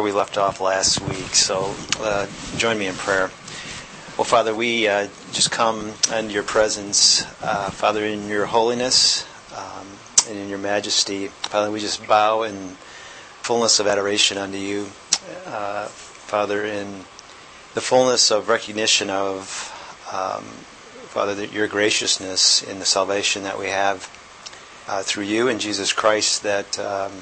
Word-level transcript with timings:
where 0.00 0.14
we 0.14 0.18
left 0.18 0.38
off 0.38 0.62
last 0.62 0.98
week. 1.02 1.34
So 1.34 1.74
uh, 1.98 2.26
join 2.56 2.78
me 2.78 2.86
in 2.86 2.94
prayer. 2.94 3.30
Well, 4.16 4.24
Father, 4.24 4.54
we 4.54 4.88
uh, 4.88 5.08
just 5.32 5.50
come 5.50 5.92
into 6.10 6.32
your 6.32 6.42
presence, 6.42 7.22
uh, 7.42 7.68
Father, 7.68 8.02
in 8.06 8.26
your 8.26 8.46
holiness 8.46 9.26
um, 9.54 9.86
and 10.26 10.38
in 10.38 10.48
your 10.48 10.56
majesty. 10.56 11.26
Father, 11.28 11.70
we 11.70 11.80
just 11.80 12.06
bow 12.08 12.44
in 12.44 12.54
fullness 13.42 13.78
of 13.78 13.86
adoration 13.86 14.38
unto 14.38 14.56
you, 14.56 14.86
uh, 15.44 15.84
Father, 15.84 16.64
in 16.64 17.04
the 17.74 17.82
fullness 17.82 18.30
of 18.30 18.48
recognition 18.48 19.10
of, 19.10 19.44
um, 20.10 20.44
Father, 21.10 21.44
your 21.44 21.68
graciousness 21.68 22.62
in 22.62 22.78
the 22.78 22.86
salvation 22.86 23.42
that 23.42 23.58
we 23.58 23.66
have 23.66 24.08
uh, 24.88 25.02
through 25.02 25.24
you 25.24 25.48
and 25.48 25.60
Jesus 25.60 25.92
Christ 25.92 26.42
that 26.42 26.78
um, 26.78 27.12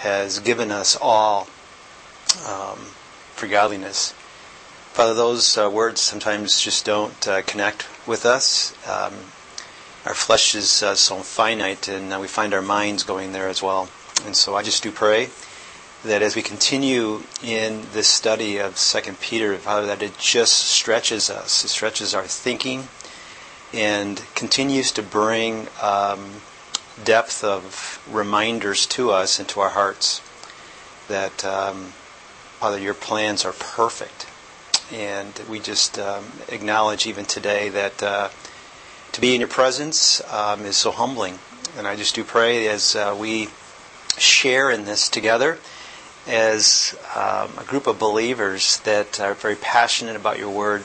has 0.00 0.40
given 0.40 0.70
us 0.70 0.94
all 1.00 1.48
um, 2.46 2.78
for 3.34 3.46
godliness. 3.46 4.12
Father, 4.92 5.14
those 5.14 5.56
uh, 5.56 5.70
words 5.70 6.00
sometimes 6.00 6.60
just 6.60 6.84
don't 6.84 7.28
uh, 7.28 7.42
connect 7.42 7.86
with 8.06 8.26
us. 8.26 8.74
Um, 8.88 9.14
our 10.04 10.14
flesh 10.14 10.54
is 10.54 10.82
uh, 10.82 10.94
so 10.94 11.18
finite, 11.18 11.88
and 11.88 12.12
uh, 12.12 12.18
we 12.20 12.26
find 12.26 12.52
our 12.52 12.62
minds 12.62 13.02
going 13.02 13.32
there 13.32 13.48
as 13.48 13.62
well. 13.62 13.88
And 14.26 14.34
so 14.34 14.54
I 14.54 14.62
just 14.62 14.82
do 14.82 14.90
pray 14.90 15.28
that 16.04 16.22
as 16.22 16.34
we 16.34 16.42
continue 16.42 17.22
in 17.42 17.86
this 17.92 18.08
study 18.08 18.58
of 18.58 18.78
Second 18.78 19.20
Peter, 19.20 19.56
Father, 19.58 19.86
that 19.86 20.02
it 20.02 20.18
just 20.18 20.54
stretches 20.54 21.30
us, 21.30 21.64
it 21.64 21.68
stretches 21.68 22.14
our 22.14 22.24
thinking, 22.24 22.88
and 23.72 24.22
continues 24.34 24.90
to 24.92 25.02
bring 25.02 25.68
um, 25.82 26.40
depth 27.04 27.44
of 27.44 28.02
reminders 28.10 28.86
to 28.86 29.10
us 29.10 29.38
and 29.38 29.48
to 29.48 29.60
our 29.60 29.70
hearts 29.70 30.22
that, 31.08 31.44
um, 31.44 31.92
Father, 32.60 32.78
your 32.78 32.92
plans 32.92 33.46
are 33.46 33.54
perfect. 33.54 34.26
And 34.92 35.32
we 35.48 35.60
just 35.60 35.98
um, 35.98 36.26
acknowledge 36.50 37.06
even 37.06 37.24
today 37.24 37.70
that 37.70 38.02
uh, 38.02 38.28
to 39.12 39.20
be 39.22 39.34
in 39.34 39.40
your 39.40 39.48
presence 39.48 40.20
um, 40.30 40.66
is 40.66 40.76
so 40.76 40.90
humbling. 40.90 41.38
And 41.78 41.86
I 41.86 41.96
just 41.96 42.14
do 42.14 42.22
pray 42.22 42.68
as 42.68 42.94
uh, 42.94 43.16
we 43.18 43.48
share 44.18 44.70
in 44.70 44.84
this 44.84 45.08
together 45.08 45.58
as 46.28 46.94
um, 47.16 47.50
a 47.56 47.64
group 47.66 47.86
of 47.86 47.98
believers 47.98 48.78
that 48.80 49.18
are 49.20 49.32
very 49.32 49.56
passionate 49.56 50.16
about 50.16 50.38
your 50.38 50.50
word, 50.50 50.82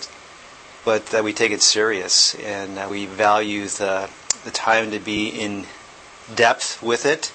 but 0.85 1.07
that 1.07 1.25
we 1.25 1.33
take 1.33 1.51
it 1.51 1.61
serious 1.61 2.35
and 2.35 2.89
we 2.89 3.05
value 3.05 3.67
the, 3.67 4.09
the 4.45 4.51
time 4.51 4.91
to 4.91 4.99
be 4.99 5.27
in 5.27 5.65
depth 6.33 6.81
with 6.81 7.05
it 7.05 7.33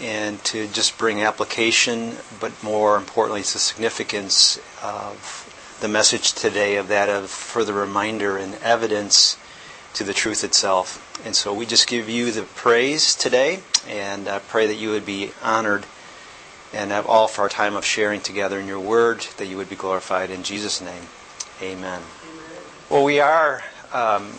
and 0.00 0.42
to 0.44 0.66
just 0.68 0.96
bring 0.98 1.22
application, 1.22 2.16
but 2.40 2.62
more 2.62 2.96
importantly, 2.96 3.40
it's 3.40 3.52
the 3.52 3.58
significance 3.58 4.58
of 4.82 5.76
the 5.80 5.88
message 5.88 6.32
today 6.32 6.76
of 6.76 6.88
that 6.88 7.08
of 7.08 7.30
further 7.30 7.72
reminder 7.72 8.36
and 8.36 8.54
evidence 8.62 9.36
to 9.94 10.04
the 10.04 10.12
truth 10.12 10.44
itself. 10.44 11.06
And 11.24 11.34
so 11.34 11.52
we 11.52 11.66
just 11.66 11.86
give 11.86 12.08
you 12.08 12.30
the 12.32 12.42
praise 12.42 13.14
today 13.14 13.60
and 13.88 14.28
I 14.28 14.38
pray 14.38 14.66
that 14.66 14.76
you 14.76 14.90
would 14.90 15.06
be 15.06 15.32
honored 15.42 15.84
and 16.72 16.90
have 16.90 17.06
all 17.06 17.26
for 17.26 17.42
our 17.42 17.48
time 17.48 17.74
of 17.74 17.84
sharing 17.84 18.20
together 18.20 18.60
in 18.60 18.66
your 18.66 18.80
word, 18.80 19.20
that 19.38 19.46
you 19.46 19.56
would 19.56 19.68
be 19.68 19.76
glorified 19.76 20.30
in 20.30 20.42
Jesus' 20.42 20.80
name. 20.80 21.04
Amen. 21.60 22.00
Amen. 22.00 22.62
Well, 22.88 23.04
we 23.04 23.20
are, 23.20 23.62
um, 23.92 24.32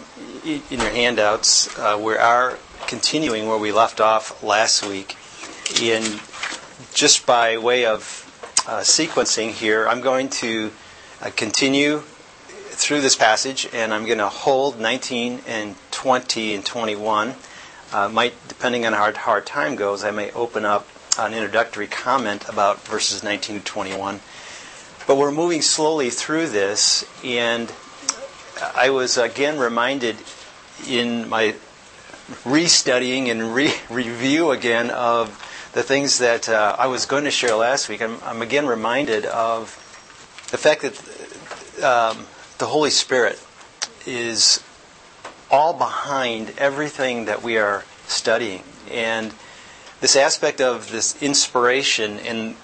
in 0.46 0.62
your 0.70 0.90
handouts, 0.90 1.78
uh, 1.78 2.00
we 2.02 2.16
are 2.16 2.58
continuing 2.88 3.48
where 3.48 3.58
we 3.58 3.72
left 3.72 4.00
off 4.00 4.42
last 4.44 4.86
week. 4.86 5.16
In 5.80 6.20
just 6.94 7.26
by 7.26 7.58
way 7.58 7.86
of 7.86 8.04
uh, 8.68 8.80
sequencing 8.80 9.52
here, 9.52 9.88
I'm 9.88 10.02
going 10.02 10.30
to 10.30 10.72
uh, 11.22 11.30
continue 11.36 12.00
through 12.00 13.02
this 13.02 13.16
passage, 13.16 13.68
and 13.74 13.94
I'm 13.94 14.06
going 14.06 14.18
to 14.18 14.28
hold 14.28 14.80
19 14.80 15.42
and 15.48 15.76
20 15.92 16.56
and 16.56 16.66
21. 16.66 17.36
Uh, 17.94 18.10
might, 18.10 18.34
depending 18.48 18.86
on 18.86 18.94
how 18.94 19.12
hard 19.14 19.46
time 19.46 19.76
goes, 19.76 20.04
I 20.04 20.12
may 20.12 20.32
open 20.32 20.66
up 20.66 20.88
an 21.20 21.34
introductory 21.34 21.88
comment 21.88 22.48
about 22.48 22.82
verses 22.86 23.24
19 23.24 23.60
to 23.60 23.66
21. 23.66 24.20
But 25.08 25.18
we're 25.18 25.32
moving 25.32 25.62
slowly 25.62 26.10
through 26.10 26.50
this, 26.50 27.06
and 27.24 27.72
I 28.76 28.90
was 28.92 29.18
again 29.18 29.60
reminded 29.60 30.18
in 30.88 31.28
my 31.28 31.56
restudying 32.44 33.30
and 33.30 33.54
re- 33.54 33.74
review 33.90 34.52
again 34.52 34.90
of 34.90 35.30
the 35.74 35.84
things 35.84 36.20
that 36.20 36.50
uh, 36.50 36.76
I 36.78 36.88
was 36.88 37.06
going 37.06 37.24
to 37.24 37.32
share 37.32 37.56
last 37.56 37.88
week. 37.88 38.02
I'm, 38.02 38.18
I'm 38.24 38.42
again 38.42 38.68
reminded 38.68 39.26
of 39.26 39.70
the 40.52 40.58
fact 40.58 40.82
that 40.82 41.84
um, 41.84 42.26
the 42.58 42.66
Holy 42.66 42.90
Spirit 42.90 43.42
is 44.06 44.62
all 45.50 45.74
behind 45.74 46.54
everything 46.58 47.26
that 47.26 47.42
we 47.42 47.58
are 47.58 47.84
studying. 48.08 48.64
And 48.90 49.34
this 50.02 50.16
aspect 50.16 50.62
of 50.62 50.92
this 50.92 51.22
inspiration 51.22 52.20
and 52.20 52.56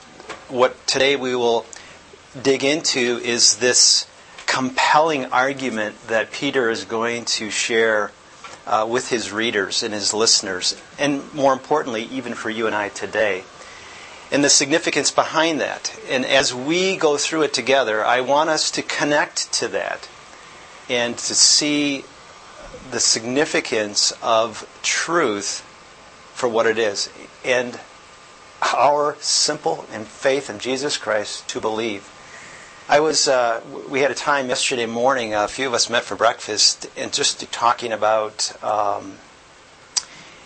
what 0.50 0.88
today 0.88 1.16
we 1.16 1.36
will 1.36 1.66
dig 2.42 2.64
into 2.64 3.20
is 3.24 3.58
this 3.58 4.08
compelling 4.46 5.26
argument 5.26 5.96
that 6.08 6.32
Peter 6.32 6.70
is 6.70 6.86
going 6.86 7.26
to 7.26 7.50
share 7.50 8.12
uh, 8.68 8.86
with 8.88 9.10
his 9.10 9.32
readers 9.32 9.82
and 9.82 9.94
his 9.94 10.14
listeners, 10.14 10.80
and 11.00 11.34
more 11.34 11.54
importantly, 11.54 12.04
even 12.12 12.34
for 12.34 12.50
you 12.50 12.68
and 12.68 12.76
I 12.76 12.90
today. 12.90 13.44
And 14.30 14.44
the 14.44 14.50
significance 14.50 15.10
behind 15.10 15.62
that. 15.62 15.98
And 16.10 16.26
as 16.26 16.54
we 16.54 16.98
go 16.98 17.18
through 17.18 17.44
it 17.44 17.54
together, 17.54 18.04
I 18.04 18.22
want 18.22 18.50
us 18.50 18.70
to 18.72 18.82
connect 18.82 19.54
to 19.54 19.70
that 19.70 20.10
and 20.90 21.18
to 21.18 21.34
see 21.34 22.04
the 22.92 23.00
significance 23.00 24.12
of 24.22 24.68
truth 24.84 25.62
for 26.34 26.50
what 26.50 26.68
it 26.68 26.78
is. 26.78 27.10
And 27.46 27.80
our 28.62 29.16
simple 29.20 29.86
and 29.94 30.06
faith 30.06 30.50
in 30.50 30.60
Jesus 30.60 30.98
Christ 30.98 31.48
to 31.50 31.62
believe 31.62 32.10
I 32.90 33.02
was. 33.02 33.28
Uh, 33.28 33.60
we 33.90 34.00
had 34.00 34.12
a 34.12 34.16
time 34.16 34.48
yesterday 34.48 34.86
morning. 34.86 35.34
A 35.34 35.50
few 35.50 35.68
of 35.68 35.74
us 35.74 35.90
met 35.90 36.06
for 36.06 36.16
breakfast 36.16 36.90
and 36.96 37.12
just 37.12 37.52
talking 37.52 37.92
about, 37.92 38.54
um, 38.64 39.18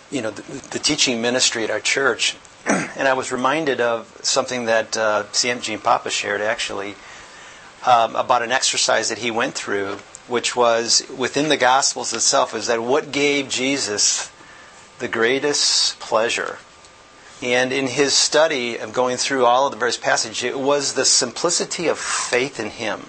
you 0.10 0.24
know, 0.24 0.32
the, 0.32 0.42
the, 0.70 0.80
teaching 0.80 1.22
ministry 1.22 1.64
at 1.64 1.70
our 1.70 1.80
church. 1.80 2.36
and 2.66 3.08
I 3.08 3.14
was 3.14 3.32
reminded 3.32 3.80
of 3.80 4.18
something 4.24 4.66
that 4.66 4.98
uh, 4.98 5.26
CM 5.32 5.62
Gene 5.62 5.78
Papa 5.78 6.10
shared 6.10 6.42
actually 6.42 6.96
um, 7.86 8.16
about 8.16 8.42
an 8.42 8.52
exercise 8.52 9.10
that 9.10 9.20
he 9.20 9.30
went 9.30 9.54
through, 9.54 9.98
which 10.28 10.56
was 10.56 11.08
within 11.16 11.50
the 11.50 11.58
Gospels 11.58 12.12
itself. 12.12 12.56
Is 12.56 12.66
that 12.66 12.82
what 12.82 13.12
gave 13.12 13.50
Jesus 13.50 14.32
the 14.98 15.08
greatest 15.08 16.00
pleasure? 16.00 16.58
And 17.42 17.74
in 17.74 17.88
his 17.88 18.14
study 18.14 18.78
of 18.78 18.94
going 18.94 19.18
through 19.18 19.46
all 19.46 19.66
of 19.66 19.72
the 19.72 19.78
various 19.78 19.98
passages, 19.98 20.44
it 20.44 20.60
was 20.60 20.94
the 20.94 21.06
simplicity 21.06 21.88
of 21.88 21.98
faith 21.98 22.60
in 22.60 22.70
him. 22.70 23.02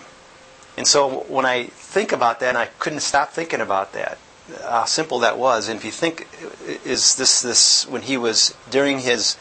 And 0.77 0.87
so 0.87 1.21
when 1.29 1.45
I 1.45 1.65
think 1.65 2.13
about 2.13 2.41
that, 2.41 2.49
and 2.51 2.59
I 2.59 2.67
couldn't 2.79 3.01
stop 3.01 3.31
thinking 3.33 3.61
about 3.61 3.93
that, 3.93 4.17
how 4.63 4.87
simple 4.87 5.19
that 5.21 5.39
was. 5.39 5.69
And 5.69 5.79
if 5.79 5.85
you 5.85 5.91
think, 5.91 6.27
is 6.85 7.17
this 7.17 7.43
this 7.43 7.87
when 7.87 8.03
he 8.03 8.17
was 8.17 8.55
during 8.71 9.01
his 9.01 9.37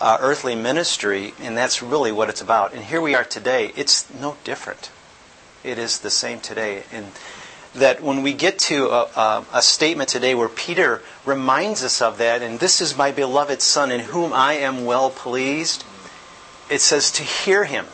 uh, 0.00 0.18
earthly 0.20 0.54
ministry, 0.54 1.32
and 1.40 1.56
that's 1.56 1.82
really 1.82 2.12
what 2.12 2.28
it's 2.28 2.42
about. 2.42 2.74
And 2.74 2.84
here 2.84 3.00
we 3.00 3.14
are 3.14 3.24
today. 3.24 3.72
It's 3.76 4.12
no 4.12 4.36
different. 4.44 4.90
It 5.62 5.78
is 5.78 6.00
the 6.00 6.10
same 6.10 6.40
today. 6.40 6.84
And 6.92 7.12
that 7.74 8.00
when 8.02 8.22
we 8.22 8.32
get 8.32 8.58
to 8.58 8.88
a, 8.88 9.02
a, 9.16 9.46
a, 9.54 9.62
statement 9.62 10.08
today 10.08 10.34
where 10.34 10.48
Peter 10.48 11.02
reminds 11.24 11.82
us 11.82 12.00
of 12.00 12.18
that, 12.18 12.40
and 12.40 12.60
this 12.60 12.80
is 12.80 12.96
my 12.96 13.10
beloved 13.10 13.60
Son 13.60 13.90
in 13.90 14.00
whom 14.00 14.32
I 14.32 14.54
am 14.54 14.84
well 14.84 15.10
pleased, 15.10 15.84
it 16.70 16.80
says 16.80 17.10
to 17.12 17.22
hear 17.22 17.64
him. 17.64 17.86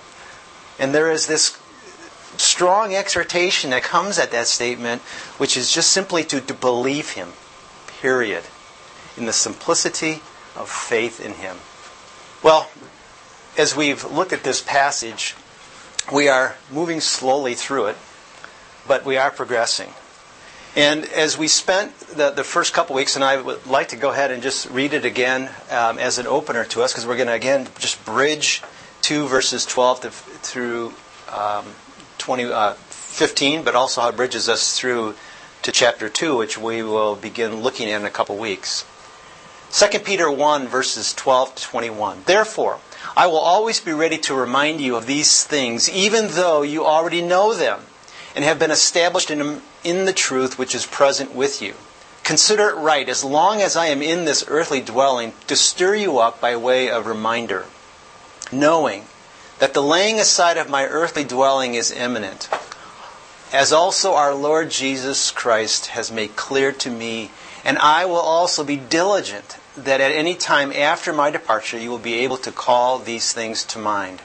And 0.79 0.95
there 0.95 1.11
is 1.11 1.27
this 1.27 1.59
strong 2.37 2.95
exhortation 2.95 3.71
that 3.71 3.83
comes 3.83 4.19
at 4.19 4.31
that 4.33 4.47
statement, 4.47 5.01
which 5.39 5.57
is 5.57 5.73
just 5.73 5.91
simply 5.91 6.25
to, 6.25 6.41
to 6.41 6.55
believe 6.55 7.11
him, 7.11 7.33
period, 8.01 8.45
in 9.17 9.25
the 9.25 9.33
simplicity 9.33 10.21
of 10.57 10.69
faith 10.69 11.25
in 11.25 11.35
him. 11.35 11.57
Well, 12.43 12.71
as 13.57 13.75
we've 13.75 14.05
looked 14.05 14.33
at 14.33 14.45
this 14.45 14.63
passage, 14.63 15.35
we 16.13 16.29
are 16.29 16.57
moving 16.71 17.01
slowly 17.01 17.55
through 17.55 17.87
it 17.87 17.97
but 18.91 19.05
we 19.05 19.17
are 19.17 19.31
progressing. 19.31 19.89
And 20.75 21.05
as 21.05 21.39
we 21.39 21.47
spent 21.47 21.97
the, 22.17 22.31
the 22.31 22.43
first 22.43 22.75
couple 22.75 22.97
weeks, 22.97 23.15
and 23.15 23.25
I 23.25 23.41
would 23.41 23.65
like 23.65 23.91
to 23.91 23.97
go 23.97 24.11
ahead 24.11 24.33
and 24.33 24.43
just 24.43 24.69
read 24.69 24.95
it 24.95 25.05
again 25.05 25.49
um, 25.71 26.01
as 26.01 26.19
an 26.19 26.27
opener 26.27 26.65
to 26.65 26.83
us, 26.83 26.93
because 26.93 27.07
we're 27.07 27.15
going 27.15 27.29
to 27.29 27.33
again 27.33 27.69
just 27.79 28.05
bridge 28.05 28.65
two 29.01 29.29
verses 29.29 29.65
12 29.65 30.01
to, 30.01 30.11
through 30.11 30.93
um, 31.33 31.67
20, 32.19 32.47
uh, 32.47 32.73
15, 32.73 33.63
but 33.63 33.77
also 33.77 34.01
how 34.01 34.09
it 34.09 34.17
bridges 34.17 34.49
us 34.49 34.77
through 34.77 35.15
to 35.63 35.71
chapter 35.71 36.09
2, 36.09 36.37
which 36.37 36.59
we 36.59 36.83
will 36.83 37.15
begin 37.15 37.63
looking 37.63 37.89
at 37.89 38.01
in 38.01 38.05
a 38.05 38.11
couple 38.11 38.37
weeks. 38.39 38.85
2 39.71 40.01
Peter 40.01 40.29
1, 40.29 40.67
verses 40.67 41.15
12 41.15 41.55
to 41.55 41.63
21. 41.63 42.25
Therefore, 42.27 42.81
I 43.17 43.29
will 43.29 43.39
always 43.39 43.79
be 43.79 43.93
ready 43.93 44.19
to 44.19 44.35
remind 44.35 44.81
you 44.81 44.97
of 44.97 45.07
these 45.07 45.45
things, 45.45 45.89
even 45.89 46.27
though 46.33 46.63
you 46.63 46.85
already 46.85 47.23
know 47.23 47.55
them 47.55 47.83
and 48.35 48.45
have 48.45 48.59
been 48.59 48.71
established 48.71 49.31
in, 49.31 49.63
in 49.85 50.05
the 50.05 50.13
truth 50.13 50.59
which 50.59 50.75
is 50.75 50.87
present 50.87 51.35
with 51.35 51.61
you. 51.61 51.75
Consider 52.23 52.69
it 52.69 52.77
right, 52.77 53.09
as 53.09 53.25
long 53.25 53.61
as 53.61 53.77
I 53.77 53.87
am 53.87 54.03
in 54.03 54.25
this 54.25 54.45
earthly 54.47 54.81
dwelling, 54.81 55.33
to 55.49 55.57
stir 55.57 55.97
you 55.97 56.19
up 56.19 56.41
by 56.41 56.55
way 56.57 56.89
of 56.89 57.07
reminder, 57.07 57.67
knowing 58.53 59.07
that 59.59 59.75
the 59.75 59.83
laying 59.83 60.21
aside 60.21 60.57
of 60.57 60.71
my 60.71 60.87
earthly 60.87 61.25
dwelling 61.25 61.75
is 61.75 61.91
imminent, 61.91 62.49
as 63.53 63.73
also 63.73 64.15
our 64.15 64.35
Lord 64.35 64.71
Jesus 64.71 65.31
Christ 65.31 65.87
has 65.87 66.13
made 66.13 66.37
clear 66.37 66.71
to 66.73 66.91
me, 66.91 67.31
and 67.65 67.79
I 67.79 68.05
will 68.05 68.17
also 68.17 68.63
be 68.63 68.77
diligent 68.77 69.59
that 69.77 70.01
at 70.01 70.13
any 70.13 70.35
time 70.35 70.73
after 70.73 71.13
my 71.13 71.31
departure 71.31 71.79
you 71.79 71.91
will 71.91 71.99
be 71.99 72.15
able 72.21 72.37
to 72.39 72.53
call 72.53 72.99
these 72.99 73.33
things 73.33 73.65
to 73.65 73.79
mind. 73.79 74.23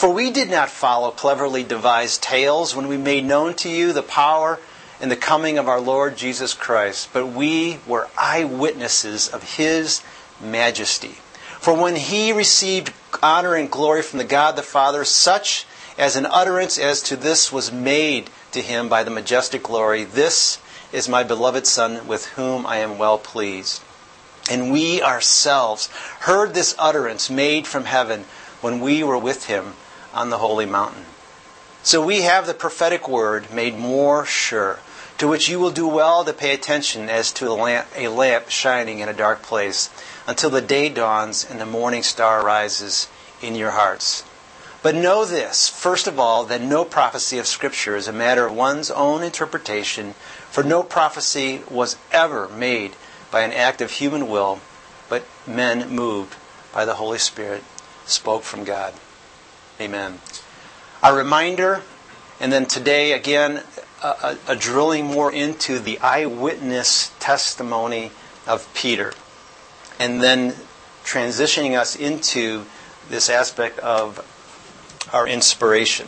For 0.00 0.08
we 0.08 0.30
did 0.30 0.48
not 0.48 0.70
follow 0.70 1.10
cleverly 1.10 1.62
devised 1.62 2.22
tales 2.22 2.74
when 2.74 2.88
we 2.88 2.96
made 2.96 3.26
known 3.26 3.52
to 3.56 3.68
you 3.68 3.92
the 3.92 4.02
power 4.02 4.58
and 4.98 5.10
the 5.10 5.14
coming 5.14 5.58
of 5.58 5.68
our 5.68 5.78
Lord 5.78 6.16
Jesus 6.16 6.54
Christ, 6.54 7.10
but 7.12 7.26
we 7.26 7.80
were 7.86 8.08
eyewitnesses 8.16 9.28
of 9.28 9.56
his 9.56 10.00
majesty. 10.40 11.18
For 11.60 11.74
when 11.74 11.96
he 11.96 12.32
received 12.32 12.94
honor 13.22 13.54
and 13.54 13.70
glory 13.70 14.00
from 14.00 14.20
the 14.20 14.24
God 14.24 14.56
the 14.56 14.62
Father, 14.62 15.04
such 15.04 15.66
as 15.98 16.16
an 16.16 16.24
utterance 16.24 16.78
as 16.78 17.02
to 17.02 17.14
this 17.14 17.52
was 17.52 17.70
made 17.70 18.30
to 18.52 18.62
him 18.62 18.88
by 18.88 19.02
the 19.04 19.10
majestic 19.10 19.64
glory, 19.64 20.04
This 20.04 20.60
is 20.92 21.10
my 21.10 21.24
beloved 21.24 21.66
Son, 21.66 22.08
with 22.08 22.24
whom 22.28 22.64
I 22.64 22.78
am 22.78 22.96
well 22.96 23.18
pleased. 23.18 23.82
And 24.50 24.72
we 24.72 25.02
ourselves 25.02 25.88
heard 26.20 26.54
this 26.54 26.74
utterance 26.78 27.28
made 27.28 27.66
from 27.66 27.84
heaven 27.84 28.24
when 28.62 28.80
we 28.80 29.04
were 29.04 29.18
with 29.18 29.44
him 29.44 29.74
on 30.12 30.30
the 30.30 30.38
holy 30.38 30.66
mountain. 30.66 31.04
So 31.82 32.04
we 32.04 32.22
have 32.22 32.46
the 32.46 32.54
prophetic 32.54 33.08
word 33.08 33.52
made 33.52 33.78
more 33.78 34.26
sure, 34.26 34.78
to 35.18 35.26
which 35.26 35.48
you 35.48 35.58
will 35.58 35.70
do 35.70 35.88
well 35.88 36.24
to 36.24 36.32
pay 36.32 36.52
attention 36.52 37.08
as 37.08 37.32
to 37.32 37.48
a 37.48 37.54
lamp, 37.54 37.86
a 37.96 38.08
lamp 38.08 38.50
shining 38.50 38.98
in 38.98 39.08
a 39.08 39.14
dark 39.14 39.42
place, 39.42 39.88
until 40.26 40.50
the 40.50 40.60
day 40.60 40.88
dawns 40.88 41.46
and 41.48 41.60
the 41.60 41.66
morning 41.66 42.02
star 42.02 42.44
rises 42.44 43.08
in 43.40 43.54
your 43.54 43.70
hearts. 43.70 44.24
But 44.82 44.94
know 44.94 45.24
this, 45.24 45.68
first 45.68 46.06
of 46.06 46.18
all, 46.18 46.44
that 46.44 46.62
no 46.62 46.84
prophecy 46.84 47.38
of 47.38 47.46
Scripture 47.46 47.96
is 47.96 48.08
a 48.08 48.12
matter 48.12 48.46
of 48.46 48.54
one's 48.54 48.90
own 48.90 49.22
interpretation, 49.22 50.14
for 50.50 50.62
no 50.64 50.82
prophecy 50.82 51.62
was 51.70 51.96
ever 52.12 52.48
made 52.48 52.96
by 53.30 53.40
an 53.40 53.52
act 53.52 53.80
of 53.80 53.90
human 53.90 54.28
will, 54.28 54.60
but 55.08 55.24
men 55.46 55.90
moved 55.90 56.36
by 56.72 56.84
the 56.84 56.94
Holy 56.94 57.18
Spirit 57.18 57.62
spoke 58.06 58.42
from 58.42 58.64
God. 58.64 58.94
Amen. 59.80 60.18
A 61.02 61.14
reminder, 61.14 61.80
and 62.38 62.52
then 62.52 62.66
today 62.66 63.12
again, 63.12 63.62
a, 64.02 64.36
a, 64.46 64.54
drilling 64.54 65.06
more 65.06 65.32
into 65.32 65.78
the 65.78 65.98
eyewitness 66.00 67.12
testimony 67.18 68.10
of 68.46 68.68
Peter, 68.74 69.14
and 69.98 70.22
then 70.22 70.52
transitioning 71.02 71.78
us 71.78 71.96
into 71.96 72.66
this 73.08 73.30
aspect 73.30 73.78
of 73.78 74.18
our 75.14 75.26
inspiration. 75.26 76.06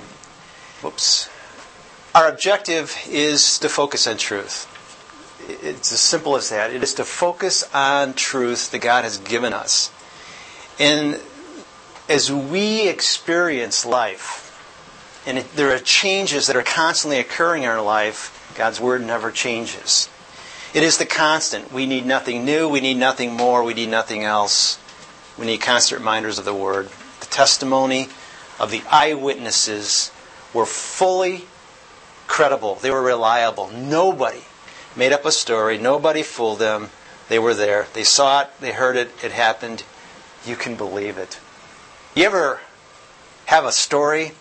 Whoops. 0.82 1.30
Our 2.14 2.28
objective 2.28 2.94
is 3.08 3.58
to 3.60 3.70
focus 3.70 4.06
on 4.06 4.18
truth. 4.18 4.68
It's 5.48 5.92
as 5.92 6.00
simple 6.00 6.36
as 6.36 6.50
that. 6.50 6.74
It 6.74 6.82
is 6.82 6.92
to 6.94 7.04
focus 7.04 7.64
on 7.72 8.12
truth 8.12 8.70
that 8.72 8.80
God 8.80 9.04
has 9.04 9.16
given 9.16 9.54
us. 9.54 9.90
And 10.78 11.18
as 12.08 12.30
we 12.30 12.88
experience 12.88 13.84
life, 13.86 14.48
and 15.26 15.38
it, 15.38 15.52
there 15.54 15.74
are 15.74 15.78
changes 15.78 16.46
that 16.46 16.56
are 16.56 16.62
constantly 16.62 17.18
occurring 17.18 17.62
in 17.62 17.68
our 17.68 17.82
life, 17.82 18.52
God's 18.56 18.80
Word 18.80 19.02
never 19.02 19.30
changes. 19.30 20.08
It 20.74 20.82
is 20.82 20.98
the 20.98 21.06
constant. 21.06 21.72
We 21.72 21.86
need 21.86 22.06
nothing 22.06 22.44
new, 22.44 22.68
we 22.68 22.80
need 22.80 22.96
nothing 22.96 23.32
more, 23.34 23.62
we 23.62 23.74
need 23.74 23.90
nothing 23.90 24.24
else. 24.24 24.78
We 25.38 25.46
need 25.46 25.60
constant 25.60 26.00
reminders 26.00 26.38
of 26.38 26.44
the 26.44 26.54
Word. 26.54 26.90
The 27.20 27.26
testimony 27.26 28.08
of 28.58 28.70
the 28.70 28.82
eyewitnesses 28.90 30.10
were 30.52 30.66
fully 30.66 31.46
credible, 32.26 32.76
they 32.76 32.90
were 32.90 33.02
reliable. 33.02 33.68
Nobody 33.68 34.42
made 34.96 35.12
up 35.12 35.24
a 35.24 35.32
story. 35.32 35.78
Nobody 35.78 36.22
fooled 36.22 36.58
them. 36.58 36.90
They 37.28 37.38
were 37.38 37.54
there. 37.54 37.86
They 37.94 38.04
saw 38.04 38.42
it. 38.42 38.50
They 38.60 38.72
heard 38.72 38.96
it. 38.96 39.10
It 39.22 39.32
happened. 39.32 39.84
You 40.44 40.56
can 40.56 40.76
believe 40.76 41.18
it. 41.18 41.38
You 42.14 42.24
ever 42.24 42.60
have 43.46 43.64
a 43.64 43.72
story 43.72 44.32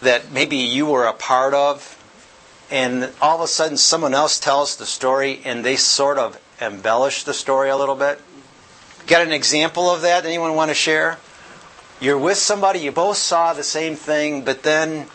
that 0.00 0.32
maybe 0.32 0.56
you 0.56 0.86
were 0.86 1.04
a 1.04 1.12
part 1.12 1.52
of, 1.52 1.92
and 2.70 3.12
all 3.20 3.36
of 3.36 3.42
a 3.42 3.48
sudden 3.48 3.76
someone 3.76 4.14
else 4.14 4.40
tells 4.40 4.76
the 4.76 4.86
story 4.86 5.42
and 5.44 5.62
they 5.62 5.76
sort 5.76 6.16
of 6.16 6.40
embellish 6.58 7.24
the 7.24 7.34
story 7.34 7.68
a 7.68 7.76
little 7.76 7.96
bit? 7.96 8.18
Got 9.06 9.26
an 9.26 9.32
example 9.32 9.90
of 9.90 10.00
that? 10.02 10.24
Anyone 10.24 10.54
want 10.54 10.70
to 10.70 10.74
share? 10.74 11.18
You're 12.00 12.16
with 12.16 12.38
somebody, 12.38 12.78
you 12.78 12.92
both 12.92 13.18
saw 13.18 13.52
the 13.52 13.62
same 13.62 13.94
thing, 13.94 14.42
but 14.42 14.62
then 14.62 15.06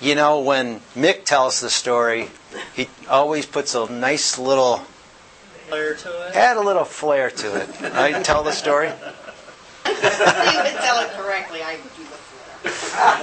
you 0.00 0.16
know, 0.16 0.40
when 0.40 0.80
Mick 0.96 1.24
tells 1.24 1.60
the 1.60 1.70
story, 1.70 2.30
he 2.74 2.88
always 3.08 3.46
puts 3.46 3.76
a 3.76 3.88
nice 3.88 4.36
little 4.36 4.78
flair 5.68 5.94
to 5.94 6.26
it. 6.26 6.34
Add 6.34 6.56
a 6.56 6.60
little 6.60 6.84
flair 6.84 7.30
to 7.30 7.56
it. 7.60 7.80
Right? 7.94 8.24
Tell 8.24 8.42
the 8.42 8.50
story. 8.50 8.90
You 10.02 10.08
can 10.70 10.76
tell 10.82 10.98
it 11.00 11.10
correctly. 11.12 11.62
I 11.62 11.76
do 11.76 12.02
the 12.02 12.16
flair. 12.68 13.22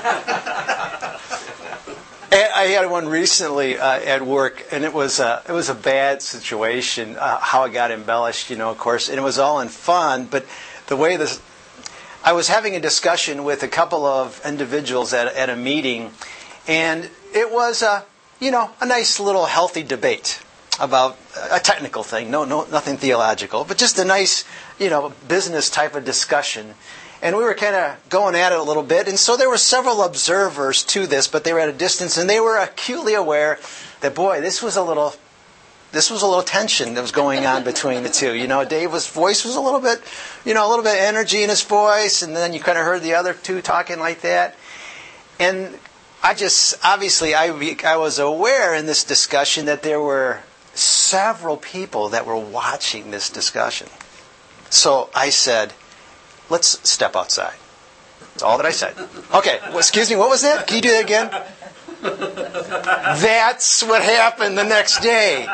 I 2.59 2.63
had 2.63 2.91
one 2.91 3.07
recently 3.07 3.77
uh, 3.77 3.99
at 4.01 4.21
work, 4.21 4.65
and 4.71 4.83
it 4.83 4.93
was 4.93 5.21
uh, 5.21 5.41
it 5.47 5.53
was 5.53 5.69
a 5.69 5.73
bad 5.73 6.21
situation. 6.21 7.15
Uh, 7.15 7.39
how 7.39 7.63
it 7.63 7.71
got 7.71 7.89
embellished, 7.89 8.49
you 8.49 8.57
know, 8.57 8.69
of 8.69 8.77
course, 8.77 9.07
and 9.07 9.17
it 9.17 9.21
was 9.21 9.39
all 9.39 9.61
in 9.61 9.69
fun. 9.69 10.25
But 10.25 10.45
the 10.87 10.97
way 10.97 11.15
this, 11.15 11.41
I 12.21 12.33
was 12.33 12.49
having 12.49 12.75
a 12.75 12.81
discussion 12.81 13.45
with 13.45 13.63
a 13.63 13.69
couple 13.69 14.05
of 14.05 14.41
individuals 14.45 15.13
at, 15.13 15.33
at 15.35 15.49
a 15.49 15.55
meeting, 15.55 16.11
and 16.67 17.09
it 17.33 17.49
was 17.49 17.81
a, 17.81 18.03
you 18.41 18.51
know, 18.51 18.71
a 18.81 18.85
nice 18.85 19.21
little 19.21 19.45
healthy 19.45 19.83
debate 19.83 20.41
about 20.81 21.17
a 21.51 21.59
technical 21.59 22.03
thing, 22.03 22.31
no, 22.31 22.45
no, 22.45 22.65
nothing 22.65 22.97
theological, 22.97 23.63
but 23.63 23.77
just 23.77 23.99
a 23.99 24.05
nice, 24.05 24.43
you 24.79 24.89
know, 24.89 25.13
business 25.27 25.69
type 25.69 25.95
of 25.95 26.05
discussion. 26.05 26.73
And 27.21 27.35
we 27.35 27.43
were 27.43 27.53
kind 27.53 27.75
of 27.75 27.97
going 28.09 28.35
at 28.35 28.53
it 28.53 28.59
a 28.59 28.63
little 28.63 28.83
bit, 28.83 29.07
and 29.09 29.19
so 29.19 29.35
there 29.35 29.49
were 29.49 29.57
several 29.57 30.03
observers 30.03 30.83
to 30.85 31.05
this, 31.05 31.27
but 31.27 31.43
they 31.43 31.51
were 31.51 31.59
at 31.59 31.67
a 31.69 31.73
distance, 31.73 32.17
and 32.17 32.29
they 32.29 32.39
were 32.39 32.57
acutely 32.57 33.13
aware 33.13 33.59
that 33.99 34.15
boy, 34.15 34.39
this 34.39 34.63
was 34.63 34.77
a 34.77 34.83
little, 34.83 35.13
this 35.91 36.09
was 36.09 36.21
a 36.21 36.27
little 36.27 36.43
tension 36.43 36.93
that 36.93 37.01
was 37.01 37.11
going 37.11 37.45
on 37.45 37.65
between 37.65 38.03
the 38.03 38.09
two. 38.09 38.33
You 38.33 38.47
know, 38.47 38.63
Dave's 38.63 39.07
voice 39.09 39.43
was 39.43 39.57
a 39.57 39.61
little 39.61 39.81
bit, 39.81 40.01
you 40.45 40.53
know, 40.53 40.65
a 40.65 40.69
little 40.69 40.83
bit 40.83 40.93
of 40.93 40.99
energy 41.01 41.43
in 41.43 41.49
his 41.49 41.61
voice, 41.61 42.21
and 42.21 42.33
then 42.33 42.53
you 42.53 42.61
kind 42.61 42.77
of 42.77 42.85
heard 42.85 43.01
the 43.01 43.15
other 43.15 43.33
two 43.33 43.61
talking 43.61 43.99
like 43.99 44.21
that. 44.21 44.55
And 45.41 45.77
I 46.23 46.33
just, 46.33 46.75
obviously, 46.85 47.35
I, 47.35 47.47
I 47.85 47.97
was 47.97 48.19
aware 48.19 48.73
in 48.75 48.85
this 48.85 49.03
discussion 49.03 49.65
that 49.65 49.83
there 49.83 49.99
were 49.99 50.39
several 50.73 51.57
people 51.57 52.09
that 52.09 52.25
were 52.25 52.37
watching 52.37 53.11
this 53.11 53.29
discussion. 53.29 53.89
So 54.69 55.09
I 55.15 55.29
said, 55.29 55.73
let's 56.49 56.87
step 56.89 57.15
outside. 57.15 57.55
That's 58.19 58.43
all 58.43 58.57
that 58.57 58.65
I 58.65 58.71
said. 58.71 58.95
Okay, 59.33 59.59
well, 59.69 59.79
excuse 59.79 60.09
me, 60.09 60.15
what 60.15 60.29
was 60.29 60.41
that? 60.43 60.67
Can 60.67 60.77
you 60.77 60.81
do 60.81 60.91
that 60.91 61.03
again? 61.03 61.29
That's 63.21 63.83
what 63.83 64.01
happened 64.01 64.57
the 64.57 64.63
next 64.63 65.01
day. 65.01 65.47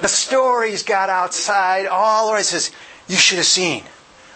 The 0.00 0.08
stories 0.08 0.82
got 0.84 1.08
outside. 1.08 1.86
All 1.86 2.28
the 2.28 2.34
right 2.34 2.44
says, 2.44 2.70
you 3.08 3.16
should 3.16 3.38
have 3.38 3.46
seen. 3.46 3.82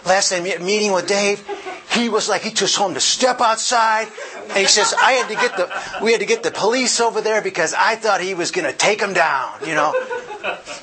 Last 0.05 0.29
time 0.29 0.43
meeting 0.43 0.91
with 0.91 1.07
Dave, 1.07 1.43
he 1.91 2.09
was 2.09 2.29
like, 2.29 2.41
he 2.41 2.51
just 2.51 2.75
told 2.75 2.91
him 2.91 2.95
to 2.95 3.01
step 3.01 3.41
outside. 3.41 4.07
And 4.49 4.57
he 4.57 4.65
says, 4.65 4.93
I 4.97 5.13
had 5.13 5.27
to 5.29 5.35
get 5.35 5.57
the, 5.57 6.03
we 6.03 6.11
had 6.11 6.19
to 6.21 6.25
get 6.27 6.43
the 6.43 6.51
police 6.51 6.99
over 6.99 7.21
there 7.21 7.41
because 7.41 7.73
I 7.73 7.95
thought 7.95 8.21
he 8.21 8.33
was 8.33 8.51
going 8.51 8.69
to 8.69 8.77
take 8.77 9.01
him 9.01 9.13
down, 9.13 9.51
you 9.65 9.73
know. 9.73 9.93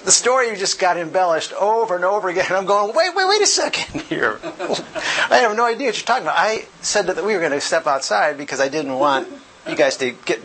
The 0.05 0.11
story 0.11 0.55
just 0.57 0.81
got 0.81 0.97
embellished 0.97 1.52
over 1.52 1.95
and 1.95 2.05
over 2.05 2.29
again. 2.29 2.47
I'm 2.50 2.67
going, 2.67 2.95
wait, 2.97 3.14
wait, 3.14 3.29
wait 3.29 3.43
a 3.43 3.47
second 3.47 4.00
here. 4.09 4.41
I 4.43 5.38
have 5.43 5.57
no 5.57 5.64
idea 5.64 5.88
what 5.88 5.97
you're 5.97 6.05
talking 6.05 6.25
about. 6.25 6.37
I 6.37 6.64
said 6.81 7.07
that 7.07 7.25
we 7.25 7.35
were 7.35 7.41
going 7.41 7.52
to 7.52 7.61
step 7.61 7.87
outside 7.87 8.37
because 8.37 8.61
I 8.61 8.69
didn't 8.69 8.95
want 8.95 9.29
you 9.69 9.76
guys 9.76 9.97
to 9.99 10.11
get 10.25 10.41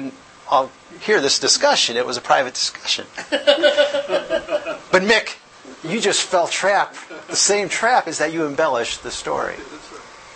all 0.49 0.69
hear 1.01 1.19
this 1.21 1.39
discussion. 1.39 1.97
It 1.97 2.05
was 2.05 2.17
a 2.17 2.21
private 2.21 2.53
discussion. 2.53 3.05
But 4.89 5.03
Mick, 5.03 5.35
you 5.83 5.99
just 5.99 6.23
fell 6.23 6.47
trap. 6.47 6.95
The 7.27 7.35
same 7.35 7.69
trap 7.69 8.07
is 8.07 8.17
that 8.19 8.33
you 8.33 8.45
embellish 8.45 8.97
the 8.97 9.11
story. 9.11 9.55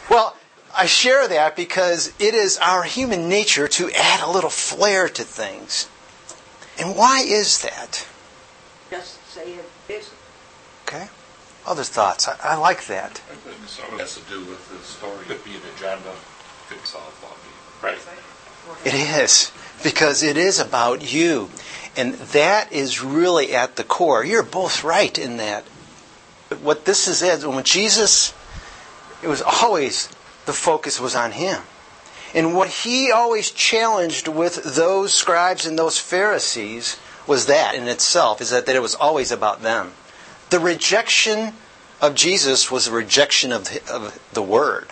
Well, 0.10 0.36
I 0.76 0.86
share 0.86 1.28
that 1.28 1.56
because 1.56 2.14
it 2.20 2.34
is 2.34 2.58
our 2.58 2.84
human 2.84 3.30
nature 3.30 3.68
to 3.68 3.90
add 3.92 4.22
a 4.22 4.30
little 4.30 4.50
flair 4.50 5.08
to 5.10 5.24
things. 5.24 5.90
And 6.80 6.96
why 6.96 7.22
is 7.22 7.62
that? 7.62 8.08
Just 8.90 9.26
say 9.28 9.54
it 9.54 9.66
is. 9.90 10.10
Okay. 10.88 11.08
other 11.66 11.84
thoughts? 11.84 12.28
I, 12.28 12.36
I 12.44 12.56
like 12.56 12.88
that. 12.88 13.22
I 13.32 13.36
think 13.36 13.56
some 13.68 13.94
it 13.96 14.02
has 14.02 14.16
to 14.16 14.30
do 14.30 14.40
with 14.40 14.70
the 14.70 14.84
story. 14.84 15.26
Could 15.26 15.44
be 15.46 15.52
an 15.52 15.62
agenda, 15.78 16.14
could 16.68 16.86
solve 16.86 17.18
Right. 17.82 17.98
It 18.86 18.94
is. 18.94 19.52
because 19.84 20.22
it 20.22 20.38
is 20.38 20.60
about 20.60 21.14
you. 21.14 21.50
And 21.98 22.14
that 22.14 22.72
is 22.72 23.02
really 23.02 23.56
at 23.56 23.76
the 23.76 23.84
core. 23.84 24.24
You're 24.24 24.44
both 24.44 24.84
right 24.84 25.18
in 25.18 25.38
that. 25.38 25.66
What 26.62 26.86
this 26.86 27.08
is, 27.08 27.22
is 27.22 27.46
when 27.46 27.64
Jesus, 27.64 28.34
it 29.24 29.28
was 29.28 29.42
always 29.42 30.10
the 30.46 30.54
focus 30.54 31.00
was 31.00 31.16
on 31.16 31.32
him. 31.32 31.62
And 32.34 32.56
what 32.56 32.70
he 32.70 33.12
always 33.12 33.52
challenged 33.52 34.28
with 34.28 34.76
those 34.76 35.14
scribes 35.14 35.66
and 35.66 35.78
those 35.78 35.98
Pharisees 35.98 36.98
was 37.28 37.46
that 37.48 37.76
in 37.76 37.88
itself, 37.88 38.42
is 38.42 38.50
that, 38.50 38.66
that 38.66 38.76
it 38.76 38.82
was 38.82 38.96
always 38.96 39.32
about 39.32 39.62
them. 39.62 39.92
The 40.50 40.60
rejection 40.60 41.54
of 42.02 42.16
Jesus 42.16 42.72
was 42.72 42.88
a 42.88 42.92
rejection 42.92 43.52
of 43.52 43.70
of 43.90 44.20
the 44.34 44.42
Word. 44.42 44.88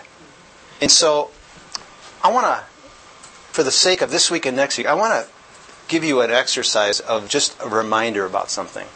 And 0.81 0.91
so, 0.91 1.31
I 2.23 2.31
want 2.31 2.45
to, 2.45 2.63
for 3.51 3.63
the 3.63 3.71
sake 3.71 4.01
of 4.01 4.11
this 4.11 4.29
week 4.29 4.45
and 4.45 4.55
next 4.55 4.77
week, 4.77 4.87
I 4.87 4.93
want 4.93 5.13
to 5.13 5.31
give 5.87 6.03
you 6.03 6.21
an 6.21 6.31
exercise 6.31 6.99
of 6.99 7.27
just 7.27 7.59
a 7.61 7.67
reminder 7.67 8.25
about 8.25 8.49
something. 8.51 8.87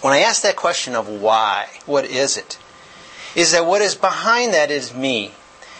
When 0.00 0.12
I 0.12 0.20
ask 0.20 0.42
that 0.42 0.56
question 0.56 0.94
of 0.94 1.08
why, 1.08 1.68
what 1.86 2.04
is 2.04 2.36
it? 2.36 2.58
Is 3.34 3.52
that 3.52 3.66
what 3.66 3.82
is 3.82 3.94
behind 3.94 4.54
that 4.54 4.70
is 4.70 4.94
me. 4.94 5.32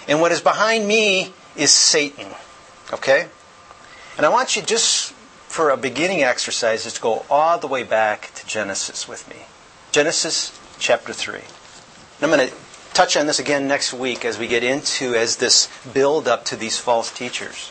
And 0.09 0.21
what 0.21 0.33
is 0.33 0.41
behind 0.41 0.87
me 0.87 1.33
is 1.57 1.71
Satan. 1.73 2.29
Okay? 2.93 3.29
And 4.17 4.25
I 4.25 4.29
want 4.29 4.57
you 4.57 4.63
just 4.63 5.13
for 5.49 5.71
a 5.71 5.77
beginning 5.77 6.23
exercise 6.23 6.87
is 6.87 6.95
to 6.95 7.01
go 7.01 7.25
all 7.31 7.59
the 7.59 7.67
way 7.67 7.83
back 7.83 8.33
to 8.35 8.47
Genesis 8.47 9.09
with 9.09 9.29
me. 9.29 9.37
Genesis 9.93 10.59
chapter 10.79 11.13
3. 11.13 11.37
And 11.37 11.45
I'm 12.23 12.31
going 12.31 12.49
to 12.49 12.55
touch 12.93 13.17
on 13.17 13.27
this 13.27 13.39
again 13.39 13.69
next 13.69 13.93
week 13.93 14.25
as 14.25 14.39
we 14.39 14.47
get 14.47 14.63
into 14.63 15.15
as 15.15 15.37
this 15.37 15.69
build 15.93 16.29
up 16.29 16.45
to 16.47 16.57
these 16.57 16.79
false 16.79 17.11
teachers. 17.11 17.71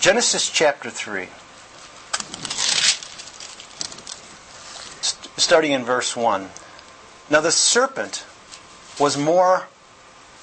Genesis 0.00 0.50
chapter 0.50 0.90
3. 0.90 1.28
Starting 5.36 5.72
in 5.72 5.84
verse 5.84 6.16
1. 6.16 6.48
Now 7.30 7.40
the 7.40 7.50
serpent 7.50 8.24
was 8.98 9.18
more, 9.18 9.66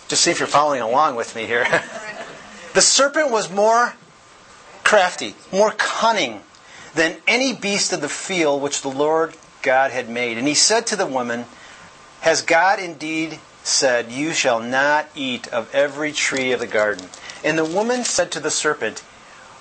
just 0.08 0.24
see 0.24 0.32
if 0.32 0.40
you're 0.40 0.48
following 0.48 0.82
along 0.82 1.16
with 1.16 1.36
me 1.36 1.46
here. 1.46 1.66
the 2.74 2.82
serpent 2.82 3.32
was 3.32 3.52
more 3.52 3.96
crafty, 4.84 5.36
more 5.52 5.72
cunning 5.72 6.42
than 6.94 7.18
any 7.28 7.54
beast 7.54 7.94
of 7.94 8.02
the 8.02 8.10
field 8.10 8.62
which 8.62 8.82
the 8.82 8.90
Lord 8.90 9.36
God 9.62 9.92
had 9.92 10.10
made. 10.10 10.38
And 10.38 10.48
he 10.48 10.54
said 10.54 10.86
to 10.88 10.96
the 10.96 11.08
woman, 11.08 11.46
Has 12.22 12.42
God 12.42 12.80
indeed 12.80 13.40
said, 13.64 14.12
You 14.12 14.34
shall 14.34 14.60
not 14.60 15.10
eat 15.16 15.48
of 15.48 15.74
every 15.74 16.12
tree 16.12 16.52
of 16.52 16.60
the 16.60 16.68
garden? 16.68 17.10
And 17.44 17.58
the 17.58 17.66
woman 17.66 18.04
said 18.04 18.32
to 18.34 18.40
the 18.40 18.52
serpent, 18.52 19.04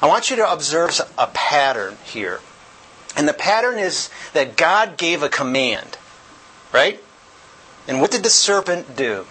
I 0.00 0.06
want 0.06 0.30
you 0.30 0.36
to 0.36 0.50
observe 0.50 1.00
a 1.16 1.26
pattern 1.28 1.96
here. 2.04 2.40
And 3.16 3.28
the 3.28 3.34
pattern 3.34 3.78
is 3.78 4.10
that 4.32 4.56
God 4.56 4.96
gave 4.96 5.22
a 5.22 5.28
command, 5.28 5.98
right? 6.72 7.02
And 7.88 8.00
what 8.00 8.10
did 8.10 8.22
the 8.22 8.30
serpent 8.30 8.96
do? 8.96 9.26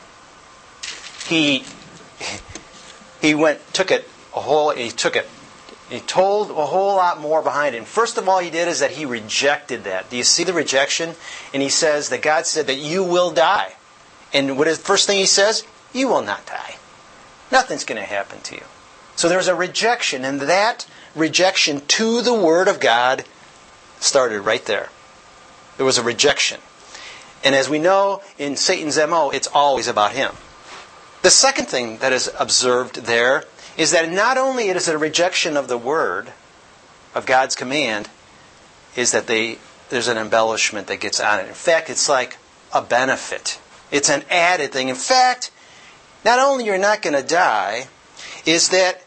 He 1.28 1.64
he 3.22 3.36
went 3.36 3.62
took 3.74 3.92
it 3.92 4.10
a 4.36 4.42
whole 4.42 4.72
he 4.72 4.90
took 4.90 5.16
it 5.16 5.28
he 5.90 6.02
told 6.02 6.52
a 6.52 6.66
whole 6.66 6.98
lot 6.98 7.20
more 7.20 7.42
behind 7.42 7.74
it. 7.74 7.78
And 7.78 7.88
first 7.88 8.18
of 8.18 8.28
all, 8.28 8.40
he 8.40 8.50
did 8.50 8.68
is 8.68 8.82
that 8.82 8.92
he 8.92 9.06
rejected 9.06 9.86
that. 9.86 10.10
Do 10.10 10.18
you 10.18 10.24
see 10.24 10.44
the 10.44 10.54
rejection? 10.54 11.16
And 11.54 11.64
he 11.64 11.70
says 11.70 12.10
that 12.10 12.22
God 12.22 12.46
said 12.46 12.68
that 12.68 12.76
you 12.76 13.04
will 13.04 13.32
die. 13.32 13.74
And 14.34 14.58
what 14.58 14.68
is 14.68 14.80
the 14.80 14.84
first 14.84 15.08
thing 15.08 15.18
he 15.18 15.26
says? 15.26 15.64
You 15.94 16.10
will 16.10 16.22
not 16.22 16.46
die. 16.46 16.76
Nothing's 17.52 17.86
going 17.86 18.02
to 18.02 18.08
happen 18.08 18.42
to 18.42 18.56
you. 18.56 18.64
So 19.18 19.28
there's 19.28 19.48
a 19.48 19.56
rejection, 19.56 20.24
and 20.24 20.40
that 20.42 20.88
rejection 21.16 21.82
to 21.88 22.22
the 22.22 22.34
Word 22.34 22.68
of 22.68 22.80
God 22.80 23.26
started 24.00 24.42
right 24.42 24.64
there. 24.66 24.90
There 25.76 25.86
was 25.86 25.98
a 25.98 26.04
rejection. 26.04 26.62
And 27.44 27.56
as 27.56 27.68
we 27.68 27.80
know 27.80 28.22
in 28.38 28.56
Satan's 28.56 28.98
MO, 28.98 29.32
it's 29.32 29.48
always 29.48 29.88
about 29.88 30.12
him. 30.12 30.34
The 31.24 31.32
second 31.32 31.66
thing 31.66 31.98
that 31.98 32.14
is 32.14 32.32
observed 32.40 33.06
there 33.06 33.46
is 33.76 33.92
that 33.92 34.10
not 34.12 34.38
only 34.38 34.70
is 34.70 34.88
it 34.88 34.96
a 34.96 35.00
rejection 35.00 35.58
of 35.58 35.68
the 35.68 35.78
word 35.78 36.32
of 37.16 37.26
God's 37.26 37.56
command, 37.56 38.10
is 38.96 39.12
that 39.12 39.28
they 39.28 39.58
there's 39.90 40.08
an 40.08 40.18
embellishment 40.18 40.88
that 40.88 41.00
gets 41.00 41.20
on 41.20 41.40
it. 41.40 41.48
In 41.48 41.54
fact, 41.54 41.90
it's 41.90 42.08
like 42.08 42.38
a 42.74 42.82
benefit. 42.84 43.60
It's 43.90 44.10
an 44.10 44.24
added 44.30 44.72
thing. 44.72 44.90
In 44.90 44.96
fact, 44.96 45.50
not 46.24 46.40
only 46.40 46.66
you're 46.66 46.78
not 46.78 47.02
going 47.02 47.16
to 47.16 47.28
die, 47.28 47.88
is 48.46 48.70
that 48.70 49.02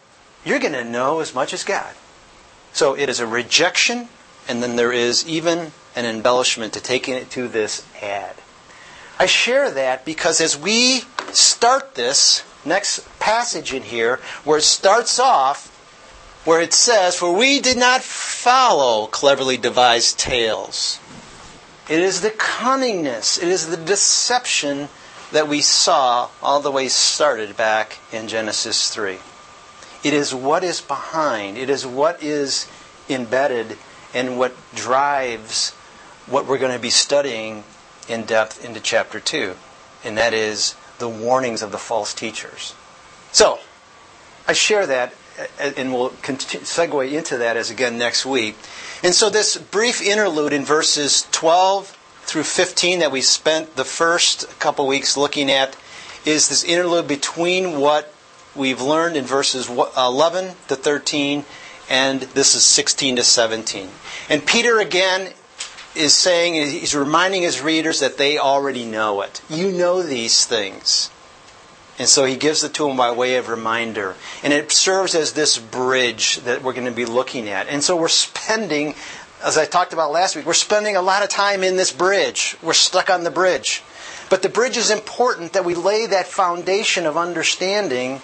you're 0.45 0.59
going 0.59 0.73
to 0.73 0.85
know 0.85 1.21
as 1.21 1.35
much 1.35 1.53
as 1.53 1.65
God. 1.65 1.95
So 2.73 2.97
it 2.97 3.09
is 3.09 3.21
a 3.21 3.27
rejection, 3.27 4.09
and 4.49 4.63
then 4.63 4.77
there 4.77 4.93
is 4.93 5.27
even 5.29 5.73
an 5.97 6.05
embellishment 6.05 6.73
to 6.75 6.81
taking 6.81 7.15
it 7.15 7.31
to 7.31 7.49
this 7.49 7.87
ad. 8.01 8.37
I 9.19 9.27
share 9.27 9.71
that 9.71 10.05
because 10.05 10.41
as 10.41 10.57
we 10.57 11.03
start 11.33 11.95
this, 11.95 12.45
next 12.65 13.07
passage 13.19 13.73
in 13.73 13.83
here 13.83 14.21
where 14.45 14.59
it 14.59 14.63
starts 14.63 15.19
off 15.19 15.77
where 16.45 16.61
it 16.61 16.73
says, 16.73 17.17
For 17.17 17.33
we 17.33 17.61
did 17.61 17.77
not 17.77 18.03
follow 18.03 19.07
cleverly 19.07 19.57
devised 19.57 20.19
tales. 20.19 20.99
It 21.89 22.01
is 22.01 22.21
the 22.21 22.31
cunningness, 22.31 23.43
it 23.43 23.49
is 23.49 23.69
the 23.69 23.77
deception 23.77 24.89
that 25.33 25.49
we 25.49 25.61
saw 25.61 26.29
all 26.43 26.61
the 26.61 26.71
way 26.71 26.89
started 26.89 27.57
back 27.57 27.99
in 28.13 28.27
Genesis 28.27 28.93
3. 28.93 29.19
It 30.03 30.15
is 30.15 30.35
what 30.35 30.65
is 30.65 30.81
behind, 30.81 31.59
it 31.59 31.69
is 31.69 31.87
what 31.87 32.23
is 32.23 32.71
embedded 33.09 33.77
and 34.15 34.39
what 34.39 34.55
drives 34.75 35.73
what 36.27 36.47
we're 36.47 36.59
going 36.59 36.73
to 36.73 36.79
be 36.79 36.91
studying 36.91 37.65
in 38.09 38.25
depth 38.25 38.65
into 38.65 38.81
chapter 38.81 39.21
2. 39.21 39.55
And 40.05 40.17
that 40.17 40.33
is 40.33 40.75
the 40.99 41.09
warnings 41.09 41.63
of 41.63 41.73
the 41.73 41.79
false 41.79 42.15
teachers. 42.15 42.75
So, 43.33 43.59
I 44.49 44.53
share 44.53 44.87
that, 44.87 45.15
uh, 45.39 45.71
and 45.77 45.93
we'll 45.93 46.11
segue 46.11 47.13
into 47.13 47.39
that 47.39 47.57
as 47.57 47.71
again 47.71 47.99
next 47.99 48.25
week. 48.25 48.57
And 49.03 49.15
so, 49.15 49.31
this 49.31 49.57
brief 49.57 50.01
interlude 50.01 50.53
in 50.53 50.65
verses 50.65 51.27
12 51.31 51.97
through 52.23 52.45
15 52.45 53.01
that 53.01 53.13
we 53.13 53.21
spent 53.21 53.77
the 53.77 53.85
first 53.85 54.59
couple 54.59 54.87
weeks 54.87 55.17
looking 55.17 55.51
at 55.51 55.77
is 56.25 56.49
this 56.49 56.65
interlude 56.65 57.09
between 57.09 57.81
what 57.81 58.13
we've 58.55 58.81
learned 58.81 59.17
in 59.17 59.25
verses 59.25 59.69
uh, 59.71 59.91
11 59.97 60.55
to 60.69 60.77
13 60.77 61.45
and 61.91 62.21
this 62.21 62.55
is 62.55 62.65
16 62.65 63.17
to 63.17 63.25
17. 63.25 63.89
And 64.29 64.47
Peter 64.47 64.79
again 64.79 65.33
is 65.97 66.15
saying, 66.15 66.55
he's 66.55 66.95
reminding 66.95 67.43
his 67.43 67.61
readers 67.61 67.99
that 68.01 68.17
they 68.17 68.39
already 68.39 68.85
know 68.85 69.23
it. 69.23 69.43
You 69.51 69.73
know 69.73 70.03
these 70.03 70.47
things. 70.47 71.11
And 71.99 72.09
so 72.09 72.25
he 72.25 72.37
gives 72.37 72.63
it 72.63 72.73
to 72.75 72.87
them 72.87 72.97
by 72.97 73.11
way 73.11 73.37
of 73.37 73.49
reminder. 73.49 74.15
And 74.45 74.53
it 74.53 74.71
serves 74.71 75.17
as 75.17 75.33
this 75.33 75.59
bridge 75.59 76.37
that 76.39 76.63
we're 76.63 76.73
going 76.73 76.87
to 76.87 76.93
be 76.93 77.05
looking 77.05 77.49
at. 77.49 77.69
And 77.69 77.83
so 77.83 77.97
we're 77.97 78.09
spending, 78.09 78.95
as 79.45 79.59
I 79.59 79.67
talked 79.67 79.93
about 79.93 80.13
last 80.13 80.37
week, 80.37 80.47
we're 80.47 80.55
spending 80.55 80.97
a 80.97 81.03
lot 81.03 81.25
of 81.25 81.29
time 81.29 81.65
in 81.65 81.77
this 81.77 81.93
bridge. 81.93 82.57
We're 82.63 82.73
stuck 82.73 83.11
on 83.11 83.25
the 83.25 83.31
bridge. 83.31 83.83
But 84.31 84.43
the 84.43 84.49
bridge 84.49 84.77
is 84.77 84.91
important 84.91 85.55
that 85.55 85.65
we 85.65 85.75
lay 85.75 86.07
that 86.07 86.29
foundation 86.29 87.05
of 87.05 87.17
understanding 87.17 88.23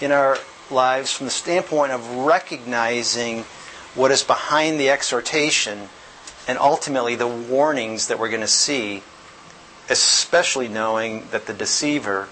in 0.00 0.12
our 0.12 0.38
lives 0.70 1.12
from 1.12 1.26
the 1.26 1.30
standpoint 1.30 1.92
of 1.92 2.08
recognizing 2.16 3.44
what 3.94 4.10
is 4.10 4.22
behind 4.22 4.78
the 4.78 4.90
exhortation 4.90 5.88
and 6.46 6.58
ultimately 6.58 7.14
the 7.14 7.26
warnings 7.26 8.08
that 8.08 8.18
we're 8.18 8.28
going 8.28 8.40
to 8.40 8.46
see, 8.46 9.02
especially 9.88 10.68
knowing 10.68 11.26
that 11.30 11.46
the 11.46 11.52
deceiver, 11.52 12.28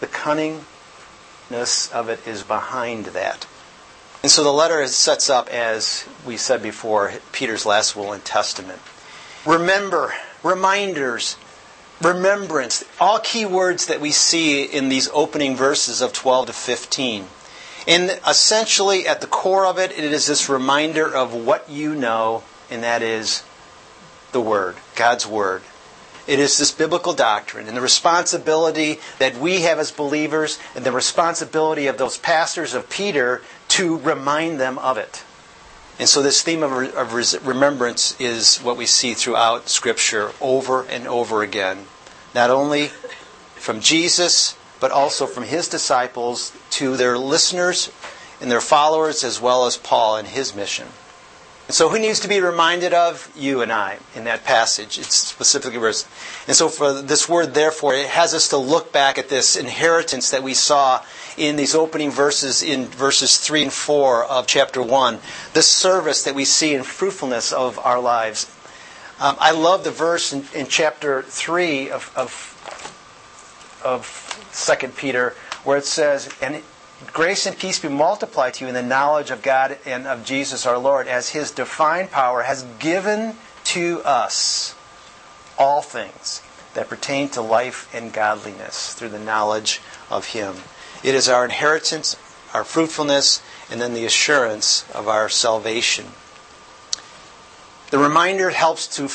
the 0.00 0.06
cunningness 0.06 1.92
of 1.92 2.08
it 2.08 2.26
is 2.26 2.42
behind 2.42 3.06
that. 3.06 3.46
And 4.22 4.30
so 4.30 4.42
the 4.42 4.52
letter 4.52 4.84
sets 4.88 5.30
up, 5.30 5.48
as 5.48 6.04
we 6.26 6.36
said 6.36 6.62
before, 6.62 7.12
Peter's 7.32 7.64
last 7.64 7.94
will 7.94 8.12
and 8.12 8.24
testament. 8.24 8.80
Remember, 9.46 10.12
reminders, 10.42 11.36
remembrance, 12.02 12.84
all 13.00 13.18
key 13.18 13.44
words 13.44 13.86
that 13.86 14.00
we 14.00 14.10
see 14.10 14.64
in 14.64 14.88
these 14.88 15.08
opening 15.12 15.56
verses 15.56 16.00
of 16.00 16.12
12 16.12 16.46
to 16.46 16.52
15. 16.52 17.26
And 17.86 18.20
essentially, 18.26 19.06
at 19.06 19.20
the 19.20 19.26
core 19.26 19.66
of 19.66 19.78
it, 19.78 19.92
it 19.92 19.98
is 19.98 20.26
this 20.26 20.48
reminder 20.48 21.06
of 21.06 21.34
what 21.34 21.68
you 21.70 21.94
know, 21.94 22.42
and 22.70 22.82
that 22.82 23.02
is 23.02 23.42
the 24.32 24.40
Word, 24.40 24.76
God's 24.94 25.26
Word. 25.26 25.62
It 26.26 26.38
is 26.38 26.58
this 26.58 26.70
biblical 26.70 27.14
doctrine 27.14 27.68
and 27.68 27.76
the 27.76 27.80
responsibility 27.80 29.00
that 29.18 29.38
we 29.38 29.62
have 29.62 29.78
as 29.78 29.90
believers 29.90 30.58
and 30.74 30.84
the 30.84 30.92
responsibility 30.92 31.86
of 31.86 31.96
those 31.96 32.18
pastors 32.18 32.74
of 32.74 32.90
Peter 32.90 33.40
to 33.68 33.96
remind 33.96 34.60
them 34.60 34.76
of 34.78 34.98
it. 34.98 35.24
And 35.98 36.08
so, 36.08 36.22
this 36.22 36.42
theme 36.42 36.62
of, 36.62 36.72
of 36.94 37.46
remembrance 37.46 38.18
is 38.20 38.58
what 38.58 38.76
we 38.76 38.86
see 38.86 39.14
throughout 39.14 39.68
Scripture 39.68 40.30
over 40.40 40.82
and 40.84 41.08
over 41.08 41.42
again. 41.42 41.86
Not 42.34 42.50
only 42.50 42.90
from 43.56 43.80
Jesus, 43.80 44.56
but 44.78 44.92
also 44.92 45.26
from 45.26 45.44
his 45.44 45.68
disciples 45.68 46.52
to 46.70 46.96
their 46.96 47.18
listeners 47.18 47.90
and 48.40 48.50
their 48.50 48.60
followers, 48.60 49.24
as 49.24 49.40
well 49.40 49.66
as 49.66 49.76
Paul 49.76 50.16
and 50.16 50.28
his 50.28 50.54
mission. 50.54 50.86
And 51.68 51.74
so, 51.74 51.90
who 51.90 51.98
needs 51.98 52.20
to 52.20 52.28
be 52.28 52.40
reminded 52.40 52.94
of? 52.94 53.30
You 53.36 53.60
and 53.60 53.70
I 53.70 53.98
in 54.14 54.24
that 54.24 54.44
passage. 54.44 54.98
It's 54.98 55.14
specifically 55.14 55.78
verse. 55.78 56.08
And 56.46 56.56
so, 56.56 56.70
for 56.70 57.02
this 57.02 57.28
word, 57.28 57.52
therefore, 57.52 57.92
it 57.92 58.08
has 58.08 58.32
us 58.32 58.48
to 58.48 58.56
look 58.56 58.90
back 58.90 59.18
at 59.18 59.28
this 59.28 59.54
inheritance 59.54 60.30
that 60.30 60.42
we 60.42 60.54
saw 60.54 61.04
in 61.36 61.56
these 61.56 61.74
opening 61.74 62.10
verses 62.10 62.62
in 62.62 62.86
verses 62.86 63.36
3 63.36 63.64
and 63.64 63.72
4 63.72 64.24
of 64.24 64.46
chapter 64.46 64.82
1. 64.82 65.18
The 65.52 65.60
service 65.60 66.22
that 66.22 66.34
we 66.34 66.46
see 66.46 66.72
in 66.72 66.84
fruitfulness 66.84 67.52
of 67.52 67.78
our 67.80 68.00
lives. 68.00 68.50
Um, 69.20 69.36
I 69.38 69.50
love 69.50 69.84
the 69.84 69.90
verse 69.90 70.32
in, 70.32 70.44
in 70.54 70.68
chapter 70.68 71.20
3 71.20 71.90
of, 71.90 72.10
of, 72.16 72.32
of 73.84 74.74
2 74.80 74.88
Peter 74.88 75.34
where 75.64 75.76
it 75.76 75.84
says, 75.84 76.30
And 76.40 76.62
Grace 77.06 77.46
and 77.46 77.56
peace 77.56 77.78
be 77.78 77.88
multiplied 77.88 78.54
to 78.54 78.64
you 78.64 78.68
in 78.68 78.74
the 78.74 78.82
knowledge 78.82 79.30
of 79.30 79.40
God 79.40 79.78
and 79.86 80.06
of 80.06 80.24
Jesus 80.24 80.66
our 80.66 80.78
Lord, 80.78 81.06
as 81.06 81.30
His 81.30 81.52
divine 81.52 82.08
power 82.08 82.42
has 82.42 82.64
given 82.80 83.36
to 83.64 84.02
us 84.04 84.74
all 85.56 85.80
things 85.80 86.42
that 86.74 86.88
pertain 86.88 87.28
to 87.30 87.40
life 87.40 87.88
and 87.94 88.12
godliness 88.12 88.94
through 88.94 89.10
the 89.10 89.18
knowledge 89.18 89.80
of 90.10 90.28
Him. 90.28 90.56
It 91.04 91.14
is 91.14 91.28
our 91.28 91.44
inheritance, 91.44 92.16
our 92.52 92.64
fruitfulness, 92.64 93.42
and 93.70 93.80
then 93.80 93.94
the 93.94 94.04
assurance 94.04 94.84
of 94.92 95.06
our 95.06 95.28
salvation. 95.28 96.06
The 97.90 97.98
reminder 97.98 98.50
helps 98.50 98.88
to 98.96 99.08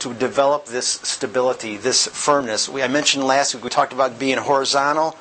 to 0.00 0.14
develop 0.14 0.64
this 0.64 0.86
stability, 1.02 1.76
this 1.76 2.06
firmness. 2.06 2.70
We, 2.70 2.82
I 2.82 2.88
mentioned 2.88 3.22
last 3.24 3.54
week 3.54 3.62
we 3.62 3.68
talked 3.68 3.92
about 3.92 4.18
being 4.18 4.38
horizontal 4.38 5.14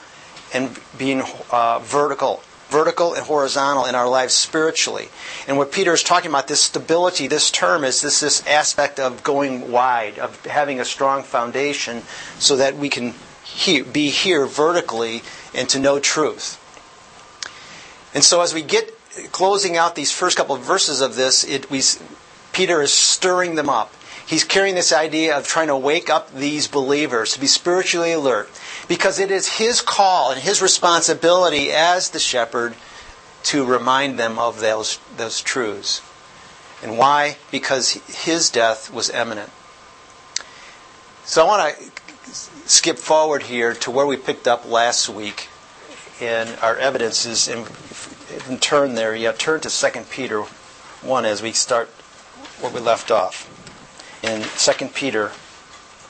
and 0.53 0.77
being 0.98 1.24
uh, 1.51 1.79
vertical, 1.79 2.41
vertical 2.70 3.13
and 3.13 3.25
horizontal 3.25 3.86
in 3.86 3.96
our 3.96 4.08
lives 4.08 4.34
spiritually. 4.34 5.10
And 5.48 5.58
what 5.58 5.72
Peter 5.72 5.94
is 5.94 6.03
talking 6.03 6.29
about, 6.29 6.48
this 6.48 6.62
stability, 6.62 7.27
this 7.27 7.51
term 7.51 7.84
is 7.84 8.01
this 8.01 8.20
this 8.20 8.46
aspect 8.48 9.00
of 9.00 9.24
going 9.24 9.72
wide, 9.72 10.20
of 10.20 10.46
having 10.46 10.79
a 10.79 10.86
strong 10.86 11.24
foundation, 11.24 12.03
so 12.38 12.56
that 12.58 12.77
we 12.77 12.89
can 12.89 13.13
he- 13.44 13.82
be 13.82 14.10
here 14.10 14.46
vertically 14.46 15.24
and 15.53 15.68
to 15.70 15.79
know 15.79 16.00
truth. 16.00 16.58
And 18.13 18.24
so, 18.24 18.41
as 18.41 18.53
we 18.53 18.62
get 18.62 18.96
closing 19.32 19.77
out 19.77 19.96
these 19.96 20.12
first 20.12 20.38
couple 20.38 20.56
of 20.56 20.62
verses 20.62 21.01
of 21.01 21.15
this, 21.15 21.44
it, 21.44 21.70
we, 21.70 21.82
Peter 22.53 22.82
is 22.82 22.94
stirring 22.94 23.56
them 23.56 23.70
up. 23.70 23.94
He's 24.25 24.44
carrying 24.44 24.75
this 24.75 24.94
idea 24.94 25.38
of 25.38 25.48
trying 25.48 25.68
to 25.68 25.77
wake 25.77 26.10
up 26.10 26.34
these 26.34 26.68
believers 26.68 27.34
to 27.34 27.39
be 27.39 27.48
spiritually 27.48 28.12
alert 28.12 28.50
because 28.89 29.19
it 29.19 29.29
is 29.31 29.48
his 29.48 29.81
call 29.81 30.31
and 30.31 30.41
his 30.41 30.62
responsibility 30.62 31.72
as 31.72 32.10
the 32.10 32.19
shepherd 32.19 32.74
to 33.43 33.63
remind 33.63 34.19
them 34.19 34.38
of 34.38 34.60
those, 34.60 34.99
those 35.15 35.39
truths. 35.41 36.02
And 36.84 36.97
why? 36.97 37.38
Because 37.52 37.91
his 38.25 38.49
death 38.49 38.91
was 38.91 39.10
imminent. 39.12 39.52
So 41.23 41.45
I 41.45 41.47
want 41.47 41.78
to 41.78 41.91
skip 42.65 42.97
forward 42.97 43.43
here 43.43 43.75
to 43.75 43.91
where 43.91 44.08
we 44.08 44.17
picked 44.17 44.47
up 44.47 44.67
last 44.67 45.08
week 45.08 45.49
in 46.19 46.47
our 46.62 46.75
evidences 46.75 47.47
and, 47.47 47.69
and 48.49 48.60
turn 48.60 48.95
there. 48.95 49.15
Yeah, 49.15 49.34
turn 49.34 49.62
to 49.62 49.69
2 49.69 50.02
Peter 50.10 50.41
1 50.41 51.25
as 51.25 51.43
we 51.43 51.52
start 51.52 51.89
where 52.60 52.71
we 52.71 52.80
left 52.80 53.12
off. 53.12 53.45
In 54.23 54.41
2 54.58 54.88
Peter 54.88 55.32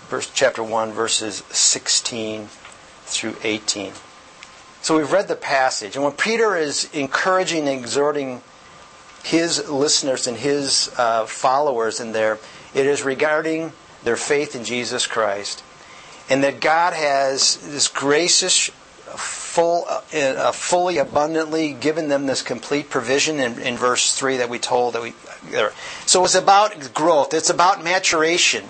verse, 0.10 0.32
chapter 0.34 0.63
1, 0.63 0.92
verses 0.94 1.44
16 1.50 2.48
through 3.10 3.36
18. 3.43 3.93
So 4.82 4.98
we've 4.98 5.12
read 5.12 5.28
the 5.28 5.36
passage, 5.36 5.95
and 5.95 6.04
when 6.04 6.13
Peter 6.13 6.56
is 6.56 6.89
encouraging 6.93 7.67
and 7.67 7.80
exhorting 7.80 8.41
his 9.24 9.69
listeners 9.69 10.26
and 10.28 10.38
his 10.38 10.91
uh, 10.98 11.26
followers 11.26 12.00
in 12.00 12.13
there, 12.13 12.39
it 12.74 12.86
is 12.86 13.04
regarding 13.04 13.74
their 14.04 14.15
faith 14.15 14.56
in 14.56 14.63
Jesus 14.63 15.06
Christ, 15.06 15.63
and 16.30 16.43
that 16.43 16.62
God 16.62 16.93
has 16.93 17.58
this 17.58 17.88
gracious, 17.89 18.67
full, 19.15 19.86
uh, 19.88 20.52
fully 20.54 20.98
abundantly 20.98 21.74
given 21.74 22.08
them 22.08 22.26
this 22.28 22.41
complete 22.41 22.89
provision 22.89 23.39
in, 23.39 23.60
in 23.60 23.76
verse 23.76 24.15
three 24.15 24.38
that 24.38 24.50
we 24.50 24.60
told 24.60 24.93
that 24.93 25.02
we. 25.02 25.13
So 26.06 26.24
it's 26.24 26.36
about 26.36 26.93
growth. 26.93 27.34
It's 27.34 27.50
about 27.50 27.84
maturation. 27.84 28.65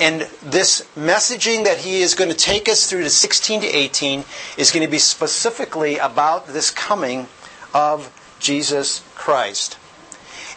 And 0.00 0.22
this 0.42 0.86
messaging 0.96 1.64
that 1.64 1.78
he 1.78 2.02
is 2.02 2.14
going 2.14 2.30
to 2.30 2.36
take 2.36 2.68
us 2.68 2.90
through 2.90 3.04
to 3.04 3.10
16 3.10 3.60
to 3.60 3.66
18 3.66 4.24
is 4.56 4.72
going 4.72 4.84
to 4.84 4.90
be 4.90 4.98
specifically 4.98 5.98
about 5.98 6.48
this 6.48 6.70
coming 6.70 7.28
of 7.72 8.12
Jesus 8.40 9.04
Christ. 9.14 9.78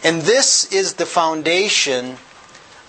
And 0.02 0.22
this 0.22 0.72
is 0.72 0.94
the 0.94 1.06
foundation 1.06 2.16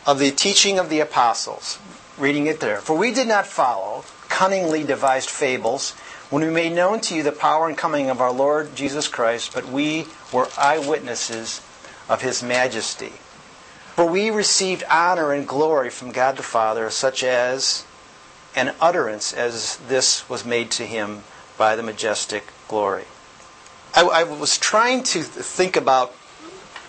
of 0.06 0.20
the 0.20 0.32
teaching 0.32 0.80
of 0.80 0.90
the 0.90 1.00
apostles. 1.00 1.78
Reading 2.18 2.48
it 2.48 2.60
there. 2.60 2.82
For 2.82 2.98
we 2.98 3.14
did 3.14 3.28
not 3.28 3.46
follow 3.46 4.04
cunningly 4.28 4.84
devised 4.84 5.30
fables 5.30 5.92
when 6.30 6.44
we 6.44 6.50
made 6.50 6.74
known 6.74 7.00
to 7.02 7.16
you 7.16 7.24
the 7.24 7.32
power 7.32 7.68
and 7.68 7.78
coming 7.78 8.10
of 8.10 8.22
our 8.22 8.32
Lord 8.32 8.76
Jesus 8.76 9.08
Christ, 9.08 9.54
but 9.54 9.68
we 9.68 10.06
were 10.32 10.48
eyewitnesses 10.58 11.62
of 12.08 12.22
his 12.22 12.44
majesty. 12.44 13.14
For 14.00 14.06
we 14.06 14.30
received 14.30 14.86
honor 14.90 15.34
and 15.34 15.46
glory 15.46 15.90
from 15.90 16.14
God 16.14 16.38
the 16.38 16.42
Father, 16.42 16.90
such 16.90 17.22
as 17.22 17.84
an 18.56 18.74
utterance 18.80 19.34
as 19.34 19.76
this 19.90 20.30
was 20.30 20.46
made 20.46 20.72
to 20.72 20.86
him 20.86 21.24
by 21.58 21.76
the 21.76 21.84
majestic 21.84 22.46
glory. 22.70 23.04
I, 23.94 24.04
I 24.04 24.24
was 24.24 24.58
trying 24.58 25.04
to 25.04 25.22
think 25.22 25.76
about 25.76 26.16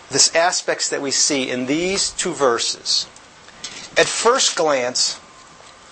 this 0.08 0.32
aspects 0.36 0.88
that 0.90 1.02
we 1.02 1.10
see 1.10 1.50
in 1.50 1.66
these 1.66 2.12
two 2.12 2.30
verses. 2.32 3.08
At 3.98 4.06
first 4.06 4.54
glance, 4.54 5.16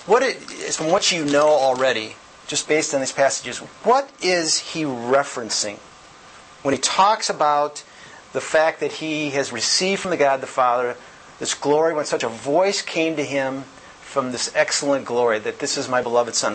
what 0.07 0.22
from 0.22 0.87
what 0.87 1.11
you 1.11 1.24
know 1.24 1.48
already, 1.48 2.14
just 2.46 2.68
based 2.68 2.94
on 2.94 3.00
these 3.00 3.11
passages, 3.11 3.59
what 3.83 4.09
is 4.22 4.61
he 4.61 4.85
referencing 4.85 5.78
when 6.62 6.74
he 6.74 6.81
talks 6.81 7.28
about 7.28 7.83
the 8.33 8.40
fact 8.40 8.78
that 8.78 8.92
he 8.92 9.31
has 9.31 9.52
received 9.52 10.00
from 10.00 10.12
the 10.12 10.16
God 10.16 10.40
the 10.40 10.46
Father 10.46 10.96
this 11.38 11.55
glory, 11.55 11.94
when 11.94 12.05
such 12.05 12.22
a 12.22 12.29
voice 12.29 12.83
came 12.83 13.16
to 13.16 13.24
him 13.24 13.64
from 14.01 14.33
this 14.33 14.51
excellent 14.55 15.05
glory 15.05 15.38
that 15.38 15.59
this 15.59 15.77
is 15.77 15.88
my 15.88 16.03
beloved 16.03 16.35
Son. 16.35 16.55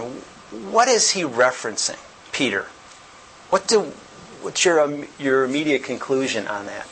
What 0.71 0.87
is 0.87 1.11
he 1.11 1.21
referencing, 1.21 1.99
Peter? 2.31 2.67
What 3.49 3.67
do, 3.67 3.81
what's 4.41 4.65
your, 4.65 4.81
um, 4.81 5.05
your 5.19 5.45
immediate 5.45 5.83
conclusion 5.83 6.47
on 6.47 6.65
that? 6.65 6.87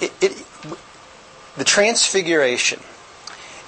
It, 0.00 0.12
it, 0.20 0.46
the 1.56 1.64
transfiguration. 1.64 2.80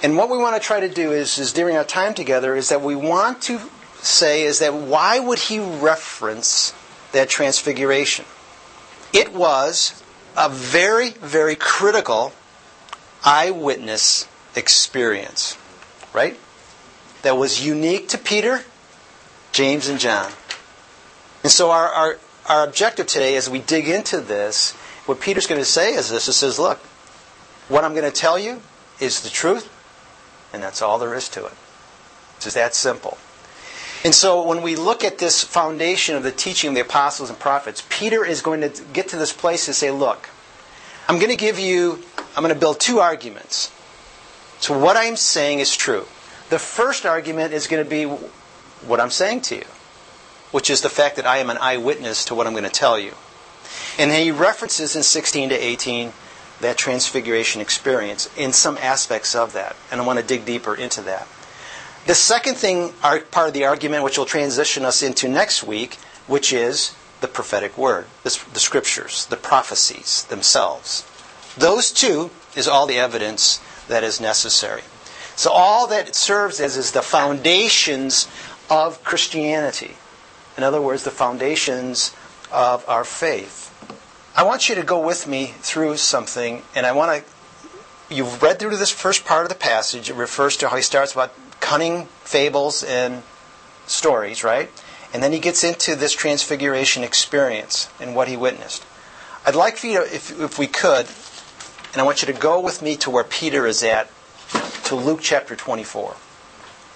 And 0.03 0.15
what 0.15 0.29
we 0.29 0.37
want 0.37 0.61
to 0.61 0.65
try 0.65 0.79
to 0.79 0.89
do 0.89 1.11
is, 1.11 1.39
is 1.39 1.53
during 1.53 1.75
our 1.75 1.83
time 1.83 2.13
together 2.13 2.55
is 2.55 2.69
that 2.69 2.81
we 2.81 2.95
want 2.95 3.41
to 3.43 3.59
say 4.01 4.43
is 4.43 4.59
that 4.59 4.73
why 4.73 5.19
would 5.19 5.39
he 5.39 5.59
reference 5.59 6.73
that 7.13 7.29
transfiguration? 7.29 8.25
It 9.11 9.33
was 9.33 10.03
a 10.37 10.49
very, 10.49 11.09
very 11.09 11.55
critical 11.55 12.31
eyewitness 13.25 14.27
experience, 14.55 15.57
right? 16.13 16.37
That 17.23 17.37
was 17.37 17.65
unique 17.65 18.09
to 18.09 18.17
Peter, 18.17 18.63
James, 19.51 19.89
and 19.89 19.99
John. 19.99 20.31
And 21.43 21.51
so 21.51 21.71
our, 21.71 21.87
our, 21.87 22.19
our 22.47 22.63
objective 22.63 23.07
today 23.07 23.35
as 23.35 23.49
we 23.49 23.59
dig 23.59 23.89
into 23.89 24.21
this, 24.21 24.73
what 25.07 25.19
Peter's 25.19 25.47
going 25.47 25.59
to 25.61 25.65
say 25.65 25.93
is 25.93 26.09
this. 26.09 26.27
It 26.27 26.33
says, 26.33 26.59
look, 26.59 26.77
what 27.67 27.83
I'm 27.83 27.93
going 27.93 28.09
to 28.09 28.11
tell 28.11 28.37
you 28.37 28.61
is 28.99 29.21
the 29.21 29.29
truth, 29.29 29.69
and 30.53 30.61
that's 30.61 30.81
all 30.81 30.99
there 30.99 31.15
is 31.15 31.27
to 31.29 31.45
it. 31.45 31.53
It's 32.35 32.45
just 32.45 32.55
that 32.55 32.75
simple. 32.75 33.17
And 34.03 34.13
so 34.13 34.45
when 34.45 34.61
we 34.61 34.75
look 34.75 35.03
at 35.03 35.17
this 35.17 35.43
foundation 35.43 36.15
of 36.15 36.23
the 36.23 36.31
teaching 36.31 36.69
of 36.69 36.75
the 36.75 36.81
apostles 36.81 37.29
and 37.29 37.39
prophets, 37.39 37.83
Peter 37.89 38.23
is 38.23 38.41
going 38.41 38.61
to 38.61 38.83
get 38.93 39.09
to 39.09 39.17
this 39.17 39.33
place 39.33 39.67
and 39.67 39.75
say, 39.75 39.91
look, 39.91 40.29
I'm 41.07 41.17
going 41.17 41.31
to 41.31 41.37
give 41.37 41.57
you, 41.59 42.03
I'm 42.35 42.43
going 42.43 42.53
to 42.53 42.59
build 42.59 42.79
two 42.79 42.99
arguments. 42.99 43.71
So 44.59 44.77
what 44.77 44.97
I'm 44.97 45.15
saying 45.15 45.59
is 45.59 45.75
true. 45.75 46.05
The 46.49 46.59
first 46.59 47.05
argument 47.05 47.53
is 47.53 47.67
going 47.67 47.83
to 47.83 47.89
be 47.89 48.05
what 48.05 48.99
I'm 48.99 49.09
saying 49.09 49.41
to 49.41 49.55
you, 49.55 49.65
which 50.51 50.69
is 50.69 50.81
the 50.81 50.89
fact 50.89 51.15
that 51.15 51.25
I 51.25 51.37
am 51.37 51.49
an 51.49 51.57
eyewitness 51.59 52.25
to 52.25 52.35
what 52.35 52.47
I'm 52.47 52.53
going 52.53 52.63
to 52.63 52.69
tell 52.69 52.99
you. 52.99 53.13
And 53.97 54.11
then 54.11 54.21
he 54.21 54.31
references 54.31 54.95
in 54.95 55.03
16 55.03 55.49
to 55.49 55.55
18 55.55 56.13
that 56.61 56.77
transfiguration 56.77 57.61
experience 57.61 58.29
in 58.37 58.53
some 58.53 58.77
aspects 58.77 59.35
of 59.35 59.53
that. 59.53 59.75
And 59.91 60.01
I 60.01 60.05
want 60.05 60.19
to 60.19 60.25
dig 60.25 60.45
deeper 60.45 60.75
into 60.75 61.01
that. 61.01 61.27
The 62.07 62.15
second 62.15 62.55
thing, 62.55 62.93
part 63.01 63.35
of 63.35 63.53
the 63.53 63.65
argument, 63.65 64.05
which 64.05 64.17
will 64.17 64.25
transition 64.25 64.85
us 64.85 65.03
into 65.03 65.27
next 65.27 65.61
week, 65.61 65.95
which 66.25 66.53
is 66.53 66.95
the 67.19 67.27
prophetic 67.27 67.77
word, 67.77 68.05
the, 68.23 68.29
scriptures, 68.29 69.25
the 69.25 69.35
prophecies 69.35 70.23
themselves. 70.23 71.05
Those 71.57 71.91
two 71.91 72.31
is 72.55 72.65
all 72.65 72.85
the 72.85 72.97
evidence 72.97 73.59
that 73.89 74.05
is 74.05 74.21
necessary. 74.21 74.83
So 75.35 75.51
all 75.51 75.85
that 75.87 76.15
serves 76.15 76.61
as 76.61 76.77
is 76.77 76.93
the 76.93 77.01
foundations 77.01 78.29
of 78.69 79.03
Christianity. 79.03 79.97
In 80.55 80.63
other 80.63 80.81
words, 80.81 81.03
the 81.03 81.11
foundations 81.11 82.15
of 82.53 82.87
our 82.87 83.03
faith. 83.03 83.65
I 84.33 84.43
want 84.43 84.69
you 84.69 84.75
to 84.75 84.83
go 84.83 85.05
with 85.05 85.27
me 85.27 85.47
through 85.59 85.97
something, 85.97 86.61
and 86.73 86.85
I 86.85 86.93
want 86.93 87.25
to. 87.25 88.15
You've 88.15 88.41
read 88.41 88.59
through 88.59 88.77
this 88.77 88.91
first 88.91 89.25
part 89.25 89.43
of 89.43 89.49
the 89.49 89.55
passage. 89.55 90.09
It 90.09 90.15
refers 90.15 90.55
to 90.57 90.69
how 90.69 90.77
he 90.77 90.81
starts 90.81 91.11
about 91.11 91.33
cunning 91.59 92.05
fables 92.23 92.83
and 92.83 93.23
stories, 93.85 94.43
right? 94.43 94.69
And 95.13 95.23
then 95.23 95.31
he 95.31 95.39
gets 95.39 95.63
into 95.63 95.95
this 95.95 96.13
transfiguration 96.13 97.03
experience 97.03 97.89
and 97.99 98.15
what 98.15 98.27
he 98.27 98.37
witnessed. 98.37 98.85
I'd 99.45 99.55
like 99.55 99.77
for 99.77 99.87
you 99.87 99.99
to, 99.99 100.15
if, 100.15 100.39
if 100.39 100.59
we 100.59 100.67
could, 100.67 101.07
and 101.93 102.01
I 102.01 102.03
want 102.03 102.21
you 102.21 102.31
to 102.31 102.39
go 102.39 102.59
with 102.59 102.81
me 102.81 102.97
to 102.97 103.09
where 103.09 103.23
Peter 103.23 103.65
is 103.65 103.81
at, 103.83 104.09
to 104.85 104.95
Luke 104.95 105.19
chapter 105.21 105.55
24. 105.55 106.15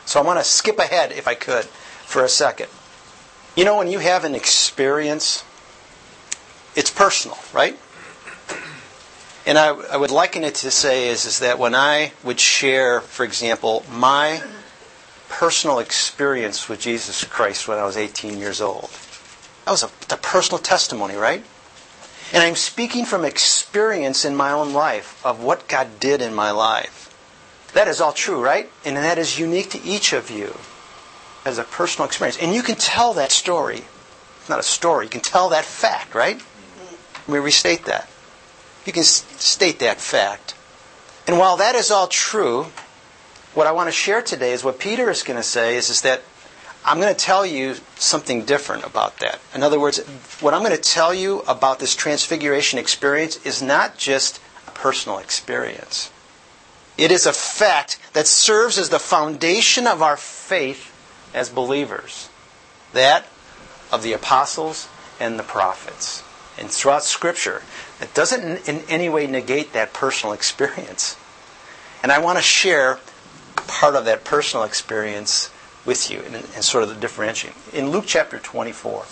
So 0.05 0.19
I 0.19 0.23
want 0.23 0.39
to 0.39 0.45
skip 0.45 0.79
ahead, 0.79 1.11
if 1.11 1.27
I 1.27 1.35
could, 1.35 1.65
for 1.65 2.23
a 2.23 2.29
second. 2.29 2.67
You 3.55 3.65
know, 3.65 3.77
when 3.77 3.87
you 3.87 3.99
have 3.99 4.25
an 4.25 4.35
experience 4.35 5.43
it's 6.75 6.89
personal, 6.89 7.37
right? 7.53 7.77
And 9.45 9.57
I, 9.57 9.69
I 9.69 9.97
would 9.97 10.11
liken 10.11 10.43
it 10.43 10.55
to 10.55 10.71
say 10.71 11.09
is, 11.09 11.25
is 11.25 11.39
that 11.39 11.57
when 11.57 11.73
I 11.73 12.11
would 12.23 12.39
share, 12.39 13.01
for 13.01 13.23
example, 13.23 13.83
my 13.91 14.41
personal 15.29 15.79
experience 15.79 16.69
with 16.69 16.79
Jesus 16.79 17.23
Christ 17.23 17.67
when 17.67 17.79
I 17.79 17.83
was 17.85 17.97
18 17.97 18.37
years 18.37 18.61
old, 18.61 18.89
that 19.65 19.71
was 19.71 19.83
a, 19.83 19.89
a 20.13 20.17
personal 20.17 20.59
testimony, 20.59 21.15
right? 21.15 21.43
And 22.33 22.43
I'm 22.43 22.55
speaking 22.55 23.05
from 23.05 23.25
experience 23.25 24.25
in 24.25 24.35
my 24.35 24.51
own 24.51 24.73
life 24.73 25.19
of 25.25 25.43
what 25.43 25.67
God 25.67 25.99
did 25.99 26.21
in 26.21 26.33
my 26.33 26.51
life. 26.51 27.07
That 27.73 27.87
is 27.87 27.99
all 27.99 28.13
true, 28.13 28.41
right? 28.41 28.69
And 28.85 28.95
that 28.97 29.17
is 29.17 29.39
unique 29.39 29.71
to 29.71 29.81
each 29.81 30.13
of 30.13 30.29
you 30.29 30.55
as 31.45 31.57
a 31.57 31.63
personal 31.63 32.05
experience. 32.05 32.37
And 32.37 32.53
you 32.53 32.61
can 32.61 32.75
tell 32.75 33.13
that 33.13 33.31
story. 33.31 33.83
It's 34.39 34.49
not 34.49 34.59
a 34.59 34.63
story. 34.63 35.05
You 35.05 35.09
can 35.09 35.21
tell 35.21 35.49
that 35.49 35.65
fact, 35.65 36.13
right? 36.13 36.41
Me 37.27 37.39
restate 37.39 37.85
that. 37.85 38.07
You 38.85 38.93
can 38.93 39.03
state 39.03 39.79
that 39.79 40.01
fact. 40.01 40.55
And 41.27 41.37
while 41.37 41.57
that 41.57 41.75
is 41.75 41.91
all 41.91 42.07
true, 42.07 42.67
what 43.53 43.67
I 43.67 43.71
want 43.71 43.87
to 43.87 43.91
share 43.91 44.21
today 44.21 44.53
is 44.53 44.63
what 44.63 44.79
Peter 44.79 45.09
is 45.09 45.23
going 45.23 45.37
to 45.37 45.43
say 45.43 45.75
is, 45.75 45.89
is 45.89 46.01
that 46.01 46.21
I'm 46.83 46.99
going 46.99 47.13
to 47.13 47.19
tell 47.19 47.45
you 47.45 47.75
something 47.95 48.43
different 48.45 48.85
about 48.85 49.17
that. 49.19 49.39
In 49.53 49.61
other 49.61 49.79
words, 49.79 49.99
what 50.39 50.53
I'm 50.53 50.63
going 50.63 50.75
to 50.75 50.81
tell 50.81 51.13
you 51.13 51.41
about 51.41 51.77
this 51.77 51.95
transfiguration 51.95 52.79
experience 52.79 53.45
is 53.45 53.61
not 53.61 53.97
just 53.97 54.39
a 54.67 54.71
personal 54.71 55.19
experience. 55.19 56.11
It 56.97 57.11
is 57.11 57.25
a 57.25 57.33
fact 57.33 57.99
that 58.13 58.25
serves 58.25 58.79
as 58.79 58.89
the 58.89 58.99
foundation 58.99 59.85
of 59.85 60.01
our 60.01 60.17
faith 60.17 60.91
as 61.35 61.49
believers. 61.49 62.29
That 62.93 63.27
of 63.91 64.01
the 64.01 64.13
apostles 64.13 64.87
and 65.19 65.37
the 65.37 65.43
prophets 65.43 66.23
and 66.57 66.69
throughout 66.69 67.03
Scripture 67.03 67.61
that 68.01 68.15
doesn't 68.15 68.67
in 68.67 68.81
any 68.89 69.09
way 69.09 69.27
negate 69.27 69.73
that 69.73 69.93
personal 69.93 70.33
experience. 70.33 71.15
And 72.01 72.11
I 72.11 72.17
want 72.17 72.39
to 72.39 72.41
share 72.41 72.99
part 73.55 73.95
of 73.95 74.05
that 74.05 74.23
personal 74.23 74.65
experience 74.65 75.51
with 75.85 76.09
you 76.09 76.19
and, 76.25 76.35
and 76.35 76.63
sort 76.63 76.83
of 76.83 76.89
the 76.89 76.95
differentiating. 76.95 77.59
In 77.73 77.91
Luke 77.91 78.05
chapter 78.07 78.39
24, 78.39 79.05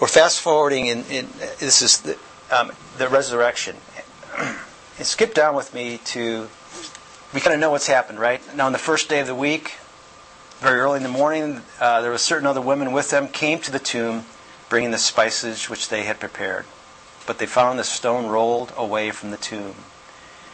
we're 0.00 0.06
fast 0.06 0.40
forwarding 0.40 0.86
in, 0.86 1.04
in 1.10 1.28
this 1.58 1.82
is 1.82 2.00
the, 2.02 2.16
um, 2.56 2.70
the 2.96 3.08
resurrection. 3.08 3.74
and 4.38 5.06
skip 5.06 5.34
down 5.34 5.56
with 5.56 5.74
me 5.74 5.98
to, 6.04 6.48
we 7.34 7.40
kind 7.40 7.54
of 7.54 7.60
know 7.60 7.72
what's 7.72 7.88
happened, 7.88 8.20
right? 8.20 8.40
Now, 8.54 8.66
on 8.66 8.72
the 8.72 8.78
first 8.78 9.08
day 9.08 9.18
of 9.18 9.26
the 9.26 9.34
week, 9.34 9.74
very 10.60 10.78
early 10.78 10.98
in 10.98 11.02
the 11.02 11.08
morning, 11.08 11.60
uh, 11.80 12.02
there 12.02 12.12
were 12.12 12.18
certain 12.18 12.46
other 12.46 12.60
women 12.60 12.92
with 12.92 13.10
them, 13.10 13.26
came 13.26 13.58
to 13.62 13.72
the 13.72 13.80
tomb 13.80 14.26
bringing 14.68 14.92
the 14.92 14.98
spices 14.98 15.68
which 15.68 15.88
they 15.88 16.04
had 16.04 16.20
prepared. 16.20 16.66
But 17.26 17.38
they 17.38 17.46
found 17.46 17.78
the 17.78 17.84
stone 17.84 18.26
rolled 18.26 18.72
away 18.76 19.10
from 19.10 19.30
the 19.30 19.36
tomb. 19.36 19.74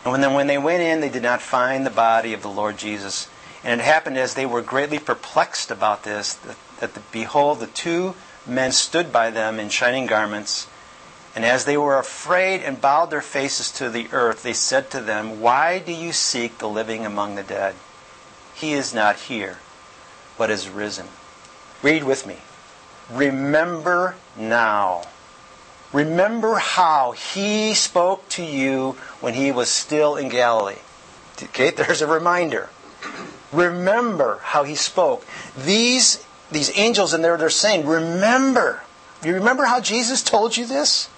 And 0.04 0.12
when, 0.12 0.34
when 0.34 0.46
they 0.46 0.58
went 0.58 0.82
in, 0.82 1.00
they 1.00 1.08
did 1.08 1.22
not 1.22 1.42
find 1.42 1.86
the 1.86 1.90
body 1.90 2.32
of 2.32 2.42
the 2.42 2.48
Lord 2.48 2.78
Jesus. 2.78 3.28
And 3.62 3.80
it 3.80 3.84
happened 3.84 4.18
as 4.18 4.34
they 4.34 4.46
were 4.46 4.62
greatly 4.62 4.98
perplexed 4.98 5.70
about 5.70 6.02
this, 6.02 6.34
that, 6.34 6.56
that 6.80 6.94
the, 6.94 7.00
behold, 7.12 7.60
the 7.60 7.68
two 7.68 8.14
men 8.46 8.72
stood 8.72 9.12
by 9.12 9.30
them 9.30 9.60
in 9.60 9.68
shining 9.68 10.06
garments. 10.06 10.66
And 11.34 11.44
as 11.44 11.64
they 11.64 11.76
were 11.76 11.98
afraid 11.98 12.62
and 12.62 12.80
bowed 12.80 13.10
their 13.10 13.22
faces 13.22 13.70
to 13.72 13.88
the 13.88 14.08
earth, 14.12 14.42
they 14.42 14.52
said 14.52 14.90
to 14.90 15.00
them, 15.00 15.40
Why 15.40 15.78
do 15.78 15.92
you 15.92 16.12
seek 16.12 16.58
the 16.58 16.68
living 16.68 17.06
among 17.06 17.36
the 17.36 17.42
dead? 17.42 17.74
He 18.54 18.72
is 18.72 18.92
not 18.92 19.16
here, 19.16 19.58
but 20.36 20.50
is 20.50 20.68
risen. 20.68 21.06
Read 21.82 22.04
with 22.04 22.26
me. 22.26 22.38
Remember 23.10 24.16
now. 24.36 25.04
Remember 25.92 26.54
how 26.54 27.12
he 27.12 27.74
spoke 27.74 28.28
to 28.30 28.42
you 28.42 28.96
when 29.20 29.34
he 29.34 29.52
was 29.52 29.68
still 29.68 30.16
in 30.16 30.28
Galilee. 30.28 30.78
Okay, 31.42 31.70
there's 31.70 32.00
a 32.00 32.06
reminder. 32.06 32.70
Remember 33.52 34.38
how 34.42 34.64
he 34.64 34.74
spoke. 34.74 35.26
These, 35.56 36.24
these 36.50 36.76
angels 36.78 37.12
in 37.12 37.20
there, 37.22 37.36
they're 37.36 37.50
saying, 37.50 37.86
Remember. 37.86 38.82
Do 39.20 39.28
you 39.28 39.34
remember 39.34 39.64
how 39.64 39.80
Jesus 39.80 40.22
told 40.22 40.56
you 40.56 40.66
this? 40.66 41.08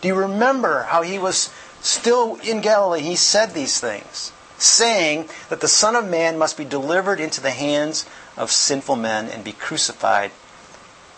Do 0.00 0.08
you 0.08 0.14
remember 0.14 0.82
how 0.82 1.02
he 1.02 1.18
was 1.18 1.50
still 1.80 2.36
in 2.36 2.60
Galilee? 2.60 3.00
He 3.00 3.16
said 3.16 3.54
these 3.54 3.80
things, 3.80 4.32
saying 4.58 5.28
that 5.48 5.60
the 5.60 5.68
Son 5.68 5.94
of 5.96 6.08
Man 6.08 6.36
must 6.36 6.58
be 6.58 6.64
delivered 6.64 7.20
into 7.20 7.40
the 7.40 7.52
hands 7.52 8.04
of 8.36 8.50
sinful 8.50 8.96
men 8.96 9.28
and 9.28 9.44
be 9.44 9.52
crucified 9.52 10.32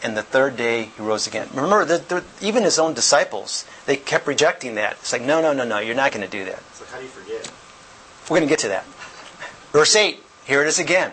and 0.02 0.16
the 0.16 0.22
third 0.22 0.56
day 0.56 0.90
he 0.96 1.02
rose 1.02 1.26
again. 1.26 1.48
Remember, 1.54 2.22
even 2.40 2.62
his 2.62 2.78
own 2.78 2.94
disciples, 2.94 3.64
they 3.86 3.96
kept 3.96 4.26
rejecting 4.26 4.74
that. 4.76 4.92
It's 4.94 5.12
like, 5.12 5.22
no, 5.22 5.40
no, 5.40 5.52
no, 5.52 5.64
no, 5.64 5.78
you're 5.78 5.94
not 5.94 6.12
going 6.12 6.24
to 6.24 6.30
do 6.30 6.44
that. 6.44 6.62
So 6.74 6.84
how 6.86 6.98
do 6.98 7.04
you 7.04 7.08
forget? 7.08 7.50
We're 8.24 8.38
going 8.38 8.48
to 8.48 8.52
get 8.52 8.58
to 8.60 8.68
that. 8.68 8.84
Verse 9.72 9.94
8, 9.94 10.22
here 10.44 10.62
it 10.62 10.68
is 10.68 10.78
again. 10.78 11.12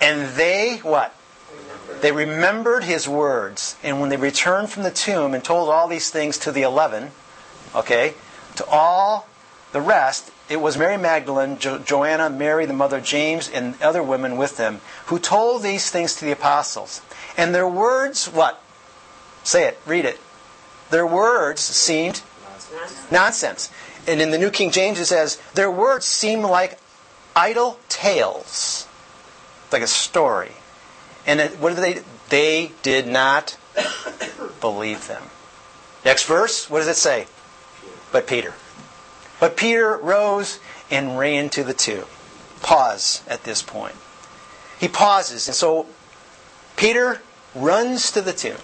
And 0.00 0.36
they, 0.36 0.78
what? 0.78 1.14
Remembered. 1.54 2.02
They 2.02 2.12
remembered 2.12 2.84
his 2.84 3.08
words. 3.08 3.76
And 3.82 4.00
when 4.00 4.10
they 4.10 4.16
returned 4.16 4.70
from 4.70 4.82
the 4.82 4.90
tomb 4.90 5.34
and 5.34 5.44
told 5.44 5.68
all 5.68 5.86
these 5.86 6.10
things 6.10 6.38
to 6.38 6.52
the 6.52 6.62
eleven, 6.62 7.12
okay, 7.74 8.14
to 8.56 8.66
all 8.66 9.28
the 9.72 9.80
rest, 9.80 10.30
it 10.48 10.60
was 10.60 10.76
Mary 10.76 10.98
Magdalene, 10.98 11.58
jo- 11.58 11.78
Joanna, 11.78 12.28
Mary, 12.28 12.66
the 12.66 12.72
mother 12.72 12.98
of 12.98 13.04
James, 13.04 13.48
and 13.48 13.80
other 13.80 14.02
women 14.02 14.36
with 14.36 14.56
them, 14.56 14.80
who 15.06 15.18
told 15.18 15.62
these 15.62 15.90
things 15.90 16.14
to 16.16 16.24
the 16.24 16.32
apostles. 16.32 17.00
And 17.36 17.54
their 17.54 17.68
words, 17.68 18.26
what? 18.26 18.62
Say 19.44 19.66
it, 19.66 19.78
read 19.86 20.04
it. 20.04 20.20
Their 20.90 21.06
words 21.06 21.60
seemed 21.60 22.22
nonsense. 22.44 23.10
nonsense. 23.10 23.70
And 24.06 24.20
in 24.20 24.30
the 24.30 24.38
New 24.38 24.50
King 24.50 24.70
James 24.70 24.98
it 24.98 25.06
says, 25.06 25.40
their 25.54 25.70
words 25.70 26.04
seemed 26.04 26.44
like 26.44 26.78
idle 27.34 27.78
tales, 27.88 28.86
like 29.70 29.82
a 29.82 29.86
story. 29.86 30.52
And 31.26 31.40
it, 31.40 31.58
what 31.58 31.74
did 31.74 31.82
they? 31.82 32.02
They 32.28 32.72
did 32.82 33.06
not 33.06 33.56
believe 34.60 35.06
them. 35.06 35.22
Next 36.04 36.24
verse, 36.26 36.68
what 36.68 36.78
does 36.78 36.88
it 36.88 36.96
say? 36.96 37.26
But 38.10 38.26
Peter. 38.26 38.54
But 39.38 39.56
Peter 39.56 39.96
rose 39.96 40.58
and 40.90 41.18
ran 41.18 41.48
to 41.50 41.64
the 41.64 41.74
tomb. 41.74 42.04
Pause 42.60 43.22
at 43.28 43.44
this 43.44 43.62
point. 43.62 43.94
He 44.78 44.88
pauses, 44.88 45.46
and 45.46 45.54
so 45.54 45.86
Peter 46.82 47.22
runs 47.54 48.10
to 48.10 48.20
the 48.20 48.32
tomb. 48.32 48.58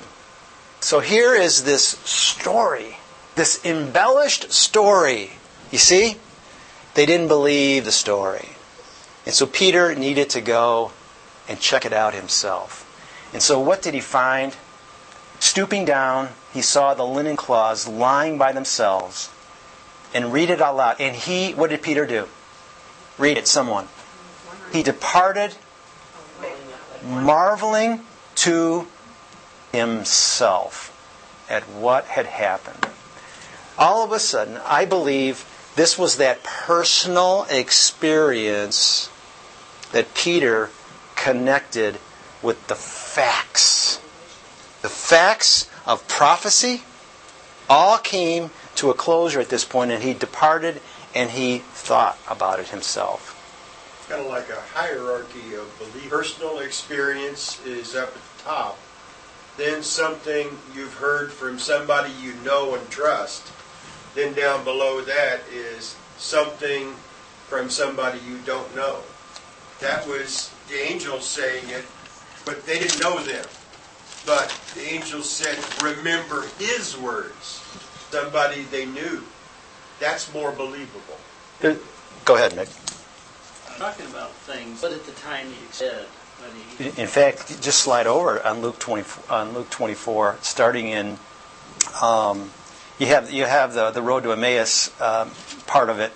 So 0.81 0.99
here 0.99 1.37
is 1.37 1.63
this 1.63 1.87
story, 2.03 2.97
this 3.37 3.65
embellished 3.65 4.51
story. 4.53 5.31
You 5.71 5.79
see? 5.79 6.17
They 6.95 7.07
didn't 7.07 7.29
believe 7.29 7.85
the 7.85 7.93
story. 7.93 8.49
And 9.25 9.33
so 9.33 9.47
Peter 9.47 9.95
needed 9.95 10.31
to 10.31 10.41
go 10.41 10.91
and 11.49 11.61
check 11.61 11.87
it 11.87 11.93
out 11.93 12.13
himself. 12.13 13.31
And 13.33 13.41
so 13.41 13.61
what 13.61 13.83
did 13.83 13.95
he 13.95 14.01
find? 14.01 14.57
Stooping 15.39 15.85
down, 15.85 16.31
he 16.53 16.61
saw 16.61 16.95
the 16.95 17.07
linen 17.07 17.37
cloths 17.37 17.87
lying 17.87 18.37
by 18.37 18.51
themselves. 18.51 19.31
And 20.13 20.33
read 20.33 20.51
it 20.51 20.61
out 20.61 20.75
loud. 20.75 20.97
And 21.01 21.15
he, 21.15 21.53
what 21.53 21.71
did 21.71 21.83
Peter 21.83 22.05
do? 22.05 22.27
Read 23.17 23.39
it, 23.39 23.47
someone. 23.47 23.87
He 24.73 24.83
departed, 24.83 25.55
marveling 27.05 28.01
to 28.37 28.87
himself 29.73 30.95
at 31.49 31.63
what 31.65 32.05
had 32.05 32.27
happened. 32.27 32.87
All 33.79 34.05
of 34.05 34.13
a 34.13 34.19
sudden, 34.19 34.59
I 34.67 34.85
believe 34.85 35.45
this 35.77 35.99
was 35.99 36.17
that 36.17 36.43
personal 36.43 37.47
experience 37.49 39.11
that 39.93 40.15
Peter 40.15 40.71
connected 41.15 41.99
with 42.43 42.67
the 42.67 42.75
facts. 42.75 43.99
The 44.83 44.89
facts 44.89 45.69
of 45.87 46.07
prophecy 46.09 46.83
all 47.69 47.99
came 47.99 48.51
to 48.77 48.91
a 48.91 48.95
closure 48.95 49.41
at 49.41 49.49
this 49.49 49.65
point, 49.65 49.91
and 49.91 50.03
he 50.03 50.15
departed 50.15 50.81
and 51.15 51.31
he 51.31 51.59
thought 51.59 52.19
about 52.29 52.61
it 52.61 52.69
himself. 52.69 53.38
Kind 54.09 54.23
of 54.23 54.29
like 54.29 54.49
a 54.49 54.61
hierarchy 54.73 55.55
of 55.55 55.71
belief. 55.79 56.09
Personal 56.09 56.61
experience 56.61 57.65
is 57.67 57.95
up 57.95 58.09
at 58.09 58.15
the 58.15 58.43
top. 58.43 58.79
Then 59.59 59.83
something 59.83 60.49
you've 60.75 60.95
heard 60.95 61.31
from 61.31 61.59
somebody 61.59 62.11
you 62.21 62.33
know 62.45 62.75
and 62.75 62.89
trust. 62.89 63.53
Then 64.15 64.33
down 64.33 64.65
below 64.65 65.03
that 65.03 65.41
is 65.53 65.95
something 66.17 66.93
from 67.49 67.69
somebody 67.69 68.19
you 68.27 68.39
don't 68.47 68.75
know. 68.75 69.01
That 69.81 70.07
was 70.09 70.53
the 70.69 70.81
angels 70.81 71.27
saying 71.27 71.69
it, 71.69 71.85
but 72.47 72.65
they 72.65 72.79
didn't 72.79 73.01
know 73.01 73.19
them. 73.23 73.45
But 74.25 74.49
the 74.75 74.83
angel 74.83 75.23
said, 75.23 75.59
remember 75.83 76.47
his 76.59 76.97
words. 76.97 77.63
Somebody 78.11 78.63
they 78.71 78.87
knew. 78.87 79.23
That's 80.01 80.33
more 80.33 80.53
believable. 80.53 81.19
Go 82.25 82.37
ahead, 82.37 82.57
Nick. 82.57 82.69
Talking 83.79 84.07
about 84.07 84.33
things, 84.33 84.81
but 84.81 84.93
at 84.93 85.05
the 85.05 85.13
time 85.13 85.47
he 85.47 85.67
said, 85.71 86.07
when 86.41 86.51
he 86.95 87.01
In 87.01 87.07
fact, 87.07 87.63
just 87.63 87.81
slide 87.81 88.07
over 88.09 88.45
on 88.45 88.61
Luke 88.61 88.79
24, 88.79 89.33
on 89.33 89.55
Luke 89.55 89.71
24 89.71 90.39
starting 90.43 90.89
in, 90.89 91.17
um, 92.03 92.51
you 92.99 93.07
have 93.07 93.31
you 93.31 93.45
have 93.45 93.75
the 93.75 93.91
the 93.93 94.03
road 94.03 94.25
to 94.25 94.33
Emmaus 94.33 94.91
um, 95.01 95.31
part 95.67 95.91
of 95.91 96.01
it, 96.01 96.13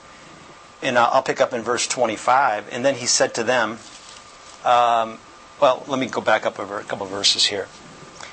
and 0.82 0.98
I'll 0.98 1.10
I'll 1.12 1.22
pick 1.22 1.40
up 1.40 1.52
in 1.52 1.62
verse 1.62 1.86
25. 1.86 2.68
And 2.72 2.84
then 2.84 2.96
he 2.96 3.06
said 3.06 3.34
to 3.34 3.44
them, 3.44 3.78
um, 4.64 5.18
well, 5.60 5.84
let 5.86 6.00
me 6.00 6.06
go 6.06 6.20
back 6.20 6.44
up 6.44 6.58
over 6.58 6.80
a 6.80 6.84
couple 6.84 7.06
of 7.06 7.12
verses 7.12 7.44
here. 7.44 7.68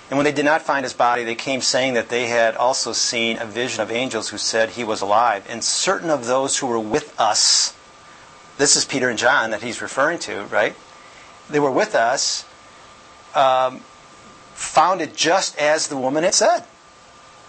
And 0.09 0.17
when 0.17 0.25
they 0.25 0.31
did 0.31 0.45
not 0.45 0.63
find 0.63 0.83
his 0.83 0.93
body, 0.93 1.23
they 1.23 1.35
came 1.35 1.61
saying 1.61 1.93
that 1.93 2.09
they 2.09 2.27
had 2.27 2.55
also 2.55 2.93
seen 2.93 3.37
a 3.37 3.45
vision 3.45 3.81
of 3.81 3.91
angels 3.91 4.29
who 4.29 4.39
said 4.39 4.71
he 4.71 4.83
was 4.83 5.01
alive. 5.01 5.45
And 5.47 5.63
certain 5.63 6.09
of 6.09 6.25
those 6.25 6.57
who 6.57 6.65
were 6.65 6.79
with 6.79 7.13
us, 7.19 7.75
this 8.59 8.75
is 8.75 8.83
Peter 8.83 9.09
and 9.09 9.17
John 9.17 9.51
that 9.51 9.63
he's 9.63 9.81
referring 9.81 10.19
to, 10.19 10.43
right? 10.43 10.75
They 11.49 11.59
were 11.59 11.71
with 11.71 11.95
us, 11.95 12.45
um, 13.33 13.79
found 14.53 15.01
it 15.01 15.15
just 15.15 15.57
as 15.57 15.87
the 15.87 15.95
woman 15.97 16.25
had 16.25 16.35
said. 16.35 16.65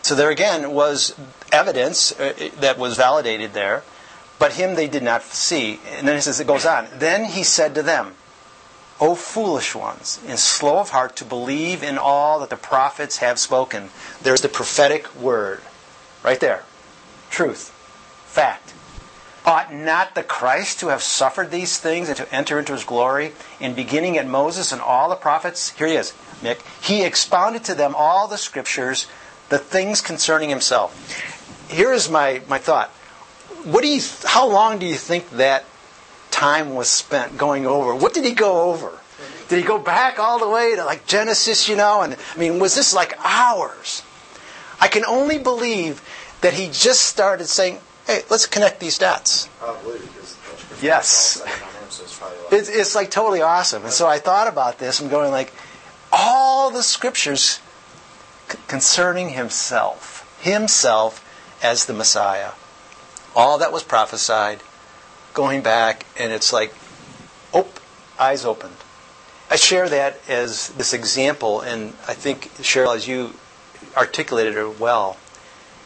So 0.02 0.14
there 0.14 0.30
again 0.30 0.70
was 0.70 1.14
evidence 1.52 2.18
uh, 2.18 2.50
that 2.60 2.78
was 2.78 2.96
validated 2.96 3.52
there, 3.52 3.82
but 4.38 4.52
him 4.52 4.76
they 4.76 4.86
did 4.86 5.02
not 5.02 5.22
see. 5.22 5.80
And 5.96 6.06
then 6.06 6.16
it 6.16 6.22
says 6.22 6.38
it 6.38 6.46
goes 6.46 6.64
on. 6.64 6.86
Then 6.94 7.24
he 7.24 7.42
said 7.42 7.74
to 7.74 7.82
them, 7.82 8.14
O 9.00 9.16
foolish 9.16 9.74
ones, 9.74 10.20
and 10.28 10.38
slow 10.38 10.78
of 10.78 10.90
heart 10.90 11.16
to 11.16 11.24
believe 11.24 11.82
in 11.82 11.98
all 11.98 12.38
that 12.40 12.50
the 12.50 12.56
prophets 12.56 13.16
have 13.16 13.38
spoken. 13.38 13.88
There's 14.22 14.42
the 14.42 14.48
prophetic 14.48 15.12
word. 15.16 15.60
Right 16.22 16.38
there. 16.38 16.62
Truth. 17.30 17.70
Fact. 18.26 18.74
Ought 19.50 19.74
not 19.74 20.14
the 20.14 20.22
Christ 20.22 20.78
to 20.80 20.88
have 20.88 21.02
suffered 21.02 21.50
these 21.50 21.76
things 21.76 22.08
and 22.08 22.16
to 22.16 22.34
enter 22.34 22.58
into 22.58 22.72
his 22.72 22.84
glory? 22.84 23.32
In 23.58 23.74
beginning 23.74 24.16
at 24.16 24.26
Moses 24.26 24.70
and 24.70 24.80
all 24.80 25.08
the 25.08 25.16
prophets, 25.16 25.70
here 25.70 25.88
he 25.88 25.94
is, 25.94 26.12
Mick. 26.40 26.60
He 26.80 27.02
expounded 27.02 27.64
to 27.64 27.74
them 27.74 27.94
all 27.96 28.28
the 28.28 28.38
scriptures, 28.38 29.08
the 29.48 29.58
things 29.58 30.00
concerning 30.00 30.50
himself. 30.50 30.94
Here 31.68 31.92
is 31.92 32.08
my, 32.08 32.42
my 32.48 32.58
thought. 32.58 32.90
What 33.64 33.82
do 33.82 33.88
you, 33.88 34.00
how 34.24 34.46
long 34.46 34.78
do 34.78 34.86
you 34.86 34.94
think 34.94 35.30
that 35.30 35.64
time 36.30 36.74
was 36.74 36.88
spent 36.88 37.36
going 37.36 37.66
over. 37.66 37.94
What 37.94 38.14
did 38.14 38.24
he 38.24 38.32
go 38.32 38.70
over? 38.70 38.98
Did 39.48 39.58
he 39.58 39.62
go 39.62 39.78
back 39.78 40.18
all 40.18 40.38
the 40.38 40.48
way 40.48 40.74
to 40.76 40.84
like 40.84 41.06
Genesis, 41.06 41.68
you 41.68 41.76
know? 41.76 42.00
And 42.02 42.16
I 42.34 42.38
mean, 42.38 42.58
was 42.58 42.74
this 42.74 42.94
like 42.94 43.14
hours? 43.22 44.02
I 44.80 44.88
can 44.88 45.04
only 45.04 45.38
believe 45.38 46.00
that 46.40 46.54
he 46.54 46.68
just 46.72 47.02
started 47.02 47.46
saying, 47.46 47.78
hey, 48.10 48.22
let's 48.28 48.46
connect 48.46 48.80
these 48.80 48.98
dots. 48.98 49.48
Yes. 50.82 51.42
it's 52.50 52.68
It's, 52.68 52.94
like 52.94 53.10
totally 53.10 53.40
awesome. 53.40 53.84
And 53.84 53.92
so 53.92 54.08
I 54.08 54.18
thought 54.18 54.48
about 54.48 54.78
this 54.78 55.00
and 55.00 55.10
going 55.10 55.30
like, 55.30 55.52
all 56.12 56.70
the 56.70 56.82
scriptures 56.82 57.60
concerning 58.66 59.28
himself, 59.28 60.26
himself 60.42 61.24
as 61.62 61.86
the 61.86 61.92
Messiah, 61.92 62.50
all 63.36 63.58
that 63.58 63.72
was 63.72 63.84
prophesied, 63.84 64.60
going 65.32 65.62
back, 65.62 66.04
and 66.18 66.32
it's 66.32 66.52
like, 66.52 66.74
oh, 67.54 67.68
eyes 68.18 68.44
opened. 68.44 68.74
I 69.48 69.56
share 69.56 69.88
that 69.88 70.18
as 70.28 70.70
this 70.70 70.92
example, 70.92 71.60
and 71.60 71.92
I 72.08 72.14
think, 72.14 72.50
Cheryl, 72.56 72.96
as 72.96 73.06
you 73.06 73.34
articulated 73.96 74.56
it 74.56 74.80
well, 74.80 75.16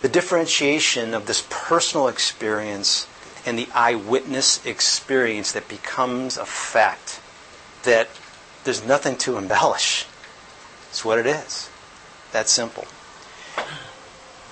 the 0.05 0.11
differentiation 0.11 1.15
of 1.15 1.25
this 1.25 1.47
personal 1.49 2.09
experience 2.09 3.09
and 3.47 3.59
the 3.59 3.67
eyewitness 3.75 4.65
experience 4.67 5.53
that 5.53 5.67
becomes 5.67 6.37
a 6.37 6.45
fact 6.45 7.23
that 7.85 8.07
there's 8.65 8.85
nothing 8.85 9.17
to 9.17 9.39
embellish. 9.39 10.05
It's 10.91 11.07
what 11.07 11.19
it 11.19 11.25
is. 11.25 11.71
That 12.33 12.51
simple. 12.51 12.85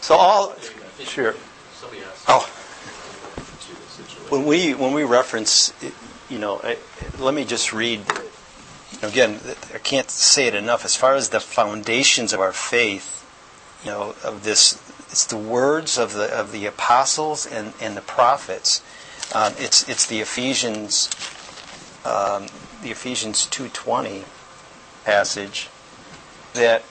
So 0.00 0.14
all 0.14 0.54
sure. 1.00 1.34
Oh, 2.26 2.48
to 3.36 3.74
the 3.74 3.90
situation. 3.90 4.22
when 4.30 4.46
we 4.46 4.72
when 4.72 4.94
we 4.94 5.04
reference, 5.04 5.74
you 6.30 6.38
know, 6.38 6.62
let 7.18 7.34
me 7.34 7.44
just 7.44 7.74
read. 7.74 8.00
Again, 9.02 9.38
I 9.74 9.78
can't 9.78 10.08
say 10.08 10.46
it 10.46 10.54
enough. 10.54 10.86
As 10.86 10.96
far 10.96 11.14
as 11.14 11.28
the 11.28 11.40
foundations 11.40 12.32
of 12.32 12.40
our 12.40 12.52
faith, 12.52 13.22
you 13.84 13.90
know, 13.90 14.14
of 14.24 14.44
this, 14.44 14.80
it's 15.12 15.26
the 15.26 15.36
words 15.36 15.98
of 15.98 16.14
the 16.14 16.32
of 16.32 16.50
the 16.50 16.66
apostles 16.66 17.46
and, 17.46 17.74
and 17.80 17.96
the 17.96 18.00
prophets. 18.00 18.82
Um, 19.34 19.52
it's 19.58 19.88
it's 19.88 20.06
the 20.06 20.20
Ephesians, 20.20 21.08
um, 22.04 22.46
the 22.82 22.90
Ephesians 22.90 23.46
two 23.46 23.68
twenty 23.68 24.24
passage 25.04 25.68
that 26.54 26.82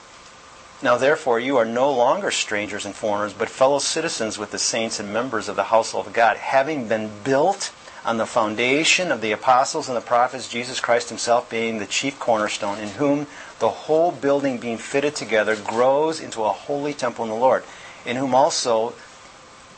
now, 0.82 0.96
therefore, 0.96 1.38
you 1.38 1.58
are 1.58 1.64
no 1.64 1.92
longer 1.92 2.32
strangers 2.32 2.84
and 2.84 2.92
foreigners, 2.92 3.32
but 3.32 3.48
fellow 3.48 3.78
citizens 3.78 4.36
with 4.36 4.50
the 4.50 4.58
saints 4.58 4.98
and 4.98 5.12
members 5.12 5.48
of 5.48 5.54
the 5.54 5.64
household 5.64 6.08
of 6.08 6.12
God, 6.12 6.36
having 6.36 6.88
been 6.88 7.08
built 7.22 7.72
on 8.04 8.16
the 8.16 8.26
foundation 8.26 9.12
of 9.12 9.20
the 9.20 9.30
apostles 9.30 9.86
and 9.86 9.96
the 9.96 10.00
prophets, 10.00 10.48
Jesus 10.48 10.80
Christ 10.80 11.08
himself 11.08 11.48
being 11.48 11.78
the 11.78 11.86
chief 11.86 12.18
cornerstone, 12.18 12.80
in 12.80 12.88
whom 12.88 13.28
the 13.60 13.68
whole 13.68 14.10
building 14.10 14.58
being 14.58 14.76
fitted 14.76 15.14
together 15.14 15.54
grows 15.54 16.18
into 16.18 16.42
a 16.42 16.48
holy 16.48 16.94
temple 16.94 17.24
in 17.24 17.30
the 17.30 17.36
Lord, 17.36 17.62
in 18.04 18.16
whom 18.16 18.34
also 18.34 18.94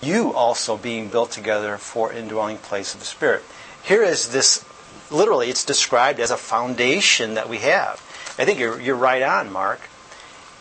you 0.02 0.32
also 0.32 0.76
being 0.76 1.08
built 1.08 1.30
together 1.30 1.78
for 1.78 2.12
indwelling 2.12 2.58
place 2.58 2.94
of 2.94 3.00
the 3.00 3.06
Spirit. 3.06 3.42
Here 3.82 4.02
is 4.02 4.30
this, 4.30 4.64
literally, 5.10 5.48
it's 5.48 5.64
described 5.64 6.20
as 6.20 6.30
a 6.30 6.36
foundation 6.36 7.34
that 7.34 7.48
we 7.48 7.58
have. 7.58 8.02
I 8.38 8.44
think 8.44 8.58
you're, 8.58 8.80
you're 8.80 8.96
right 8.96 9.22
on, 9.22 9.52
Mark 9.52 9.80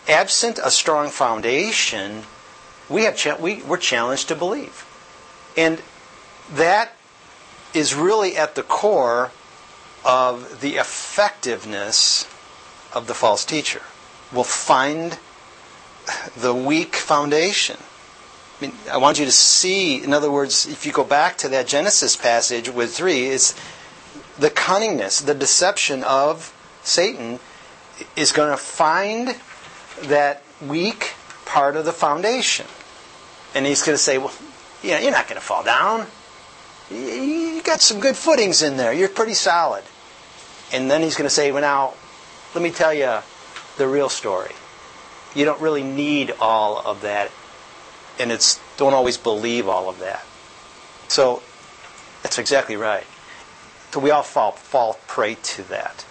absent 0.08 0.60
a 0.64 0.72
strong 0.72 1.10
foundation, 1.10 2.24
we 2.90 3.04
have 3.04 3.16
cha- 3.16 3.38
we, 3.38 3.62
we're 3.64 3.78
challenged 3.78 4.28
to 4.28 4.36
believe. 4.36 4.86
And 5.56 5.82
that 6.52 6.94
is 7.74 7.96
really 7.96 8.38
at 8.38 8.56
the 8.56 8.64
core 8.64 9.32
of 10.06 10.62
the 10.62 10.76
effectiveness 10.76 12.28
of 12.94 13.08
the 13.08 13.14
false 13.14 13.46
teacher. 13.46 13.82
We'll 14.32 14.44
find 14.44 15.18
the 16.38 16.54
weak 16.54 16.96
foundation. 16.96 17.78
I 18.60 18.66
mean, 18.66 18.76
I 18.92 18.98
want 18.98 19.20
you 19.20 19.26
to 19.26 19.32
see, 19.32 20.04
in 20.04 20.14
other 20.14 20.32
words, 20.32 20.68
if 20.68 20.86
you 20.86 20.92
go 20.92 21.04
back 21.04 21.38
to 21.40 21.50
that 21.50 21.68
Genesis 21.68 22.16
passage 22.16 22.70
with 22.70 22.96
three, 22.96 23.28
it's 23.28 23.54
the 24.38 24.50
cunningness, 24.50 25.26
the 25.26 25.34
deception 25.34 26.04
of 26.04 26.54
Satan 26.84 27.40
is 28.16 28.32
going 28.32 28.52
to 28.52 28.58
find 28.58 29.36
that 30.04 30.42
weak 30.62 31.14
part 31.46 31.76
of 31.76 31.86
the 31.86 31.92
foundation. 31.92 32.66
And 33.56 33.66
he's 33.66 33.84
going 33.84 33.96
to 33.96 34.02
say, 34.02 34.18
well, 34.18 34.34
know, 34.84 35.00
you're 35.00 35.12
not 35.12 35.28
going 35.28 35.40
to 35.40 35.46
fall 35.46 35.64
down. 35.64 36.08
You 36.92 37.62
got 37.64 37.82
some 37.82 38.00
good 38.00 38.16
footings 38.16 38.62
in 38.62 38.78
there. 38.78 38.94
You're 38.94 39.10
pretty 39.10 39.34
solid. 39.34 39.84
And 40.72 40.90
then 40.90 41.02
he's 41.02 41.16
going 41.16 41.28
to 41.28 41.34
say, 41.34 41.52
well, 41.52 41.62
now, 41.62 41.94
let 42.56 42.64
me 42.64 42.72
tell 42.72 42.94
you 42.94 43.20
the 43.78 43.88
real 43.88 44.10
story. 44.10 44.52
You 45.36 45.46
don't 45.46 45.62
really 45.62 45.84
need 45.84 46.34
all 46.40 46.80
of 46.80 47.02
that. 47.02 47.32
And 48.20 48.32
it's 48.32 48.60
don't 48.78 48.94
always 48.94 49.18
believe 49.18 49.68
all 49.68 49.90
of 49.90 50.00
that. 50.00 50.24
So 51.08 51.42
that's 52.22 52.38
exactly 52.40 52.76
right. 52.76 53.06
So 53.92 54.00
we 54.00 54.10
all 54.10 54.24
fall, 54.24 54.54
fall 54.54 55.00
prey 55.08 55.36
to 55.36 55.64
that. 55.70 56.06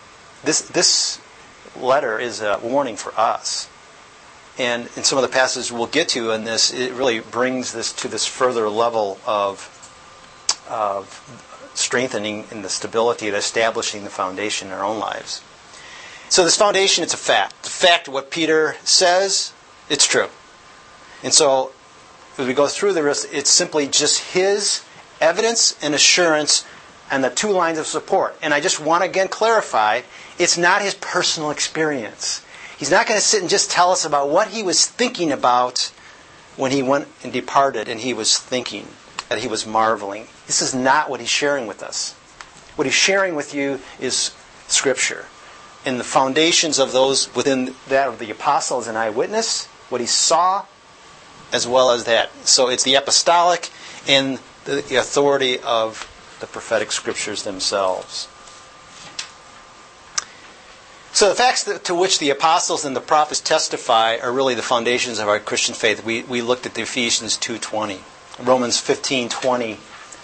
This, 0.44 0.62
this 0.62 1.20
letter 1.76 2.18
is 2.18 2.40
a 2.40 2.60
warning 2.62 2.96
for 2.96 3.12
us. 3.18 3.68
And 4.58 4.88
in 4.96 5.04
some 5.04 5.18
of 5.18 5.22
the 5.22 5.28
passages 5.28 5.72
we'll 5.72 5.86
get 5.86 6.10
to 6.10 6.30
in 6.30 6.44
this, 6.44 6.72
it 6.72 6.92
really 6.92 7.20
brings 7.20 7.72
this 7.72 7.92
to 7.94 8.08
this 8.08 8.26
further 8.26 8.68
level 8.68 9.18
of, 9.26 9.68
of 10.68 11.70
strengthening 11.74 12.44
in 12.50 12.62
the 12.62 12.68
stability 12.68 13.28
of 13.28 13.34
establishing 13.34 14.04
the 14.04 14.10
foundation 14.10 14.68
in 14.68 14.74
our 14.74 14.84
own 14.84 14.98
lives. 14.98 15.42
So 16.32 16.44
this 16.44 16.56
foundation, 16.56 17.04
it's 17.04 17.12
a 17.12 17.18
fact. 17.18 17.64
The 17.64 17.68
fact 17.68 18.08
of 18.08 18.14
what 18.14 18.30
Peter 18.30 18.76
says, 18.84 19.52
it's 19.90 20.06
true. 20.06 20.28
And 21.22 21.30
so 21.30 21.72
as 22.38 22.46
we 22.46 22.54
go 22.54 22.66
through 22.68 22.94
the 22.94 23.02
rest, 23.02 23.26
it's 23.30 23.50
simply 23.50 23.86
just 23.86 24.32
his 24.32 24.82
evidence 25.20 25.76
and 25.82 25.94
assurance 25.94 26.64
and 27.10 27.22
the 27.22 27.28
two 27.28 27.50
lines 27.50 27.76
of 27.76 27.86
support. 27.86 28.34
And 28.40 28.54
I 28.54 28.60
just 28.60 28.80
want 28.80 29.04
to 29.04 29.10
again 29.10 29.28
clarify, 29.28 30.00
it's 30.38 30.56
not 30.56 30.80
his 30.80 30.94
personal 30.94 31.50
experience. 31.50 32.42
He's 32.78 32.90
not 32.90 33.06
going 33.06 33.20
to 33.20 33.26
sit 33.26 33.42
and 33.42 33.50
just 33.50 33.70
tell 33.70 33.90
us 33.90 34.06
about 34.06 34.30
what 34.30 34.48
he 34.48 34.62
was 34.62 34.86
thinking 34.86 35.32
about 35.32 35.92
when 36.56 36.70
he 36.70 36.82
went 36.82 37.08
and 37.22 37.30
departed 37.30 37.88
and 37.88 38.00
he 38.00 38.14
was 38.14 38.38
thinking, 38.38 38.86
that 39.28 39.40
he 39.40 39.48
was 39.48 39.66
marveling. 39.66 40.28
This 40.46 40.62
is 40.62 40.74
not 40.74 41.10
what 41.10 41.20
he's 41.20 41.28
sharing 41.28 41.66
with 41.66 41.82
us. 41.82 42.14
What 42.76 42.86
he's 42.86 42.94
sharing 42.94 43.34
with 43.34 43.52
you 43.52 43.80
is 44.00 44.34
Scripture. 44.66 45.26
And 45.84 45.98
the 45.98 46.04
foundations 46.04 46.78
of 46.78 46.92
those 46.92 47.34
within 47.34 47.74
that 47.88 48.08
of 48.08 48.18
the 48.18 48.30
apostles 48.30 48.86
and 48.86 48.96
eyewitness, 48.96 49.66
what 49.88 50.00
he 50.00 50.06
saw, 50.06 50.64
as 51.52 51.66
well 51.66 51.90
as 51.90 52.04
that. 52.04 52.30
So 52.46 52.68
it's 52.68 52.84
the 52.84 52.94
apostolic 52.94 53.70
and 54.06 54.38
the 54.64 54.96
authority 54.96 55.58
of 55.58 56.08
the 56.40 56.46
prophetic 56.46 56.92
scriptures 56.92 57.42
themselves. 57.42 58.28
So 61.12 61.28
the 61.28 61.34
facts 61.34 61.64
that, 61.64 61.84
to 61.84 61.94
which 61.94 62.18
the 62.18 62.30
apostles 62.30 62.86
and 62.86 62.96
the 62.96 63.00
prophets 63.00 63.40
testify 63.40 64.16
are 64.22 64.32
really 64.32 64.54
the 64.54 64.62
foundations 64.62 65.18
of 65.18 65.28
our 65.28 65.38
Christian 65.38 65.74
faith. 65.74 66.04
We, 66.04 66.22
we 66.22 66.40
looked 66.40 66.64
at 66.64 66.74
the 66.74 66.82
Ephesians 66.82 67.36
2.20. 67.36 68.00
Romans 68.46 68.80
15.20 68.80 69.76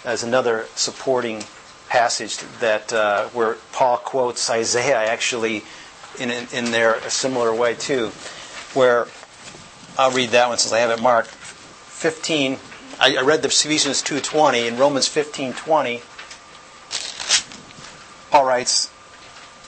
as 0.03 0.23
another 0.23 0.65
supporting 0.75 1.43
passage 1.89 2.37
that 2.59 2.93
uh, 2.93 3.27
where 3.29 3.55
Paul 3.73 3.97
quotes 3.97 4.49
Isaiah 4.49 4.97
actually 4.97 5.63
in, 6.19 6.29
in, 6.29 6.47
in 6.53 6.71
there 6.71 6.95
a 6.95 7.09
similar 7.09 7.53
way 7.53 7.73
too, 7.73 8.11
where 8.73 9.07
I'll 9.97 10.11
read 10.11 10.29
that 10.29 10.47
one 10.47 10.57
since 10.57 10.71
I 10.71 10.79
have 10.79 10.91
it 10.91 11.01
marked. 11.01 11.29
15, 11.29 12.57
I, 12.99 13.17
I 13.17 13.21
read 13.21 13.41
the 13.41 13.47
Ephesians 13.47 14.01
2.20 14.03 14.67
in 14.67 14.77
Romans 14.77 15.09
15.20, 15.09 16.01
Paul 18.31 18.45
writes, 18.45 18.91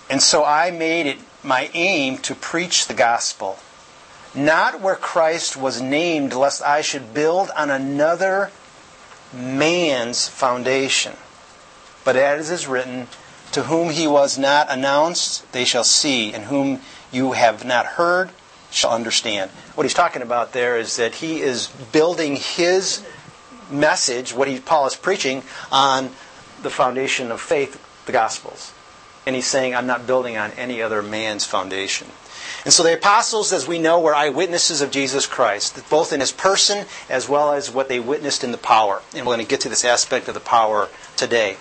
and 0.10 0.22
so 0.22 0.46
I 0.46 0.72
made 0.72 1.08
it 1.08 1.18
my 1.44 1.70
aim 1.74 2.20
to 2.20 2.36
preach 2.36 2.88
the 2.88 2.94
gospel, 2.94 3.58
not 4.36 4.80
where 4.80 4.96
Christ 4.96 5.58
was 5.58 5.82
named, 5.82 6.34
lest 6.34 6.62
I 6.62 6.82
should 6.82 7.14
build 7.14 7.50
on 7.58 7.72
another 7.72 8.52
man's 9.34 10.28
foundation. 10.28 11.14
But 12.04 12.16
as 12.16 12.50
is 12.50 12.68
written, 12.68 13.08
to 13.52 13.64
whom 13.64 13.90
he 13.90 14.08
was 14.08 14.38
not 14.38 14.68
announced, 14.70 15.52
they 15.52 15.66
shall 15.66 15.84
see, 15.84 16.34
and 16.34 16.46
whom 16.46 16.82
you 17.12 17.34
have 17.34 17.66
not 17.66 17.86
heard, 17.86 18.32
shall 18.72 18.92
understand. 18.92 19.52
What 19.76 19.84
he's 19.84 19.94
talking 19.94 20.22
about 20.22 20.54
there 20.54 20.78
is 20.78 20.96
that 20.96 21.16
he 21.16 21.42
is 21.42 21.68
building 21.92 22.38
his 22.38 23.06
message, 23.70 24.34
what 24.34 24.48
he, 24.48 24.60
Paul 24.60 24.88
is 24.88 24.96
preaching, 24.96 25.44
on 25.72 26.10
the 26.62 26.70
foundation 26.70 27.32
of 27.32 27.42
faith, 27.42 27.82
the 28.06 28.12
Gospels. 28.12 28.74
And 29.26 29.36
he's 29.36 29.48
saying, 29.48 29.76
I'm 29.76 29.88
not 29.88 30.08
building 30.08 30.38
on 30.38 30.52
any 30.52 30.82
other 30.82 31.02
man's 31.02 31.46
foundation. 31.46 32.08
And 32.64 32.74
so 32.74 32.84
the 32.84 32.94
apostles, 32.94 33.54
as 33.54 33.68
we 33.68 33.80
know, 33.80 34.00
were 34.00 34.16
eyewitnesses 34.16 34.82
of 34.82 34.92
Jesus 34.92 35.26
Christ, 35.26 35.84
both 35.90 36.14
in 36.14 36.20
his 36.20 36.32
person 36.32 36.86
as 37.10 37.28
well 37.28 37.54
as 37.54 37.72
what 37.72 37.88
they 37.90 38.00
witnessed 38.00 38.44
in 38.44 38.52
the 38.52 38.58
power. 38.58 39.02
And 39.14 39.26
we're 39.26 39.36
going 39.36 39.46
to 39.46 39.50
get 39.50 39.62
to 39.62 39.70
this 39.70 39.86
aspect 39.86 40.28
of 40.28 40.34
the 40.34 40.40
power 40.40 40.90
today. 41.18 41.58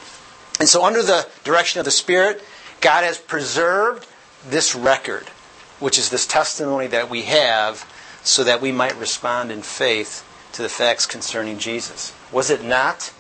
And 0.61 0.69
so, 0.69 0.85
under 0.85 1.03
the 1.03 1.27
direction 1.43 1.79
of 1.79 1.87
the 1.87 1.91
Spirit, 1.91 2.45
God 2.83 3.03
has 3.03 3.17
preserved 3.17 4.07
this 4.47 4.75
record, 4.75 5.27
which 5.81 5.99
is 5.99 6.11
this 6.11 6.27
testimony 6.27 6.87
that 6.89 7.09
we 7.09 7.23
have, 7.23 7.91
so 8.23 8.45
that 8.45 8.61
we 8.61 8.71
might 8.71 8.95
respond 8.97 9.51
in 9.51 9.63
faith 9.63 10.23
to 10.53 10.63
the 10.63 10.69
facts 10.69 11.07
concerning 11.07 11.59
Jesus. 11.59 12.15
Was 12.31 12.51
it 12.51 12.63
not 12.63 13.11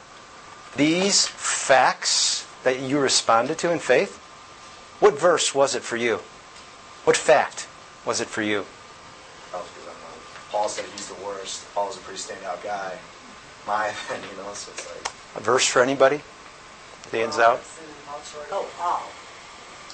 these 0.77 1.27
facts 1.27 2.47
that 2.63 2.81
you 2.81 2.99
responded 2.99 3.57
to 3.59 3.73
in 3.73 3.79
faith? 3.79 4.19
What 5.01 5.19
verse 5.19 5.55
was 5.55 5.75
it 5.75 5.83
for 5.83 5.97
you? 5.97 6.17
What 7.05 7.17
fact 7.17 7.67
was 8.05 8.21
it 8.21 8.29
for 8.29 8.43
you? 8.43 8.67
Was 9.55 9.63
because 9.71 9.89
I'm 9.89 10.03
not. 10.03 10.51
Paul 10.51 10.69
said 10.69 10.85
he's 10.93 11.09
the 11.09 11.25
worst. 11.25 11.65
Paul 11.75 11.87
Paul's 11.87 11.97
a 11.97 12.01
pretty 12.01 12.21
standout 12.21 12.63
guy. 12.63 12.99
My 13.67 13.87
opinion, 14.07 14.29
you 14.31 14.43
know, 14.43 14.53
so 14.53 14.71
it's 14.73 14.87
like. 14.87 15.15
A 15.37 15.41
verse 15.41 15.67
for 15.67 15.83
anybody? 15.83 16.21
Stands 17.11 17.41
out? 17.41 17.61
Oh, 18.53 18.71
Paul. 18.79 19.03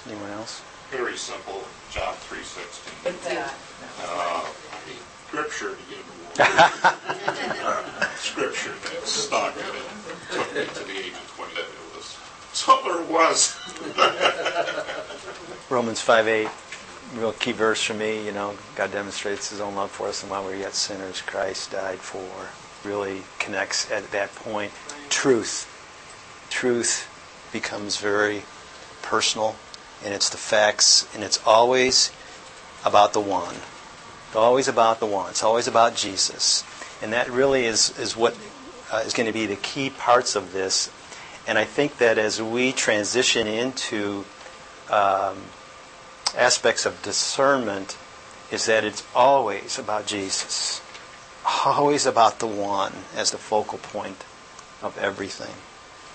Anyone 0.06 0.32
else? 0.32 0.60
Very 0.90 1.16
simple, 1.16 1.64
John 1.90 2.12
3.16. 2.12 3.32
Yeah. 3.32 3.50
Uh, 4.04 4.44
scripture 5.26 5.70
to 5.70 5.76
get 5.88 6.04
more. 6.04 6.44
scripture 8.16 8.74
that 8.82 9.06
stuck 9.06 9.56
and 9.56 9.64
it 9.64 10.28
took 10.30 10.54
me 10.54 10.64
to 10.66 10.84
the 10.84 10.98
age 10.98 11.12
of 11.14 11.32
20 11.36 11.54
that 11.54 11.60
it 11.60 11.96
was. 11.96 12.18
So 12.52 12.78
there 12.84 13.02
was. 13.10 13.56
Romans 15.70 16.02
5 16.02 16.28
8, 16.28 16.48
real 17.14 17.32
key 17.32 17.52
verse 17.52 17.82
for 17.82 17.94
me. 17.94 18.26
You 18.26 18.32
know, 18.32 18.58
God 18.74 18.92
demonstrates 18.92 19.48
his 19.48 19.62
own 19.62 19.74
love 19.74 19.90
for 19.90 20.08
us, 20.08 20.20
and 20.20 20.30
while 20.30 20.44
we 20.44 20.50
were 20.50 20.56
yet 20.56 20.74
sinners, 20.74 21.22
Christ 21.22 21.70
died 21.70 21.98
for. 21.98 22.50
Really 22.86 23.22
connects 23.38 23.90
at 23.90 24.10
that 24.10 24.34
point. 24.34 24.70
Truth. 25.08 25.72
Truth 26.50 27.08
becomes 27.52 27.98
very 27.98 28.42
personal, 29.02 29.56
and 30.04 30.12
it's 30.14 30.28
the 30.28 30.36
facts, 30.36 31.06
and 31.14 31.22
it's 31.22 31.40
always 31.46 32.10
about 32.84 33.12
the 33.12 33.20
one. 33.20 33.56
It's 34.28 34.36
always 34.36 34.68
about 34.68 35.00
the 35.00 35.06
one. 35.06 35.30
It's 35.30 35.42
always 35.42 35.68
about 35.68 35.96
Jesus. 35.96 36.64
And 37.02 37.12
that 37.12 37.30
really 37.30 37.64
is, 37.64 37.96
is 37.98 38.16
what 38.16 38.36
uh, 38.92 39.02
is 39.04 39.12
going 39.12 39.26
to 39.26 39.32
be 39.32 39.46
the 39.46 39.56
key 39.56 39.90
parts 39.90 40.36
of 40.36 40.52
this. 40.52 40.90
And 41.46 41.58
I 41.58 41.64
think 41.64 41.98
that 41.98 42.18
as 42.18 42.42
we 42.42 42.72
transition 42.72 43.46
into 43.46 44.24
um, 44.90 45.38
aspects 46.36 46.86
of 46.86 47.00
discernment, 47.02 47.96
is 48.50 48.66
that 48.66 48.84
it's 48.84 49.04
always 49.14 49.78
about 49.78 50.06
Jesus. 50.06 50.80
Always 51.64 52.06
about 52.06 52.38
the 52.38 52.46
one 52.46 52.92
as 53.14 53.30
the 53.30 53.38
focal 53.38 53.78
point 53.78 54.24
of 54.82 54.96
everything. 54.98 55.54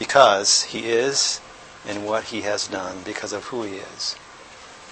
Because 0.02 0.64
he 0.64 0.90
is 0.90 1.40
and 1.88 2.08
what 2.08 2.24
he 2.24 2.42
has 2.42 2.68
done, 2.68 3.04
because 3.06 3.34
of 3.34 3.44
who 3.46 3.62
he 3.62 3.76
is. 3.76 4.16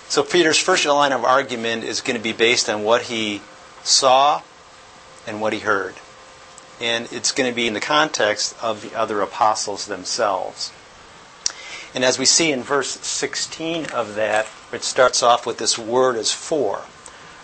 So 0.07 0.21
Peter's 0.21 0.59
first 0.59 0.85
line 0.85 1.11
of 1.11 1.23
argument 1.23 1.83
is 1.83 2.01
going 2.01 2.15
to 2.15 2.21
be 2.21 2.31
based 2.31 2.69
on 2.69 2.83
what 2.83 3.01
he 3.01 3.41
saw 3.83 4.43
and 5.25 5.41
what 5.41 5.51
he 5.51 5.61
heard. 5.61 5.95
And 6.79 7.11
it's 7.11 7.31
going 7.31 7.49
to 7.49 7.55
be 7.55 7.65
in 7.65 7.73
the 7.73 7.79
context 7.79 8.55
of 8.61 8.83
the 8.83 8.95
other 8.95 9.21
apostles 9.21 9.87
themselves. 9.87 10.71
And 11.95 12.03
as 12.03 12.19
we 12.19 12.25
see 12.25 12.51
in 12.51 12.61
verse 12.61 12.91
16 12.99 13.87
of 13.87 14.13
that, 14.13 14.45
it 14.71 14.83
starts 14.83 15.23
off 15.23 15.47
with 15.47 15.57
this 15.57 15.75
word 15.79 16.17
as 16.17 16.31
for. 16.31 16.83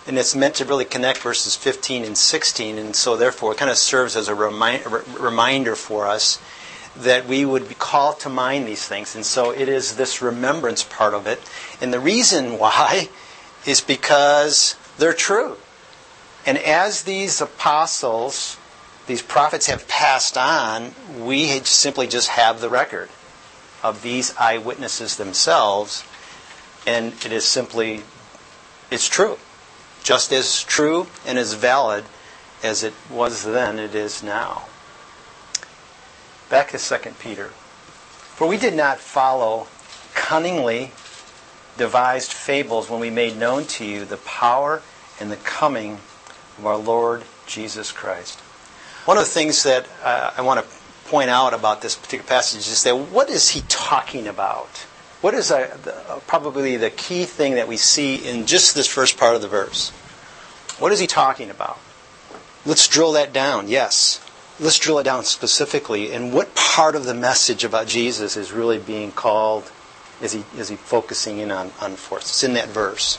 And 0.06 0.16
it's 0.16 0.36
meant 0.36 0.54
to 0.56 0.64
really 0.64 0.84
connect 0.84 1.18
verses 1.18 1.56
15 1.56 2.04
and 2.04 2.16
16. 2.16 2.78
And 2.78 2.94
so, 2.94 3.16
therefore, 3.16 3.50
it 3.50 3.58
kind 3.58 3.72
of 3.72 3.76
serves 3.76 4.14
as 4.14 4.28
a 4.28 4.36
remi- 4.36 4.82
reminder 5.18 5.74
for 5.74 6.06
us 6.06 6.40
that 7.00 7.26
we 7.26 7.44
would 7.44 7.78
call 7.78 8.12
to 8.14 8.28
mind 8.28 8.66
these 8.66 8.86
things. 8.86 9.14
And 9.14 9.24
so, 9.24 9.50
it 9.50 9.68
is 9.68 9.96
this 9.96 10.22
remembrance 10.22 10.82
part 10.84 11.14
of 11.14 11.26
it. 11.26 11.40
And 11.80 11.92
the 11.92 12.00
reason 12.00 12.58
why 12.58 13.08
is 13.66 13.80
because 13.80 14.76
they're 14.98 15.12
true. 15.12 15.56
And 16.46 16.58
as 16.58 17.02
these 17.02 17.40
apostles, 17.40 18.56
these 19.06 19.22
prophets 19.22 19.66
have 19.66 19.88
passed 19.88 20.38
on, 20.38 20.94
we 21.18 21.60
simply 21.60 22.06
just 22.06 22.28
have 22.28 22.60
the 22.60 22.68
record 22.68 23.08
of 23.82 24.02
these 24.02 24.34
eyewitnesses 24.36 25.16
themselves. 25.16 26.04
And 26.86 27.12
it 27.24 27.32
is 27.32 27.44
simply, 27.44 28.02
it's 28.90 29.08
true 29.08 29.38
just 30.06 30.32
as 30.32 30.62
true 30.62 31.08
and 31.26 31.36
as 31.36 31.54
valid 31.54 32.04
as 32.62 32.84
it 32.84 32.94
was 33.10 33.42
then, 33.42 33.76
it 33.80 33.92
is 33.92 34.22
now. 34.22 34.66
Back 36.48 36.70
to 36.70 36.78
2 36.78 37.10
Peter. 37.18 37.48
For 37.48 38.46
we 38.46 38.56
did 38.56 38.74
not 38.74 38.98
follow 38.98 39.66
cunningly 40.14 40.92
devised 41.76 42.32
fables 42.32 42.88
when 42.88 43.00
we 43.00 43.10
made 43.10 43.36
known 43.36 43.64
to 43.64 43.84
you 43.84 44.04
the 44.04 44.16
power 44.18 44.82
and 45.18 45.30
the 45.30 45.36
coming 45.36 45.94
of 46.58 46.66
our 46.66 46.76
Lord 46.76 47.24
Jesus 47.46 47.92
Christ. 47.92 48.38
One 49.06 49.18
of 49.18 49.24
the 49.24 49.30
things 49.30 49.62
that 49.64 49.86
uh, 50.02 50.32
I 50.36 50.42
want 50.42 50.60
to 50.60 50.66
point 51.08 51.30
out 51.30 51.54
about 51.54 51.82
this 51.82 51.94
particular 51.94 52.28
passage 52.28 52.68
is 52.68 52.82
that 52.84 52.96
what 52.96 53.30
is 53.30 53.50
he 53.50 53.62
talking 53.68 54.26
about? 54.26 54.68
What 55.20 55.34
is 55.34 55.50
a, 55.50 55.76
the, 55.82 56.20
probably 56.26 56.76
the 56.76 56.90
key 56.90 57.24
thing 57.24 57.54
that 57.54 57.68
we 57.68 57.76
see 57.76 58.16
in 58.16 58.46
just 58.46 58.74
this 58.74 58.86
first 58.86 59.16
part 59.16 59.34
of 59.34 59.42
the 59.42 59.48
verse? 59.48 59.90
What 60.78 60.92
is 60.92 61.00
he 61.00 61.06
talking 61.06 61.50
about? 61.50 61.78
Let's 62.64 62.88
drill 62.88 63.12
that 63.12 63.32
down. 63.32 63.68
Yes. 63.68 64.20
Let's 64.58 64.78
drill 64.78 64.98
it 64.98 65.04
down 65.04 65.24
specifically. 65.24 66.12
And 66.12 66.32
what 66.32 66.54
part 66.54 66.94
of 66.96 67.04
the 67.04 67.14
message 67.14 67.62
about 67.62 67.86
Jesus 67.86 68.36
is 68.36 68.52
really 68.52 68.78
being 68.78 69.12
called? 69.12 69.70
Is 70.22 70.32
he 70.32 70.44
is 70.56 70.68
he 70.70 70.76
focusing 70.76 71.38
in 71.38 71.50
on 71.50 71.72
on 71.80 71.96
for 71.96 72.18
us? 72.18 72.24
It's 72.24 72.44
in 72.44 72.54
that 72.54 72.68
verse. 72.68 73.18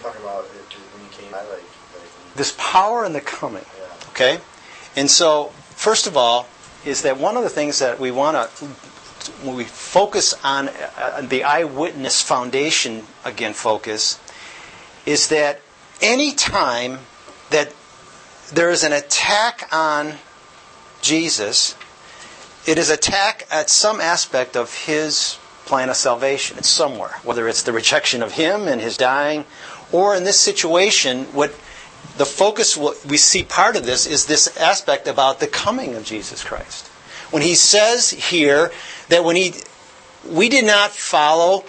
Talking 0.00 0.22
about 0.22 0.44
it 0.44 0.74
when 0.94 1.04
you 1.04 1.10
came, 1.10 1.34
I 1.34 1.38
like, 1.38 1.50
like 1.50 2.36
This 2.36 2.54
power 2.56 3.04
and 3.04 3.14
the 3.14 3.20
coming. 3.20 3.64
yeah. 3.78 4.08
Okay? 4.10 4.38
And 4.94 5.10
so, 5.10 5.46
first 5.74 6.06
of 6.06 6.16
all, 6.16 6.46
is 6.84 7.02
that 7.02 7.18
one 7.18 7.36
of 7.36 7.42
the 7.42 7.48
things 7.48 7.80
that 7.80 7.98
we 7.98 8.12
want 8.12 8.36
to, 8.36 8.66
when 9.42 9.56
we 9.56 9.64
focus 9.64 10.34
on 10.44 10.68
uh, 10.68 11.22
the 11.22 11.42
eyewitness 11.42 12.22
foundation, 12.22 13.02
again, 13.24 13.54
focus, 13.54 14.20
is 15.04 15.28
that 15.28 15.60
any 16.00 16.32
time 16.32 16.98
that 17.50 17.72
there 18.52 18.70
is 18.70 18.84
an 18.84 18.92
attack 18.92 19.68
on 19.72 20.14
Jesus, 21.04 21.76
it 22.66 22.78
is 22.78 22.88
attack 22.88 23.46
at 23.50 23.68
some 23.68 24.00
aspect 24.00 24.56
of 24.56 24.74
his 24.86 25.38
plan 25.66 25.90
of 25.90 25.96
salvation. 25.96 26.58
It's 26.58 26.68
somewhere, 26.68 27.16
whether 27.22 27.46
it's 27.46 27.62
the 27.62 27.72
rejection 27.72 28.22
of 28.22 28.32
him 28.32 28.66
and 28.66 28.80
his 28.80 28.96
dying, 28.96 29.44
or 29.92 30.16
in 30.16 30.24
this 30.24 30.40
situation, 30.40 31.24
what 31.26 31.50
the 32.16 32.24
focus 32.24 32.76
we 32.76 33.16
see 33.16 33.42
part 33.42 33.76
of 33.76 33.84
this 33.84 34.06
is 34.06 34.26
this 34.26 34.56
aspect 34.56 35.06
about 35.06 35.40
the 35.40 35.46
coming 35.46 35.94
of 35.94 36.04
Jesus 36.04 36.42
Christ. 36.42 36.86
When 37.30 37.42
he 37.42 37.54
says 37.54 38.10
here 38.10 38.72
that 39.08 39.24
when 39.24 39.36
he 39.36 39.54
we 40.26 40.48
did 40.48 40.64
not 40.64 40.90
follow 40.90 41.64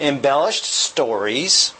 embellished 0.00 0.64
stories 0.64 1.74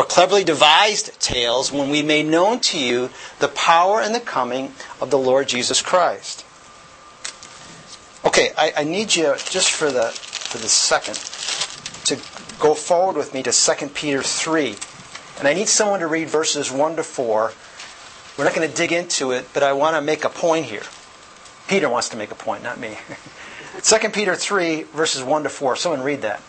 or 0.00 0.04
cleverly 0.04 0.44
devised 0.44 1.20
tales 1.20 1.70
when 1.70 1.90
we 1.90 2.02
made 2.02 2.24
known 2.24 2.58
to 2.58 2.78
you 2.78 3.10
the 3.38 3.48
power 3.48 4.00
and 4.00 4.14
the 4.14 4.20
coming 4.20 4.72
of 4.98 5.10
the 5.10 5.18
Lord 5.18 5.46
Jesus 5.46 5.82
Christ. 5.82 6.42
Okay, 8.24 8.50
I, 8.56 8.72
I 8.78 8.84
need 8.84 9.14
you 9.14 9.34
just 9.50 9.70
for 9.70 9.92
the 9.92 10.04
for 10.04 10.56
the 10.56 10.70
second 10.70 11.16
to 12.06 12.16
go 12.58 12.72
forward 12.72 13.14
with 13.14 13.34
me 13.34 13.42
to 13.42 13.52
2 13.52 13.88
Peter 13.88 14.22
3. 14.22 14.74
And 15.38 15.46
I 15.46 15.52
need 15.52 15.68
someone 15.68 16.00
to 16.00 16.06
read 16.06 16.30
verses 16.30 16.72
1 16.72 16.96
to 16.96 17.02
4. 17.02 17.52
We're 18.38 18.44
not 18.44 18.54
going 18.54 18.66
to 18.66 18.74
dig 18.74 18.92
into 18.92 19.32
it, 19.32 19.50
but 19.52 19.62
I 19.62 19.74
want 19.74 19.96
to 19.96 20.00
make 20.00 20.24
a 20.24 20.30
point 20.30 20.64
here. 20.64 20.82
Peter 21.68 21.90
wants 21.90 22.08
to 22.08 22.16
make 22.16 22.30
a 22.30 22.34
point, 22.34 22.62
not 22.62 22.80
me. 22.80 22.96
2 23.82 24.08
Peter 24.08 24.34
3, 24.34 24.84
verses 24.84 25.22
1 25.22 25.42
to 25.42 25.50
4. 25.50 25.76
Someone 25.76 26.02
read 26.02 26.22
that. 26.22 26.40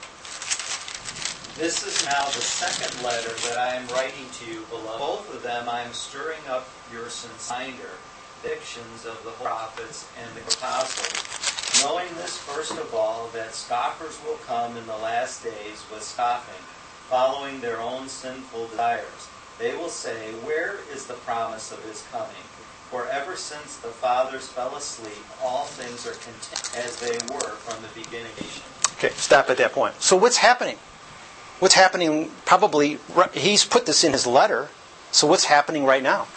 This 1.61 1.85
is 1.85 2.03
now 2.07 2.25
the 2.25 2.41
second 2.41 3.03
letter 3.03 3.29
that 3.47 3.59
I 3.59 3.75
am 3.75 3.87
writing 3.89 4.25
to 4.39 4.51
you, 4.51 4.65
beloved. 4.71 4.97
Both 4.97 5.31
of 5.31 5.43
them 5.43 5.69
I 5.69 5.81
am 5.81 5.93
stirring 5.93 6.41
up 6.49 6.67
your 6.91 7.07
sincere 7.07 8.01
fictions 8.41 9.05
of 9.05 9.23
the 9.23 9.29
prophets 9.37 10.09
and 10.19 10.27
the 10.33 10.41
apostles, 10.41 11.85
knowing 11.85 12.07
this 12.15 12.35
first 12.35 12.71
of 12.71 12.95
all, 12.95 13.29
that 13.33 13.53
scoffers 13.53 14.19
will 14.25 14.37
come 14.37 14.75
in 14.75 14.87
the 14.87 14.97
last 14.97 15.43
days 15.43 15.85
with 15.93 16.01
scoffing, 16.01 16.65
following 17.07 17.61
their 17.61 17.79
own 17.79 18.07
sinful 18.07 18.69
desires. 18.69 19.29
They 19.59 19.75
will 19.75 19.89
say, 19.89 20.31
Where 20.41 20.79
is 20.91 21.05
the 21.05 21.13
promise 21.13 21.71
of 21.71 21.85
his 21.85 22.03
coming? 22.11 22.49
For 22.89 23.05
ever 23.05 23.35
since 23.35 23.77
the 23.77 23.89
fathers 23.89 24.47
fell 24.47 24.75
asleep, 24.75 25.23
all 25.43 25.65
things 25.65 26.07
are 26.07 26.17
continued 26.25 26.87
as 26.87 26.99
they 26.99 27.21
were 27.31 27.53
from 27.61 27.83
the 27.83 27.93
beginning. 27.93 28.33
Okay, 28.97 29.13
stop 29.13 29.51
at 29.51 29.57
that 29.57 29.73
point. 29.73 29.93
So 30.01 30.15
what's 30.15 30.37
happening? 30.37 30.79
What's 31.61 31.75
happening? 31.75 32.31
Probably 32.43 32.97
he's 33.35 33.63
put 33.65 33.85
this 33.85 34.03
in 34.03 34.13
his 34.13 34.25
letter. 34.25 34.69
So 35.11 35.27
what's 35.27 35.45
happening 35.45 35.85
right 35.85 36.01
now? 36.01 36.27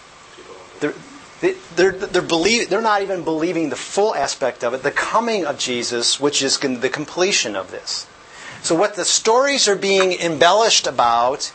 They're 0.81 0.93
they, 1.41 1.55
they're 1.77 1.93
they're 1.93 2.21
believe 2.21 2.69
they're 2.69 2.83
not 2.83 3.01
even 3.01 3.25
believing 3.25 3.71
the 3.71 3.77
full 3.77 4.15
aspect 4.15 4.63
of 4.63 4.75
it, 4.75 4.83
the 4.83 4.91
coming 4.91 5.47
of 5.47 5.59
Jesus, 5.59 6.21
which 6.21 6.43
is 6.43 6.59
the 6.59 6.91
completion 6.91 7.57
of 7.57 7.71
this. 7.71 8.07
So 8.61 8.75
what 8.75 8.97
the 8.97 9.07
stories 9.07 9.67
are 9.67 9.77
being 9.77 10.13
embellished 10.13 10.87
about 10.87 11.55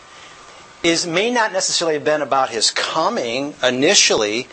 is 0.81 1.05
may 1.05 1.29
not 1.29 1.53
necessarily 1.53 1.93
have 1.93 2.03
been 2.03 2.23
about 2.23 2.49
his 2.49 2.71
coming 2.71 3.53
initially, 3.61 4.47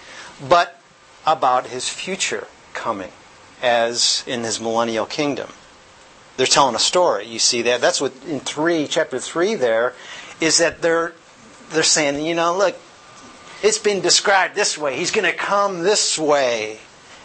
but 0.46 0.78
about 1.26 1.68
his 1.68 1.88
future 1.88 2.48
coming 2.74 3.12
as 3.62 4.24
in 4.26 4.44
his 4.44 4.60
millennial 4.60 5.06
kingdom. 5.06 5.48
They're 6.36 6.46
telling 6.46 6.74
a 6.74 6.80
story. 6.80 7.26
You 7.26 7.38
see 7.38 7.62
that? 7.62 7.80
That's 7.80 8.00
what 8.00 8.12
in 8.26 8.40
three, 8.40 8.86
chapter 8.86 9.18
three 9.18 9.54
there, 9.54 9.94
is 10.40 10.58
that 10.58 10.82
they're 10.82 11.14
they're 11.70 11.82
saying, 11.82 12.24
you 12.24 12.34
know, 12.34 12.56
look, 12.56 12.76
it's 13.62 13.78
been 13.78 14.00
described 14.00 14.54
this 14.54 14.76
way. 14.76 14.96
He's 14.96 15.10
going 15.10 15.30
to 15.30 15.36
come 15.36 15.82
this 15.82 16.18
way. 16.18 16.78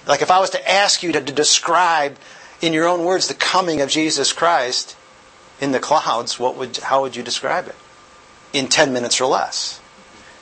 Like 0.08 0.22
if 0.22 0.32
I 0.32 0.40
was 0.40 0.52
to 0.52 0.72
ask 0.72 1.04
you 1.04 1.12
to, 1.12 1.22
to 1.22 1.32
describe 1.32 2.18
in 2.62 2.74
your 2.74 2.88
own 2.88 3.04
words 3.04 3.28
the 3.28 3.34
coming 3.34 3.82
of 3.82 3.90
Jesus 3.90 4.34
Christ 4.34 4.96
in 5.60 5.72
the 5.72 5.80
clouds, 5.80 6.40
what 6.40 6.56
would 6.56 6.78
how 6.78 7.02
would 7.02 7.16
you 7.16 7.24
describe 7.24 7.68
it? 7.68 7.76
In 8.54 8.68
10 8.68 8.94
minutes 8.94 9.22
or 9.22 9.28
less. 9.28 9.80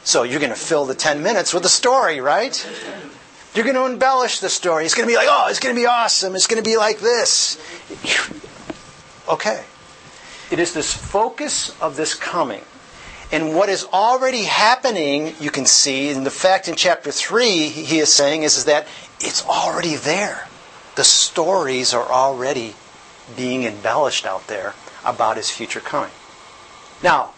So 0.03 0.23
you're 0.23 0.39
going 0.39 0.51
to 0.51 0.59
fill 0.59 0.85
the 0.85 0.95
10 0.95 1.21
minutes 1.21 1.53
with 1.53 1.65
a 1.65 1.69
story, 1.69 2.21
right? 2.21 2.55
You're 3.53 3.65
going 3.65 3.75
to 3.75 3.85
embellish 3.85 4.39
the 4.39 4.49
story. 4.49 4.85
It's 4.85 4.95
going 4.95 5.07
to 5.07 5.11
be 5.11 5.17
like, 5.17 5.27
oh, 5.29 5.47
it's 5.49 5.59
going 5.59 5.75
to 5.75 5.79
be 5.79 5.87
awesome. 5.87 6.35
It's 6.35 6.47
going 6.47 6.63
to 6.63 6.67
be 6.67 6.77
like 6.77 6.99
this. 6.99 7.57
Okay. 9.29 9.63
It 10.51 10.59
is 10.59 10.73
this 10.73 10.93
focus 10.93 11.79
of 11.79 11.95
this 11.95 12.15
coming. 12.15 12.61
And 13.31 13.55
what 13.55 13.69
is 13.69 13.85
already 13.93 14.43
happening, 14.43 15.35
you 15.39 15.51
can 15.51 15.67
see, 15.67 16.09
in 16.09 16.23
the 16.23 16.31
fact 16.31 16.67
in 16.67 16.75
chapter 16.75 17.11
3, 17.11 17.67
he 17.69 17.99
is 17.99 18.11
saying 18.11 18.41
is, 18.41 18.57
is 18.57 18.65
that 18.65 18.87
it's 19.19 19.45
already 19.45 19.95
there. 19.95 20.47
The 20.95 21.03
stories 21.03 21.93
are 21.93 22.07
already 22.09 22.73
being 23.37 23.63
embellished 23.65 24.25
out 24.25 24.47
there 24.47 24.73
about 25.05 25.37
his 25.37 25.51
future 25.51 25.79
coming. 25.79 26.09
Now, 27.03 27.33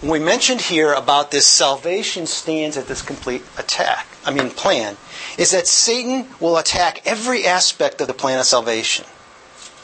we 0.00 0.20
mentioned 0.20 0.60
here 0.60 0.92
about 0.92 1.32
this 1.32 1.46
salvation 1.46 2.26
stands 2.26 2.76
at 2.76 2.86
this 2.86 3.02
complete 3.02 3.42
attack, 3.58 4.06
I 4.24 4.30
mean 4.30 4.50
plan, 4.50 4.96
is 5.36 5.50
that 5.50 5.66
Satan 5.66 6.28
will 6.38 6.56
attack 6.56 7.02
every 7.04 7.46
aspect 7.46 8.00
of 8.00 8.06
the 8.06 8.14
plan 8.14 8.38
of 8.38 8.46
salvation. 8.46 9.04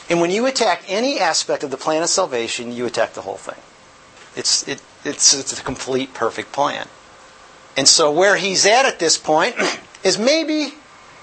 And 0.08 0.20
when 0.20 0.30
you 0.30 0.46
attack 0.46 0.84
any 0.88 1.18
aspect 1.18 1.64
of 1.64 1.70
the 1.70 1.76
plan 1.76 2.02
of 2.02 2.08
salvation, 2.08 2.72
you 2.72 2.86
attack 2.86 3.14
the 3.14 3.22
whole 3.22 3.36
thing. 3.36 3.60
It's, 4.36 4.66
it, 4.68 4.82
it's, 5.04 5.34
it's 5.34 5.58
a 5.58 5.62
complete, 5.62 6.14
perfect 6.14 6.52
plan. 6.52 6.86
And 7.76 7.88
so 7.88 8.12
where 8.12 8.36
he's 8.36 8.66
at 8.66 8.84
at 8.86 8.98
this 8.98 9.18
point 9.18 9.56
is 10.04 10.18
maybe 10.18 10.74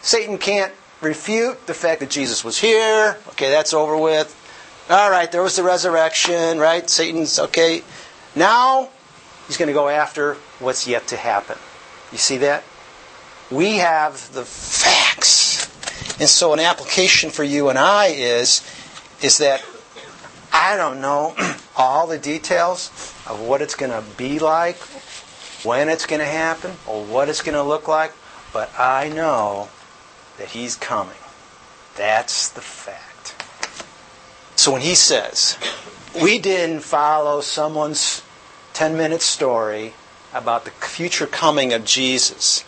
Satan 0.01 0.37
can't 0.37 0.73
refute 1.01 1.67
the 1.67 1.73
fact 1.73 1.99
that 2.01 2.09
Jesus 2.09 2.43
was 2.43 2.57
here. 2.59 3.17
Okay, 3.29 3.49
that's 3.49 3.73
over 3.73 3.97
with. 3.97 4.39
All 4.89 5.09
right, 5.09 5.31
there 5.31 5.41
was 5.41 5.55
the 5.55 5.63
resurrection, 5.63 6.59
right? 6.59 6.89
Satan's, 6.89 7.39
okay. 7.39 7.83
Now 8.35 8.89
he's 9.47 9.57
going 9.57 9.67
to 9.67 9.73
go 9.73 9.87
after 9.87 10.35
what's 10.59 10.87
yet 10.87 11.07
to 11.07 11.17
happen. 11.17 11.57
You 12.11 12.17
see 12.17 12.37
that? 12.37 12.63
We 13.49 13.77
have 13.77 14.33
the 14.33 14.43
facts. 14.43 15.62
And 16.23 16.29
so 16.29 16.53
an 16.53 16.59
application 16.61 17.31
for 17.31 17.43
you 17.43 17.67
and 17.67 17.77
I 17.77 18.05
is, 18.05 18.61
is 19.21 19.39
that 19.39 19.61
I 20.53 20.77
don't 20.77 21.01
know 21.01 21.35
all 21.75 22.07
the 22.07 22.17
details 22.17 22.87
of 23.27 23.41
what 23.41 23.61
it's 23.61 23.75
going 23.75 23.91
to 23.91 24.01
be 24.15 24.39
like, 24.39 24.77
when 25.65 25.89
it's 25.89 26.05
going 26.05 26.21
to 26.21 26.25
happen, 26.25 26.75
or 26.87 27.03
what 27.03 27.27
it's 27.27 27.41
going 27.41 27.55
to 27.55 27.61
look 27.61 27.89
like, 27.89 28.13
but 28.53 28.71
I 28.79 29.09
know 29.09 29.67
that 30.37 30.47
he's 30.47 30.77
coming. 30.77 31.17
That's 31.97 32.47
the 32.47 32.61
fact. 32.61 33.35
So 34.55 34.71
when 34.71 34.79
he 34.79 34.95
says, 34.95 35.57
we 36.23 36.39
didn't 36.39 36.83
follow 36.85 37.41
someone's 37.41 38.21
10 38.71 38.95
minute 38.95 39.21
story 39.21 39.91
about 40.33 40.63
the 40.63 40.71
future 40.71 41.27
coming 41.27 41.73
of 41.73 41.83
Jesus, 41.83 42.63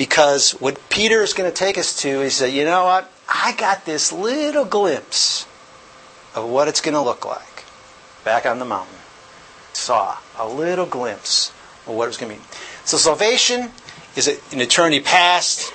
because 0.00 0.52
what 0.52 0.88
Peter 0.88 1.20
is 1.20 1.34
going 1.34 1.50
to 1.50 1.54
take 1.54 1.76
us 1.76 1.94
to 2.00 2.08
is 2.08 2.38
that, 2.38 2.52
you 2.52 2.64
know 2.64 2.84
what? 2.84 3.12
I 3.28 3.54
got 3.58 3.84
this 3.84 4.10
little 4.10 4.64
glimpse 4.64 5.46
of 6.34 6.48
what 6.48 6.68
it's 6.68 6.80
going 6.80 6.94
to 6.94 7.02
look 7.02 7.26
like 7.26 7.64
back 8.24 8.46
on 8.46 8.58
the 8.58 8.64
mountain. 8.64 8.96
Saw 9.74 10.16
a 10.38 10.48
little 10.48 10.86
glimpse 10.86 11.50
of 11.86 11.96
what 11.96 12.04
it 12.04 12.06
was 12.06 12.16
going 12.16 12.32
to 12.32 12.38
be. 12.38 12.44
So 12.86 12.96
salvation 12.96 13.72
is 14.16 14.26
an 14.26 14.62
eternity 14.62 15.00
past. 15.00 15.70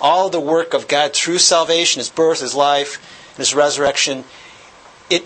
All 0.00 0.28
the 0.28 0.40
work 0.40 0.74
of 0.74 0.88
God 0.88 1.12
through 1.12 1.38
salvation, 1.38 2.00
His 2.00 2.10
birth, 2.10 2.40
His 2.40 2.56
life, 2.56 2.96
and 3.28 3.38
His 3.38 3.54
resurrection. 3.54 4.24
It 5.08 5.24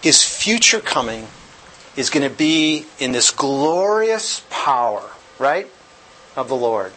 His 0.00 0.24
future 0.24 0.80
coming 0.80 1.26
is 1.96 2.08
going 2.08 2.26
to 2.26 2.34
be 2.34 2.86
in 2.98 3.12
this 3.12 3.30
glorious 3.30 4.42
power, 4.48 5.10
right, 5.38 5.70
of 6.34 6.48
the 6.48 6.56
Lord. 6.56 6.94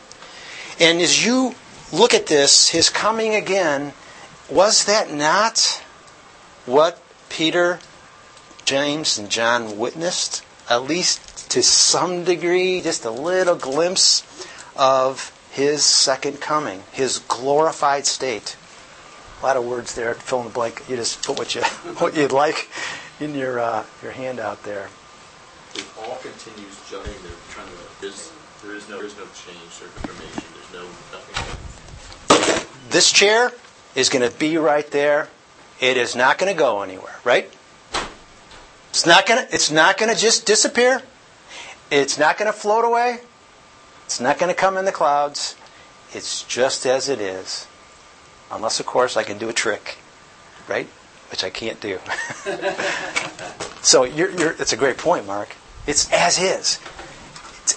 And 0.79 0.99
as 0.99 1.25
you 1.25 1.55
look 1.93 2.13
at 2.13 2.27
this, 2.27 2.69
his 2.69 2.89
coming 2.89 3.35
again, 3.35 3.93
was 4.49 4.85
that 4.85 5.11
not 5.11 5.81
what 6.65 7.01
Peter, 7.29 7.79
James, 8.65 9.17
and 9.17 9.29
John 9.29 9.77
witnessed? 9.77 10.43
At 10.69 10.83
least 10.83 11.49
to 11.51 11.63
some 11.63 12.23
degree, 12.23 12.81
just 12.81 13.05
a 13.05 13.11
little 13.11 13.55
glimpse 13.55 14.23
of 14.75 15.31
his 15.51 15.85
second 15.85 16.41
coming, 16.41 16.83
his 16.91 17.19
glorified 17.19 18.05
state. 18.05 18.57
A 19.41 19.45
lot 19.45 19.57
of 19.57 19.65
words 19.65 19.95
there. 19.95 20.13
Fill 20.15 20.39
in 20.39 20.45
the 20.45 20.51
blank. 20.51 20.83
You 20.89 20.95
just 20.97 21.23
put 21.23 21.37
what 21.37 21.55
you 21.55 21.61
what 21.99 22.15
you'd 22.15 22.31
like 22.31 22.69
in 23.19 23.35
your 23.35 23.59
uh, 23.59 23.85
your 24.01 24.11
handout 24.11 24.63
there. 24.63 24.89
It 25.75 25.85
all 25.97 26.17
continues 26.17 26.79
judging. 26.89 27.14
There's, 28.01 28.31
there 28.63 28.75
is 28.75 28.89
no. 28.89 28.97
There 28.97 29.05
is 29.05 29.17
no 29.17 29.23
change 29.23 29.81
or 29.81 29.85
information. 29.85 30.43
There's 30.53 30.73
no 30.73 30.83
nothing. 31.11 32.67
This 32.89 33.11
chair 33.11 33.51
is 33.95 34.09
going 34.09 34.29
to 34.29 34.37
be 34.37 34.57
right 34.57 34.89
there. 34.91 35.29
It 35.79 35.97
is 35.97 36.15
not 36.15 36.37
going 36.37 36.53
to 36.53 36.57
go 36.57 36.81
anywhere, 36.81 37.15
right? 37.23 37.51
It's 38.89 39.05
not 39.05 39.25
going 39.25 39.45
to. 39.45 39.53
It's 39.53 39.71
not 39.71 39.97
going 39.97 40.13
to 40.13 40.19
just 40.19 40.45
disappear. 40.45 41.01
It's 41.91 42.17
not 42.17 42.37
going 42.37 42.51
to 42.51 42.57
float 42.57 42.85
away. 42.85 43.19
It's 44.05 44.19
not 44.19 44.39
going 44.39 44.53
to 44.53 44.59
come 44.59 44.77
in 44.77 44.85
the 44.85 44.91
clouds. 44.91 45.55
It's 46.13 46.43
just 46.43 46.85
as 46.85 47.09
it 47.09 47.19
is. 47.19 47.67
Unless, 48.51 48.79
of 48.79 48.85
course, 48.85 49.17
I 49.17 49.23
can 49.23 49.37
do 49.37 49.49
a 49.49 49.53
trick, 49.53 49.97
right? 50.67 50.87
Which 51.31 51.43
I 51.43 51.49
can't 51.49 51.79
do. 51.81 51.99
so 53.81 54.03
you're, 54.03 54.31
you're, 54.31 54.51
it's 54.51 54.73
a 54.73 54.77
great 54.77 54.97
point, 54.97 55.25
Mark. 55.25 55.55
It's 55.87 56.11
as 56.11 56.39
is. 56.39 56.79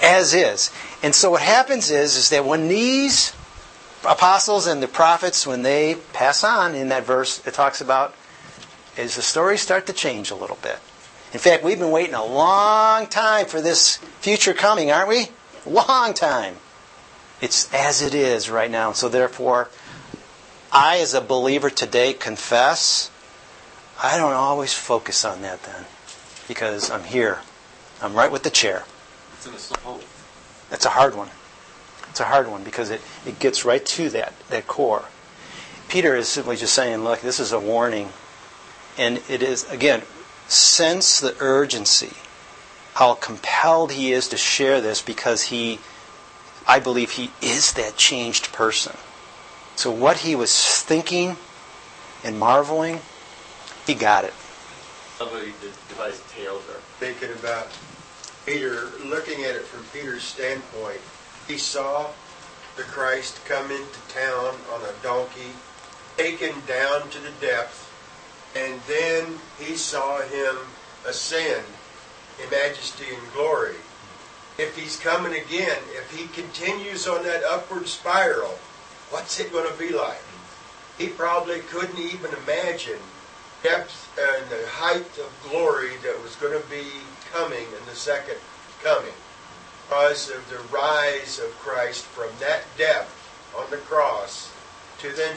As 0.02 0.34
is. 0.34 0.70
And 1.02 1.14
so 1.14 1.30
what 1.32 1.42
happens 1.42 1.90
is, 1.90 2.16
is 2.16 2.30
that 2.30 2.44
when 2.44 2.68
these 2.68 3.32
apostles 4.08 4.66
and 4.66 4.82
the 4.82 4.88
prophets, 4.88 5.46
when 5.46 5.62
they 5.62 5.96
pass 6.12 6.44
on 6.44 6.74
in 6.74 6.88
that 6.88 7.04
verse, 7.04 7.44
it 7.46 7.54
talks 7.54 7.80
about, 7.80 8.14
is 8.96 9.16
the 9.16 9.22
stories 9.22 9.60
start 9.60 9.86
to 9.86 9.92
change 9.92 10.30
a 10.30 10.34
little 10.34 10.58
bit. 10.62 10.78
In 11.32 11.38
fact, 11.38 11.62
we've 11.62 11.78
been 11.78 11.90
waiting 11.90 12.14
a 12.14 12.24
long 12.24 13.06
time 13.06 13.46
for 13.46 13.60
this 13.60 13.96
future 14.20 14.54
coming, 14.54 14.90
aren't 14.90 15.08
we? 15.08 15.26
Long 15.66 16.14
time. 16.14 16.56
It's 17.40 17.72
as 17.72 18.02
it 18.02 18.14
is 18.14 18.48
right 18.50 18.70
now. 18.70 18.92
So 18.92 19.08
therefore, 19.08 19.68
I, 20.72 20.98
as 20.98 21.14
a 21.14 21.20
believer 21.20 21.70
today, 21.70 22.12
confess 22.12 23.10
I 24.00 24.16
don't 24.16 24.32
always 24.32 24.72
focus 24.72 25.24
on 25.24 25.42
that 25.42 25.62
then 25.64 25.84
because 26.46 26.90
I'm 26.90 27.02
here. 27.02 27.40
I'm 28.00 28.14
right 28.14 28.30
with 28.30 28.44
the 28.44 28.50
chair. 28.50 28.84
That's 30.70 30.86
a 30.86 30.90
hard 30.90 31.14
one. 31.14 31.28
It's 32.10 32.20
a 32.20 32.24
hard 32.24 32.48
one 32.48 32.64
because 32.64 32.90
it, 32.90 33.00
it 33.26 33.38
gets 33.38 33.64
right 33.64 33.84
to 33.84 34.10
that, 34.10 34.34
that 34.50 34.66
core. 34.66 35.04
Peter 35.88 36.14
is 36.16 36.28
simply 36.28 36.56
just 36.56 36.74
saying, 36.74 37.04
look, 37.04 37.20
this 37.20 37.40
is 37.40 37.52
a 37.52 37.60
warning. 37.60 38.10
And 38.98 39.22
it 39.28 39.42
is, 39.42 39.70
again, 39.70 40.02
sense 40.48 41.20
the 41.20 41.36
urgency, 41.40 42.12
how 42.94 43.14
compelled 43.14 43.92
he 43.92 44.12
is 44.12 44.28
to 44.28 44.36
share 44.36 44.80
this 44.80 45.00
because 45.02 45.44
he, 45.44 45.78
I 46.66 46.80
believe 46.80 47.12
he 47.12 47.30
is 47.40 47.72
that 47.74 47.96
changed 47.96 48.52
person. 48.52 48.96
So 49.76 49.90
what 49.90 50.18
he 50.18 50.34
was 50.34 50.82
thinking 50.82 51.36
and 52.24 52.38
marveling, 52.38 53.00
he 53.86 53.94
got 53.94 54.24
it. 54.24 54.34
Somebody 55.16 55.52
devised 55.88 56.28
tales 56.30 56.62
or 56.68 56.80
Thinking 56.98 57.30
about 57.30 57.68
Peter, 58.48 58.88
looking 59.04 59.44
at 59.44 59.54
it 59.54 59.64
from 59.64 59.84
Peter's 59.92 60.22
standpoint, 60.22 61.00
he 61.46 61.58
saw 61.58 62.08
the 62.76 62.82
Christ 62.84 63.44
come 63.44 63.70
into 63.70 64.00
town 64.08 64.54
on 64.72 64.80
a 64.84 65.02
donkey, 65.02 65.52
taken 66.16 66.54
down 66.66 67.10
to 67.10 67.18
the 67.18 67.32
depth, 67.42 67.84
and 68.56 68.80
then 68.88 69.38
he 69.58 69.76
saw 69.76 70.22
him 70.22 70.56
ascend 71.06 71.62
in 72.42 72.48
majesty 72.48 73.04
and 73.14 73.32
glory. 73.34 73.76
If 74.56 74.74
he's 74.78 74.98
coming 74.98 75.34
again, 75.34 75.82
if 75.90 76.10
he 76.10 76.26
continues 76.28 77.06
on 77.06 77.24
that 77.24 77.44
upward 77.44 77.86
spiral, 77.86 78.58
what's 79.10 79.38
it 79.38 79.52
going 79.52 79.70
to 79.70 79.78
be 79.78 79.90
like? 79.90 80.22
He 80.96 81.08
probably 81.08 81.60
couldn't 81.60 81.98
even 81.98 82.30
imagine 82.44 83.00
depth 83.62 84.07
and 84.50 84.62
the 84.62 84.68
height 84.68 85.18
of 85.18 85.50
glory 85.50 85.96
that 86.02 86.16
was 86.22 86.36
going 86.36 86.56
to 86.56 86.68
be 86.68 86.88
coming 87.32 87.64
in 87.64 87.86
the 87.86 87.94
second 87.94 88.36
coming 88.82 89.12
because 89.88 90.30
of 90.30 90.48
the 90.48 90.58
rise 90.74 91.38
of 91.38 91.50
Christ 91.58 92.04
from 92.04 92.30
that 92.40 92.62
depth 92.76 93.12
on 93.56 93.68
the 93.70 93.76
cross 93.78 94.52
to 95.00 95.10
then 95.12 95.36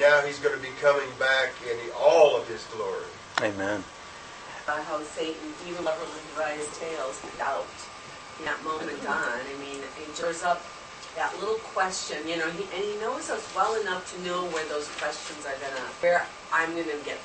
Now 0.00 0.22
he's 0.22 0.38
going 0.38 0.56
to 0.56 0.62
be 0.62 0.72
coming 0.80 1.08
back 1.18 1.52
in 1.68 1.76
all 1.98 2.36
of 2.36 2.48
his 2.48 2.64
glory. 2.72 3.04
Amen. 3.42 3.84
Uh, 4.66 4.82
how 4.82 5.02
Satan 5.02 5.52
even 5.68 5.84
cleverly 5.84 6.56
his 6.56 6.78
tales 6.78 7.20
doubt 7.36 7.66
in 8.38 8.44
that 8.46 8.62
moment 8.64 8.90
on. 9.06 9.40
I 9.40 9.60
mean, 9.60 9.82
he 9.98 10.12
stirs 10.12 10.42
up 10.42 10.62
that 11.16 11.32
little 11.38 11.60
question, 11.76 12.26
you 12.26 12.36
know, 12.36 12.50
he, 12.50 12.64
and 12.74 12.84
he 12.84 12.96
knows 13.00 13.30
us 13.30 13.44
well 13.54 13.80
enough 13.80 14.10
to 14.14 14.22
know 14.22 14.46
where 14.46 14.64
those 14.66 14.88
questions 14.96 15.46
are 15.46 15.54
gonna, 15.60 15.86
where 16.00 16.26
I'm 16.52 16.70
gonna 16.70 16.98
get 17.04 17.20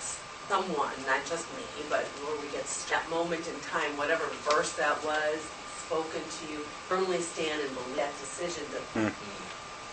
someone, 0.49 0.97
not 1.05 1.21
just 1.29 1.45
me, 1.55 1.63
but 1.89 2.03
where 2.25 2.35
we 2.41 2.49
get 2.51 2.65
that 2.89 3.07
moment 3.09 3.47
in 3.47 3.53
time, 3.61 3.95
whatever 3.95 4.25
verse 4.49 4.73
that 4.73 4.97
was 5.05 5.37
spoken 5.85 6.21
to 6.21 6.51
you, 6.51 6.59
firmly 6.89 7.21
stand 7.21 7.61
and 7.61 7.69
believe 7.69 7.95
that 7.95 8.11
decision 8.19 8.65
to. 8.73 9.13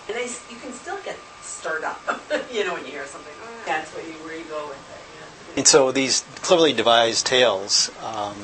And 0.09 0.17
I, 0.17 0.23
you 0.23 0.57
can 0.57 0.73
still 0.73 0.99
get 1.05 1.19
stirred 1.43 1.85
up, 1.85 2.01
you 2.53 2.65
know, 2.65 2.75
when 2.75 2.87
you 2.87 2.93
hear 2.93 3.07
something. 3.07 3.33
Oh, 3.43 3.49
that's 3.67 3.91
where 3.95 4.07
you, 4.07 4.13
where 4.25 4.37
you 4.37 4.45
go 4.45 4.67
with 4.69 4.77
it. 4.77 5.51
Yeah. 5.53 5.59
And 5.59 5.69
so 5.69 5.93
these 5.93 6.25
cleverly 6.37 6.73
devised 6.73 7.27
tales 7.27 7.91
um, 8.03 8.37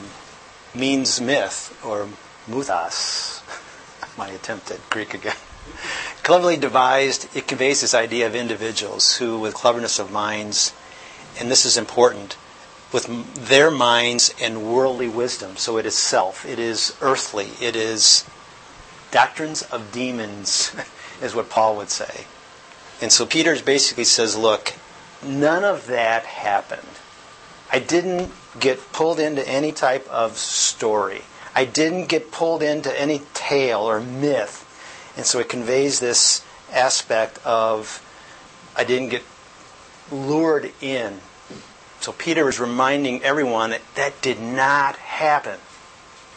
means 0.75 1.21
myth 1.21 1.79
or 1.85 2.09
muthos. 2.47 3.43
My 4.19 4.29
attempt 4.29 4.71
at 4.71 4.81
Greek 4.91 5.15
again. 5.15 5.37
cleverly 6.23 6.59
devised, 6.59 7.35
it 7.35 7.47
conveys 7.47 7.81
this 7.81 7.95
idea 7.95 8.27
of 8.27 8.35
individuals 8.35 9.17
who, 9.17 9.39
with 9.39 9.55
cleverness 9.55 9.99
of 9.99 10.11
minds, 10.11 10.75
and 11.39 11.51
this 11.51 11.65
is 11.65 11.77
important, 11.77 12.37
with 12.93 13.07
their 13.49 13.71
minds 13.71 14.35
and 14.41 14.71
worldly 14.73 15.09
wisdom. 15.09 15.57
So 15.57 15.79
it 15.79 15.87
is 15.87 15.97
self, 15.97 16.45
it 16.45 16.59
is 16.59 16.97
earthly, 17.01 17.49
it 17.61 17.75
is 17.75 18.25
doctrines 19.11 19.63
of 19.63 19.93
demons, 19.93 20.75
is 21.23 21.35
what 21.35 21.51
Paul 21.51 21.77
would 21.77 21.91
say. 21.91 22.27
And 23.01 23.11
so 23.11 23.27
Peter 23.27 23.57
basically 23.63 24.05
says, 24.05 24.37
look, 24.37 24.75
none 25.25 25.65
of 25.65 25.87
that 25.87 26.25
happened. 26.25 26.87
I 27.73 27.79
didn't 27.79 28.31
get 28.61 28.93
pulled 28.93 29.19
into 29.19 29.47
any 29.49 29.73
type 29.73 30.07
of 30.09 30.37
story. 30.37 31.23
I 31.55 31.65
didn't 31.65 32.07
get 32.07 32.31
pulled 32.31 32.63
into 32.63 32.99
any 32.99 33.23
tale 33.35 33.81
or 33.81 34.01
myth. 34.01 34.69
And 35.17 35.27
so 35.27 35.39
it 35.39 35.49
conveys 35.49 36.01
this 36.01 36.45
aspect 36.71 37.45
of 37.45 38.01
I 38.77 38.85
didn't 38.85 39.09
get 39.09 39.23
lured 40.13 40.73
in. 40.81 41.21
So 42.01 42.13
Peter 42.13 42.49
is 42.49 42.61
reminding 42.61 43.23
everyone 43.23 43.71
that 43.71 43.83
that 43.95 44.21
did 44.23 44.41
not 44.41 44.97
happen. 44.97 45.59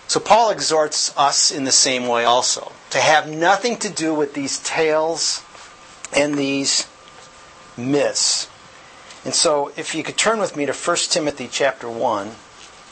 So 0.07 0.19
Paul 0.19 0.51
exhorts 0.51 1.15
us 1.17 1.51
in 1.51 1.63
the 1.63 1.71
same 1.71 2.07
way 2.07 2.25
also 2.25 2.71
to 2.91 2.99
have 2.99 3.27
nothing 3.29 3.77
to 3.77 3.89
do 3.89 4.13
with 4.13 4.33
these 4.33 4.59
tales 4.59 5.43
and 6.15 6.35
these 6.35 6.87
myths. 7.75 8.47
And 9.25 9.33
so 9.33 9.71
if 9.75 9.95
you 9.95 10.03
could 10.03 10.17
turn 10.17 10.39
with 10.39 10.55
me 10.55 10.67
to 10.67 10.73
1 10.73 10.97
Timothy 11.09 11.49
chapter 11.51 11.89
1 11.89 12.29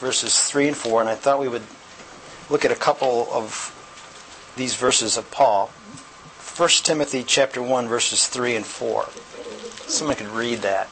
verses 0.00 0.40
3 0.40 0.68
and 0.68 0.76
4 0.76 1.00
and 1.00 1.08
I 1.08 1.14
thought 1.14 1.38
we 1.38 1.48
would 1.48 1.62
look 2.50 2.64
at 2.64 2.72
a 2.72 2.76
couple 2.76 3.28
of 3.30 3.70
these 4.56 4.74
verses 4.74 5.16
of 5.16 5.30
Paul. 5.30 5.68
1 6.56 6.68
Timothy 6.82 7.22
chapter 7.22 7.62
1 7.62 7.88
verses 7.88 8.26
3 8.26 8.56
and 8.56 8.66
4. 8.66 9.08
Someone 9.86 10.16
could 10.16 10.28
read 10.28 10.58
that. 10.60 10.88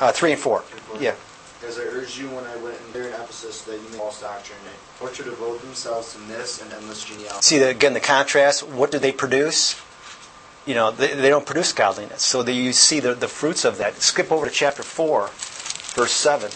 Uh, 0.00 0.12
3 0.12 0.32
and 0.32 0.40
4. 0.40 0.64
Yeah. 1.00 1.14
As 1.66 1.78
I 1.78 1.82
urged 1.82 2.18
you 2.18 2.28
when 2.28 2.44
I 2.44 2.56
went 2.56 2.76
in 2.86 2.92
there 2.92 3.08
in 3.08 3.14
Ephesus, 3.14 3.62
that 3.62 3.72
you 3.72 3.88
may 3.90 3.96
false 3.96 4.20
doctrine, 4.20 4.58
or 5.00 5.08
to 5.08 5.22
devote 5.22 5.60
themselves 5.62 6.12
to 6.14 6.20
myths 6.20 6.60
and 6.62 6.72
endless 6.72 7.04
genealogy. 7.04 7.42
See 7.42 7.58
the, 7.58 7.70
again 7.70 7.94
the 7.94 8.00
contrast. 8.00 8.62
What 8.62 8.90
do 8.90 8.98
they 8.98 9.10
produce? 9.12 9.80
You 10.66 10.74
know, 10.74 10.90
they, 10.90 11.14
they 11.14 11.28
don't 11.28 11.46
produce 11.46 11.72
godliness. 11.72 12.22
So 12.22 12.42
the, 12.42 12.52
you 12.52 12.72
see 12.72 13.00
the, 13.00 13.14
the 13.14 13.28
fruits 13.28 13.64
of 13.64 13.78
that. 13.78 13.96
Skip 13.96 14.30
over 14.30 14.46
to 14.46 14.52
chapter 14.52 14.82
4, 14.82 15.30
verse 15.94 16.12
7. 16.12 16.50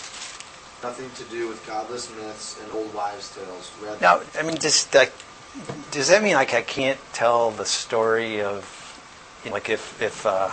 Nothing 0.82 1.10
to 1.16 1.24
do 1.30 1.48
with 1.48 1.66
godless 1.66 2.10
myths 2.16 2.60
and 2.62 2.72
old 2.72 2.92
wives' 2.94 3.34
tales. 3.34 3.72
Rather, 3.82 4.00
Now, 4.00 4.20
I 4.38 4.42
mean, 4.42 4.58
just 4.58 4.94
like, 4.94 5.12
does 5.90 6.08
that 6.08 6.22
mean 6.22 6.34
like 6.34 6.54
I 6.54 6.62
can't 6.62 6.98
tell 7.12 7.50
the 7.50 7.64
story 7.64 8.40
of, 8.40 8.76
you 9.44 9.50
know, 9.50 9.54
like 9.54 9.68
if 9.68 10.00
if 10.00 10.24
uh, 10.24 10.50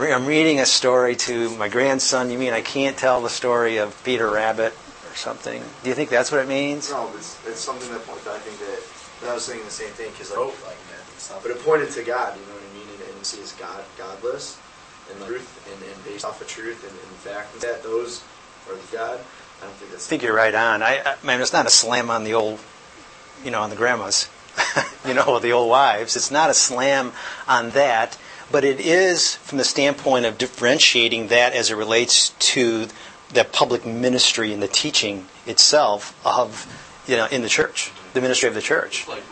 I'm 0.00 0.26
reading 0.26 0.60
a 0.60 0.66
story 0.66 1.16
to 1.16 1.50
my 1.56 1.68
grandson, 1.68 2.30
you 2.30 2.38
mean 2.38 2.52
I 2.52 2.62
can't 2.62 2.96
tell 2.96 3.22
the 3.22 3.30
story 3.30 3.78
of 3.78 4.02
Peter 4.04 4.28
Rabbit 4.30 4.72
or 4.72 5.14
something? 5.14 5.62
Do 5.82 5.88
you 5.88 5.94
think 5.94 6.10
that's 6.10 6.32
what 6.32 6.40
it 6.40 6.48
means? 6.48 6.90
no, 6.90 7.10
it's, 7.14 7.38
it's 7.46 7.60
something 7.60 7.90
that 7.92 8.00
I 8.00 8.38
think 8.38 8.58
that, 8.58 8.82
that 9.22 9.30
I 9.30 9.34
was 9.34 9.46
thinking 9.46 9.64
the 9.64 9.70
same 9.70 9.90
thing 9.90 10.10
because 10.10 10.30
like, 10.30 10.38
oh. 10.38 10.46
like 10.66 10.78
myth 10.90 11.08
and 11.10 11.20
stuff. 11.20 11.42
But 11.42 11.52
it 11.52 11.62
pointed 11.64 11.90
to 11.92 12.02
God, 12.02 12.36
you 12.36 12.42
know 12.46 12.54
what 12.54 12.62
I 12.62 12.74
mean? 12.78 12.88
And 13.08 13.14
and 13.24 13.26
see 13.26 13.42
as 13.42 13.52
God, 13.52 13.82
godless, 13.96 14.60
and 15.10 15.20
the 15.22 15.26
truth, 15.26 15.72
and, 15.72 15.90
and 15.90 16.04
based 16.04 16.26
off 16.26 16.42
of 16.42 16.46
truth 16.46 16.82
and, 16.82 16.92
and 16.92 17.16
fact, 17.24 17.58
that 17.60 17.82
those 17.82 18.22
are 18.68 18.74
the 18.74 18.96
God. 18.96 19.18
I 19.62 19.64
don't 19.64 19.74
think 19.76 19.92
that's. 19.92 20.06
I 20.06 20.10
think 20.10 20.22
you're 20.22 20.34
right 20.34 20.54
on. 20.54 20.82
I, 20.82 21.00
I 21.00 21.26
mean, 21.26 21.40
it's 21.40 21.52
not 21.52 21.64
a 21.64 21.70
slam 21.70 22.10
on 22.10 22.24
the 22.24 22.34
old, 22.34 22.60
you 23.42 23.50
know, 23.50 23.62
on 23.62 23.70
the 23.70 23.76
grandmas, 23.76 24.28
you 25.06 25.14
know, 25.14 25.38
the 25.38 25.52
old 25.52 25.70
wives. 25.70 26.16
It's 26.16 26.30
not 26.30 26.50
a 26.50 26.54
slam 26.54 27.12
on 27.48 27.70
that, 27.70 28.18
but 28.50 28.64
it 28.64 28.80
is 28.80 29.34
from 29.36 29.58
the 29.58 29.64
standpoint 29.64 30.26
of 30.26 30.38
differentiating 30.38 31.28
that 31.28 31.52
as 31.52 31.70
it 31.70 31.76
relates 31.76 32.30
to 32.38 32.88
the 33.32 33.44
public 33.44 33.84
ministry 33.84 34.52
and 34.52 34.62
the 34.62 34.68
teaching 34.68 35.26
itself 35.46 36.18
of, 36.24 36.66
you 37.06 37.16
know, 37.16 37.26
in 37.26 37.42
the 37.42 37.48
church, 37.48 37.90
the 38.12 38.20
ministry 38.20 38.48
of 38.48 38.54
the 38.54 38.62
church. 38.62 39.00
It's 39.00 39.08
like 39.08 39.24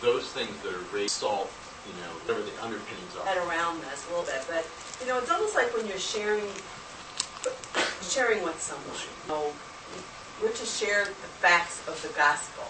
those 0.00 0.30
things 0.32 0.56
that 0.62 0.72
are 0.72 0.94
raised 0.94 1.14
salt, 1.14 1.50
you 1.86 2.00
know, 2.02 2.08
whatever 2.24 2.42
the 2.42 2.62
underpinnings 2.62 3.14
head 3.24 3.38
are. 3.38 3.48
around 3.48 3.80
this 3.82 4.06
a 4.06 4.10
little 4.10 4.26
bit, 4.26 4.44
but 4.48 4.66
you 5.00 5.06
know, 5.06 5.18
it's 5.18 5.30
almost 5.30 5.54
like 5.54 5.74
when 5.76 5.86
you're 5.86 5.98
sharing, 5.98 6.44
sharing 8.02 8.42
with 8.44 8.60
someone. 8.60 8.96
You 9.26 9.32
know, 9.32 9.52
we're 10.42 10.52
to 10.52 10.66
share 10.66 11.04
the 11.04 11.30
facts 11.40 11.86
of 11.88 12.00
the 12.02 12.08
gospel. 12.16 12.64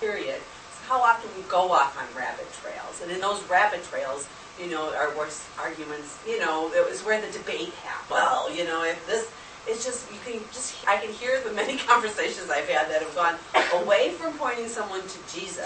Period. 0.00 0.40
So 0.72 0.94
how 0.94 1.00
often 1.00 1.30
we 1.36 1.48
go 1.48 1.72
off 1.72 1.98
on 1.98 2.06
rabbit 2.16 2.46
trails, 2.62 3.00
and 3.02 3.10
in 3.10 3.20
those 3.20 3.42
rabbit 3.48 3.82
trails, 3.84 4.28
you 4.60 4.70
know, 4.70 4.94
our 4.94 5.16
worst 5.16 5.44
arguments. 5.58 6.18
You 6.26 6.38
know, 6.40 6.72
it 6.72 6.88
was 6.88 7.04
where 7.04 7.20
the 7.20 7.30
debate 7.30 7.72
happened. 7.84 8.10
Well, 8.10 8.52
you 8.54 8.64
know, 8.64 8.84
if 8.84 9.04
this. 9.06 9.30
It's 9.66 9.84
just 9.84 10.10
you 10.10 10.18
can 10.24 10.40
just 10.50 10.76
I 10.88 10.96
can 10.96 11.12
hear 11.12 11.42
the 11.42 11.52
many 11.52 11.76
conversations 11.92 12.48
I've 12.48 12.68
had 12.68 12.88
that 12.90 13.02
have 13.02 13.14
gone 13.14 13.34
away 13.82 14.10
from 14.12 14.32
pointing 14.38 14.66
someone 14.66 15.02
to 15.02 15.18
Jesus, 15.30 15.58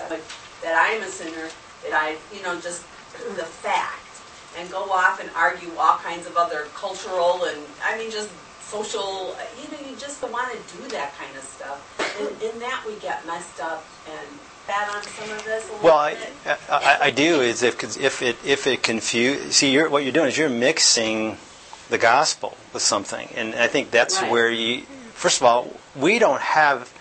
that 0.63 0.75
I 0.75 0.89
am 0.97 1.03
a 1.03 1.07
sinner, 1.07 1.49
that 1.85 1.93
I 1.93 2.17
you 2.35 2.43
know 2.43 2.59
just 2.61 2.83
the 3.37 3.45
fact, 3.45 4.23
and 4.59 4.69
go 4.73 4.91
off 4.91 5.21
and 5.21 5.31
argue 5.37 5.71
all 5.79 5.99
kinds 5.99 6.27
of 6.27 6.37
other 6.37 6.67
cultural 6.75 7.45
and 7.45 7.63
I 7.85 7.97
mean 7.97 8.11
just 8.11 8.29
social. 8.73 9.35
Uh, 9.37 9.45
you 9.61 9.69
know, 9.71 9.91
you 9.91 9.97
just 9.97 10.23
want 10.23 10.51
to 10.53 10.59
do 10.77 10.89
that 10.89 11.15
kind 11.21 11.35
of 11.37 11.43
stuff. 11.45 11.79
And 12.21 12.29
in 12.43 12.59
that 12.61 12.83
we 12.87 12.95
get 12.97 13.25
messed 13.27 13.61
up 13.61 13.85
and 14.09 14.27
bad 14.67 14.89
on 14.95 15.03
some 15.03 15.31
of 15.31 15.45
this. 15.45 15.71
Well, 15.83 15.97
I. 15.97 16.17
I, 16.69 16.99
I 17.03 17.11
do 17.11 17.41
is 17.41 17.63
if 17.63 17.75
if 17.99 18.23
it 18.23 18.37
if 18.45 18.67
it 18.67 18.83
confuse. 18.83 19.55
See, 19.57 19.71
you're, 19.73 19.89
what 19.91 20.03
you're 20.05 20.13
doing 20.13 20.29
is 20.29 20.39
you're 20.39 20.49
mixing 20.49 21.37
the 21.91 21.99
gospel 21.99 22.57
with 22.73 22.83
something, 22.83 23.29
and 23.37 23.55
I 23.55 23.69
think 23.69 23.91
that's 23.91 24.21
Right. 24.23 24.31
where 24.31 24.51
you. 24.51 24.83
First 25.15 25.41
of 25.41 25.47
all, 25.47 25.77
we 25.95 26.19
don't 26.19 26.41
have. 26.41 26.93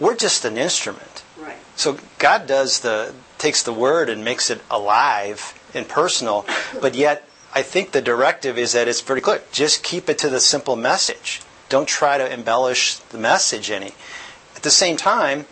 We're 0.00 0.16
just 0.16 0.44
an 0.44 0.56
instrument. 0.58 1.22
right. 1.38 1.56
So 1.76 1.98
God 2.18 2.46
does 2.46 2.80
the 2.80 3.14
takes 3.38 3.62
the 3.62 3.72
word 3.72 4.08
and 4.10 4.24
makes 4.24 4.50
it 4.50 4.60
alive 4.70 5.54
and 5.74 5.86
personal, 5.88 6.44
but 6.80 6.94
yet 6.94 7.28
I 7.54 7.62
think 7.62 7.92
the 7.92 8.02
directive 8.02 8.58
is 8.58 8.72
that 8.72 8.88
it's 8.88 9.00
pretty 9.02 9.22
clear. 9.22 9.42
Just 9.52 9.82
keep 9.82 10.08
it 10.08 10.18
to 10.18 10.28
the 10.28 10.40
simple 10.40 10.76
message. 10.76 11.40
Don't 11.68 11.88
try 11.88 12.18
to 12.18 12.32
embellish 12.32 12.96
the 12.96 13.18
message 13.18 13.70
any. 13.70 13.92
At 14.56 14.62
the 14.62 14.70
same 14.70 14.96
time, 14.96 15.46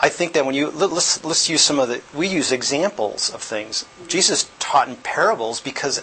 I 0.00 0.08
think 0.08 0.32
that 0.32 0.44
when 0.44 0.54
you 0.54 0.70
let- 0.70 0.92
let's 0.92 1.22
let's 1.24 1.48
use 1.48 1.62
some 1.62 1.78
of 1.78 1.88
the 1.88 2.00
we 2.12 2.26
use 2.26 2.50
examples 2.50 3.30
of 3.30 3.42
things. 3.42 3.84
Jesus 4.08 4.46
taught 4.58 4.88
in 4.88 4.96
parables 4.96 5.60
because 5.60 6.02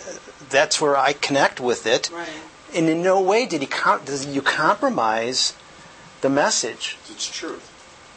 that's 0.49 0.79
where 0.79 0.97
I 0.97 1.13
connect 1.13 1.59
with 1.59 1.86
it. 1.86 2.09
Right. 2.11 2.27
And 2.73 2.88
in 2.89 3.03
no 3.03 3.19
way 3.19 3.45
did 3.45 3.61
he 3.61 3.67
com- 3.67 4.01
does 4.05 4.25
you 4.25 4.41
compromise 4.41 5.53
the 6.21 6.29
message. 6.29 6.97
It's 7.09 7.27
truth. 7.29 7.67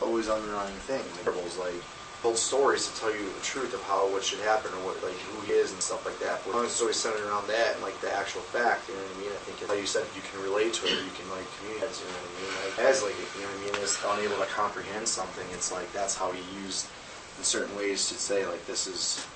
Always 0.00 0.28
underlying 0.28 0.76
thing. 0.86 1.02
The 1.18 1.24
parables, 1.24 1.56
like, 1.56 1.82
told 2.24 2.40
stories 2.40 2.88
to 2.88 2.92
tell 2.96 3.12
you 3.12 3.20
the 3.20 3.44
truth 3.44 3.76
of 3.76 3.84
how 3.84 4.08
what 4.08 4.24
should 4.24 4.40
happen 4.40 4.72
or 4.72 4.80
what 4.88 4.96
like 5.04 5.12
who 5.28 5.44
he 5.44 5.52
is 5.52 5.76
and 5.76 5.80
stuff 5.84 6.08
like 6.08 6.16
that. 6.24 6.40
But 6.40 6.50
as 6.50 6.54
long 6.56 6.64
as 6.64 6.72
it's 6.72 6.80
always 6.80 6.96
centered 6.96 7.28
around 7.28 7.46
that 7.52 7.76
and 7.76 7.84
like 7.84 8.00
the 8.00 8.08
actual 8.16 8.40
fact, 8.48 8.88
you 8.88 8.96
know 8.96 9.04
what 9.04 9.12
I 9.12 9.20
mean? 9.20 9.32
I 9.36 9.40
think 9.44 9.60
like 9.68 9.76
you 9.76 9.84
said, 9.84 10.08
you 10.16 10.24
can 10.24 10.40
relate 10.40 10.72
to 10.80 10.88
it 10.88 10.96
or 10.96 11.04
you 11.04 11.12
can 11.12 11.28
like 11.28 11.44
communicate, 11.60 11.92
you 12.00 12.08
know 12.08 12.16
what 12.16 12.24
I 12.24 12.40
mean? 12.40 12.52
Like 12.64 12.76
as 12.88 13.04
like 13.04 13.12
you 13.12 13.44
know 13.44 13.52
what 13.52 13.60
I 13.60 13.76
mean, 13.76 13.84
is 13.84 14.00
unable 14.00 14.40
to 14.40 14.48
comprehend 14.48 15.04
something, 15.04 15.44
it's 15.52 15.68
like 15.68 15.92
that's 15.92 16.16
how 16.16 16.32
he 16.32 16.40
used 16.64 16.88
in 17.36 17.44
certain 17.44 17.76
ways 17.76 18.08
to 18.08 18.14
say 18.14 18.46
like 18.46 18.64
this 18.66 18.86
is 18.86 19.26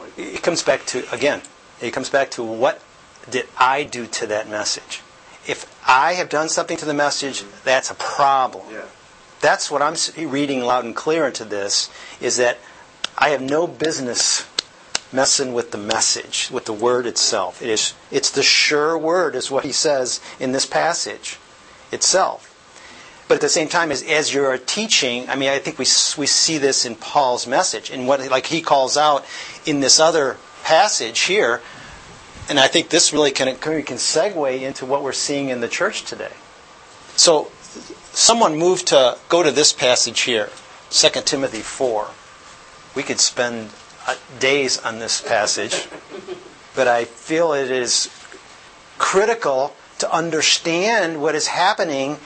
like 0.00 0.12
it 0.16 0.42
comes 0.42 0.62
back 0.62 0.84
to 0.86 1.04
again 1.12 1.42
it 1.80 1.92
comes 1.92 2.10
back 2.10 2.30
to 2.30 2.42
what 2.42 2.80
did 3.28 3.46
i 3.58 3.82
do 3.82 4.06
to 4.06 4.26
that 4.26 4.48
message 4.48 5.02
if 5.46 5.66
i 5.86 6.14
have 6.14 6.28
done 6.28 6.48
something 6.48 6.76
to 6.76 6.84
the 6.84 6.94
message 6.94 7.42
mm-hmm. 7.42 7.64
that's 7.64 7.90
a 7.90 7.94
problem 7.94 8.64
yeah. 8.70 8.82
That's 9.40 9.70
what 9.70 9.82
i'm 9.82 9.96
reading 10.30 10.62
loud 10.62 10.84
and 10.84 10.94
clear 10.94 11.26
into 11.26 11.44
this 11.44 11.90
is 12.20 12.36
that 12.36 12.58
i 13.18 13.30
have 13.30 13.42
no 13.42 13.66
business 13.66 14.46
messing 15.12 15.52
with 15.52 15.70
the 15.72 15.78
message 15.78 16.48
with 16.50 16.64
the 16.64 16.72
word 16.72 17.06
itself. 17.06 17.62
It 17.62 17.68
is 17.68 17.94
it's 18.10 18.30
the 18.30 18.42
sure 18.42 18.96
word 18.96 19.34
is 19.34 19.50
what 19.50 19.64
he 19.64 19.72
says 19.72 20.20
in 20.38 20.52
this 20.52 20.66
passage 20.66 21.38
itself. 21.92 22.46
But 23.28 23.36
at 23.36 23.40
the 23.42 23.48
same 23.48 23.68
time, 23.68 23.92
as, 23.92 24.02
as 24.02 24.34
you're 24.34 24.58
teaching, 24.58 25.28
I 25.30 25.36
mean, 25.36 25.50
I 25.50 25.60
think 25.60 25.78
we, 25.78 25.84
we 26.18 26.26
see 26.26 26.58
this 26.58 26.84
in 26.84 26.96
Paul's 26.96 27.46
message, 27.46 27.88
and 27.90 28.08
what 28.08 28.28
like 28.28 28.46
he 28.46 28.60
calls 28.60 28.96
out 28.96 29.24
in 29.64 29.80
this 29.80 30.00
other 30.00 30.36
passage 30.64 31.20
here, 31.20 31.60
and 32.48 32.58
I 32.58 32.66
think 32.66 32.88
this 32.88 33.12
really 33.12 33.30
can 33.30 33.54
can 33.56 33.84
segue 33.84 34.60
into 34.60 34.84
what 34.84 35.02
we're 35.02 35.12
seeing 35.12 35.48
in 35.48 35.60
the 35.60 35.68
church 35.68 36.04
today. 36.04 36.32
So, 37.16 37.52
someone 38.12 38.56
moved 38.58 38.88
to 38.88 39.18
go 39.28 39.42
to 39.42 39.50
this 39.50 39.72
passage 39.72 40.20
here, 40.22 40.50
2 40.90 41.08
Timothy 41.22 41.60
four. 41.60 42.08
We 42.94 43.02
could 43.02 43.20
spend 43.20 43.70
uh, 44.06 44.16
days 44.38 44.78
on 44.78 44.98
this 44.98 45.20
passage, 45.20 45.88
but 46.74 46.88
I 46.88 47.04
feel 47.04 47.52
it 47.52 47.70
is 47.70 48.10
critical 48.98 49.74
to 49.98 50.12
understand 50.12 51.22
what 51.22 51.34
is 51.34 51.46
happening 51.48 52.18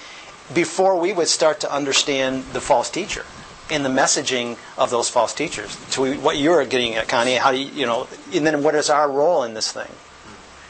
before 0.52 0.98
we 0.98 1.12
would 1.12 1.28
start 1.28 1.60
to 1.60 1.72
understand 1.72 2.44
the 2.52 2.60
false 2.60 2.90
teacher 2.90 3.24
and 3.70 3.84
the 3.84 3.88
messaging 3.88 4.58
of 4.76 4.90
those 4.90 5.08
false 5.08 5.34
teachers. 5.34 5.76
To 5.92 6.14
what 6.18 6.36
you're 6.36 6.64
getting 6.66 6.94
at, 6.94 7.08
Connie, 7.08 7.34
how 7.36 7.52
do 7.52 7.58
you, 7.58 7.70
you 7.72 7.86
know, 7.86 8.06
and 8.32 8.46
then 8.46 8.62
what 8.62 8.74
is 8.74 8.90
our 8.90 9.10
role 9.10 9.42
in 9.44 9.54
this 9.54 9.72
thing? 9.72 9.90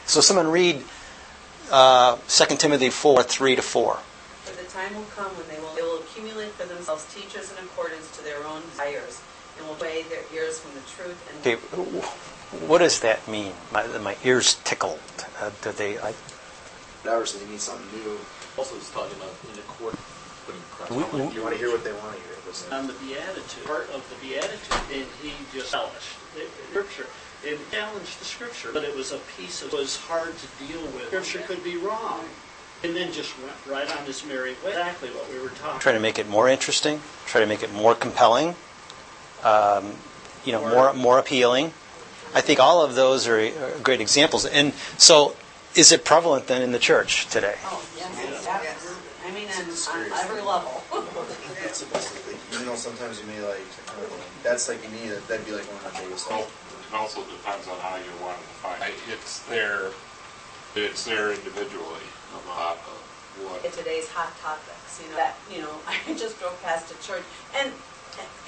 So 0.05 0.21
someone 0.21 0.47
read 0.49 0.81
uh, 1.71 2.17
2 2.27 2.55
Timothy 2.57 2.89
4, 2.89 3.23
3 3.23 3.55
to 3.57 3.61
4. 3.61 3.99
For 4.75 4.81
time 4.81 4.95
will 4.95 5.03
come 5.15 5.37
when 5.37 5.47
they 5.47 5.57
will, 5.61 5.73
they 5.73 5.81
will 5.81 6.01
accumulate 6.03 6.51
for 6.51 6.65
themselves 6.65 7.05
teachers 7.05 7.49
in 7.49 7.63
accordance 7.63 8.11
to 8.17 8.21
their 8.21 8.43
own 8.43 8.61
desires, 8.69 9.21
and 9.57 9.65
will 9.65 9.75
weigh 9.75 10.03
their 10.03 10.25
ears 10.33 10.59
from 10.59 10.73
the 10.75 10.81
truth 10.81 11.15
and 11.29 11.39
Okay, 11.39 11.55
what 12.67 12.79
does 12.79 12.99
that 12.99 13.25
mean? 13.25 13.53
My, 13.71 13.87
my 13.99 14.17
ears 14.25 14.55
tickled. 14.65 14.99
Uh, 15.39 15.51
do 15.61 15.71
they, 15.71 15.97
I, 15.97 16.11
Whatever, 17.03 17.25
so 17.25 17.37
they 17.37 17.45
need 17.45 17.61
something 17.61 17.87
new. 18.03 18.19
Also, 18.57 18.75
it's 18.75 18.91
talking 18.91 19.15
about 19.15 19.37
in 19.47 19.55
the 19.55 19.61
court, 19.61 19.95
putting 20.45 20.61
Christ. 20.71 20.91
We- 20.91 20.97
You 21.33 21.41
want 21.41 21.53
to 21.53 21.57
hear 21.57 21.71
what 21.71 21.85
they 21.85 21.93
want 21.93 22.17
to 22.17 22.21
hear. 22.21 22.35
Listen. 22.45 22.73
On 22.73 22.87
the 22.87 22.93
Beatitude, 22.93 23.65
part 23.65 23.89
of 23.91 24.03
the 24.09 24.15
Beatitude, 24.15 24.75
and 24.91 25.07
he 25.21 25.31
just 25.53 25.71
challenged 25.71 26.19
the 26.33 26.49
Scripture. 26.69 27.07
It 27.43 27.71
challenged 27.71 28.19
the 28.19 28.25
Scripture, 28.25 28.71
but 28.73 28.83
it 28.83 28.93
was 28.93 29.13
a 29.13 29.19
piece 29.19 29.61
of, 29.61 29.71
was 29.71 29.95
hard 29.95 30.35
to 30.35 30.47
deal 30.67 30.85
with. 30.87 31.07
Scripture 31.07 31.43
could 31.43 31.63
be 31.63 31.77
wrong. 31.77 32.25
And 32.85 32.95
then 32.95 33.11
just 33.11 33.33
went 33.41 33.55
right 33.67 33.97
on 33.97 34.05
his 34.05 34.23
merry 34.27 34.51
way. 34.63 34.69
Exactly 34.69 35.09
what 35.09 35.27
we 35.33 35.39
were 35.39 35.49
talking 35.49 35.79
try 35.79 35.91
to 35.91 35.99
make 35.99 36.19
it 36.19 36.29
more 36.29 36.47
interesting, 36.47 37.01
try 37.25 37.41
to 37.41 37.47
make 37.47 37.63
it 37.63 37.73
more 37.73 37.95
compelling, 37.95 38.53
um, 39.43 39.93
you 40.45 40.51
know, 40.51 40.61
more 40.61 40.93
more 40.93 41.17
appealing. 41.17 41.73
I 42.35 42.41
think 42.41 42.59
all 42.59 42.83
of 42.83 42.93
those 42.93 43.27
are, 43.27 43.39
are 43.39 43.79
great 43.81 44.01
examples. 44.01 44.45
And 44.45 44.73
so, 44.99 45.35
is 45.73 45.91
it 45.91 46.05
prevalent 46.05 46.45
then 46.45 46.61
in 46.61 46.73
the 46.73 46.79
church 46.79 47.25
today? 47.25 47.55
Oh, 47.63 47.83
yes, 47.97 48.45
absolutely. 48.45 49.01
I 49.25 49.31
mean, 49.33 49.47
and 49.49 50.13
on 50.13 50.19
every 50.19 50.41
level. 50.41 50.83
That's 51.63 51.81
the 51.81 51.91
best 51.91 52.09
thing. 52.09 52.37
Even 52.53 52.67
though 52.67 52.75
sometimes 52.75 53.19
you 53.19 53.25
may 53.25 53.41
like, 53.41 53.65
that's 54.43 54.69
like 54.69 54.83
you 54.83 54.91
need. 54.91 55.17
That'd 55.27 55.43
be 55.43 55.53
like 55.53 55.65
one 55.65 55.77
of 55.77 55.91
my 55.91 56.01
biggest. 56.01 56.29
Well, 56.29 56.41
it 56.41 56.93
also 56.93 57.23
depends 57.23 57.67
on 57.67 57.79
how 57.79 57.95
you 57.95 58.13
want 58.21 58.37
to 58.37 58.43
define 58.45 58.89
it. 58.89 58.93
It's 59.11 59.39
their, 59.49 59.89
it's 60.75 61.03
their 61.03 61.33
individually 61.33 62.05
what. 62.43 63.65
at 63.65 63.73
today's 63.73 64.07
hot 64.09 64.31
topics. 64.39 65.01
You 65.01 65.09
know 65.09 65.17
that 65.17 65.35
you 65.51 65.59
know 65.61 65.73
I 65.87 66.13
just 66.13 66.39
drove 66.39 66.55
past 66.63 66.91
a 66.91 66.97
church, 67.05 67.23
and 67.57 67.71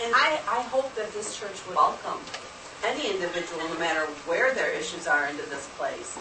and 0.03 0.11
I 0.15 0.39
I 0.47 0.61
hope 0.69 0.93
that 0.95 1.11
this 1.13 1.38
church 1.38 1.55
would 1.67 1.75
welcome 1.75 2.19
any 2.85 3.09
individual, 3.09 3.57
no 3.67 3.79
matter 3.79 4.05
where 4.29 4.53
their 4.53 4.69
issues 4.71 5.07
are, 5.07 5.27
into 5.27 5.43
this 5.49 5.67
place. 5.77 6.17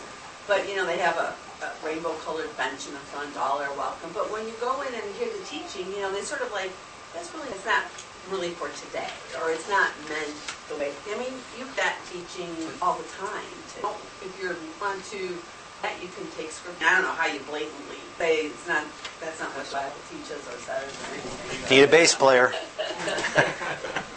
But 0.46 0.68
you 0.68 0.76
know 0.76 0.86
they 0.86 0.98
have 0.98 1.16
a, 1.18 1.34
a 1.64 1.68
rainbow-colored 1.84 2.56
bench 2.56 2.86
in 2.86 2.94
the 2.94 3.04
front, 3.12 3.36
all 3.36 3.58
are 3.60 3.74
welcome. 3.76 4.10
But 4.14 4.30
when 4.32 4.46
you 4.46 4.54
go 4.60 4.80
in 4.82 4.94
and 4.94 5.04
hear 5.18 5.28
the 5.28 5.44
teaching, 5.44 5.90
you 5.92 6.00
know 6.00 6.12
they 6.12 6.22
sort 6.22 6.40
of 6.42 6.50
like 6.52 6.70
that's 7.14 7.32
really 7.34 7.48
it's 7.50 7.66
not 7.66 7.84
really 8.30 8.50
for 8.50 8.68
today, 8.86 9.10
or 9.38 9.50
it's 9.50 9.68
not 9.68 9.90
meant 10.08 10.34
the 10.68 10.76
way. 10.76 10.90
I 11.10 11.18
mean, 11.18 11.34
you've 11.58 11.74
got 11.76 11.94
teaching 12.10 12.50
all 12.82 12.98
the 12.98 13.08
time. 13.14 13.54
To, 13.78 13.86
oh, 13.86 14.00
if 14.22 14.30
you 14.42 14.54
want 14.80 15.04
to 15.14 15.38
that 15.82 15.94
you 16.02 16.08
can 16.08 16.26
take 16.36 16.50
scripture. 16.50 16.84
I 16.86 16.94
don't 16.94 17.02
know 17.02 17.12
how 17.12 17.26
you 17.26 17.40
blatantly 17.40 17.98
say 18.18 18.46
it's 18.46 18.66
not. 18.68 18.84
That's 19.20 19.40
not 19.40 19.50
what 19.56 19.64
the 19.66 19.72
Bible 19.72 19.92
teaches 20.10 20.42
or 20.46 20.58
says 20.60 20.84
or 20.84 21.14
anything. 21.14 21.70
Need 21.78 21.84
a 21.84 21.88
bass 21.88 22.14
player. 22.14 22.52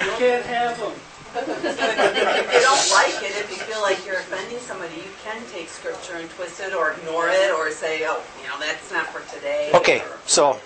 You 0.02 0.12
can't 0.18 0.46
have 0.46 0.80
them. 0.80 0.94
If 1.36 2.54
you 2.54 2.60
don't 2.62 2.92
like 2.92 3.24
it, 3.24 3.38
if 3.38 3.50
you 3.52 3.58
feel 3.58 3.82
like 3.82 4.04
you're 4.06 4.16
offending 4.16 4.58
somebody, 4.60 4.96
you 4.96 5.12
can 5.24 5.42
take 5.52 5.70
scripture 5.70 6.16
and 6.16 6.30
twist 6.32 6.60
it 6.60 6.74
or 6.74 6.94
ignore 6.94 7.30
it 7.30 7.52
or 7.52 7.70
say, 7.72 8.02
oh, 8.08 8.22
you 8.42 8.48
know, 8.50 8.60
that's 8.60 8.92
not 8.92 9.06
for 9.08 9.22
today. 9.36 9.70
Okay, 9.74 10.00
or- 10.02 10.18
so 10.26 10.60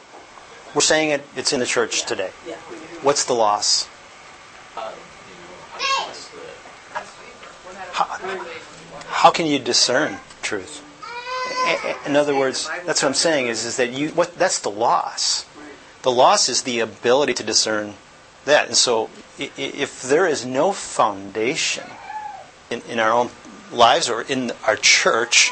we're 0.74 0.82
saying 0.82 1.10
it, 1.10 1.22
it's 1.36 1.52
in 1.54 1.60
the 1.60 1.66
church 1.66 2.06
today. 2.06 2.32
Yeah. 2.48 2.56
What's 3.02 3.26
the 3.26 3.34
loss? 3.34 3.89
Uh, 4.78 4.91
you 5.28 5.36
know, 5.36 5.76
I 5.76 6.06
guess 6.08 6.30
that 6.30 7.06
How, 7.91 8.06
how 9.08 9.32
can 9.32 9.46
you 9.46 9.60
discern 9.60 10.18
truth? 10.44 10.84
In 12.06 12.16
other 12.16 12.36
words, 12.36 12.70
that's 12.86 13.02
what 13.02 13.10
I'm 13.10 13.14
saying 13.14 13.48
is, 13.48 13.66
is 13.66 13.78
that 13.78 13.91
you 13.91 14.10
what 14.10 14.36
that's 14.38 14.60
the 14.60 14.72
loss. 14.72 15.46
The 16.02 16.12
loss 16.12 16.50
is 16.50 16.64
the 16.64 16.80
ability 16.80 17.34
to 17.36 17.44
discern 17.44 17.94
that. 18.46 18.68
And 18.68 18.76
so 18.76 19.10
if 19.38 20.02
there 20.02 20.28
is 20.28 20.46
no 20.46 20.74
foundation 20.74 21.86
in, 22.70 22.82
in 22.89 23.00
our 23.00 23.12
own 23.12 23.30
lives 23.72 24.10
or 24.10 24.22
in 24.24 24.52
our 24.68 24.76
church, 24.76 25.52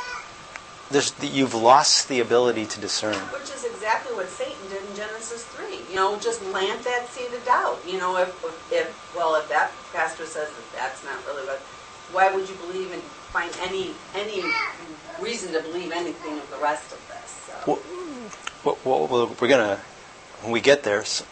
there's, 0.91 1.13
you've 1.21 1.53
lost 1.53 2.09
the 2.09 2.19
ability 2.19 2.65
to 2.65 2.79
discern. 2.81 3.15
Which 3.31 3.43
is 3.43 3.63
exactly 3.63 4.13
what 4.15 4.27
Satan 4.27 4.59
did 4.69 4.83
in 4.89 4.95
Genesis 4.95 5.45
3. 5.45 5.79
You 5.89 5.95
know, 5.95 6.19
just 6.19 6.41
plant 6.51 6.83
that 6.83 7.07
seed 7.09 7.33
of 7.33 7.43
doubt. 7.45 7.79
You 7.87 7.97
know, 7.97 8.17
if, 8.17 8.29
if 8.71 9.15
well, 9.15 9.35
if 9.35 9.47
that 9.49 9.71
pastor 9.93 10.25
says 10.25 10.49
that 10.49 10.71
that's 10.75 11.03
not 11.05 11.25
really 11.25 11.47
what, 11.47 11.59
why 12.11 12.33
would 12.35 12.47
you 12.49 12.55
believe 12.67 12.91
and 12.91 13.01
find 13.31 13.51
any 13.61 13.91
any 14.15 14.43
reason 15.19 15.53
to 15.53 15.61
believe 15.61 15.91
anything 15.91 16.37
of 16.39 16.49
the 16.49 16.57
rest 16.57 16.91
of 16.91 16.99
this? 17.07 17.29
So. 17.65 17.79
Well, 18.63 18.77
well, 18.83 19.07
well, 19.07 19.35
we're 19.39 19.47
gonna 19.47 19.79
when 20.41 20.51
we 20.51 20.61
get 20.61 20.83
there 20.83 21.01
s- 21.01 21.23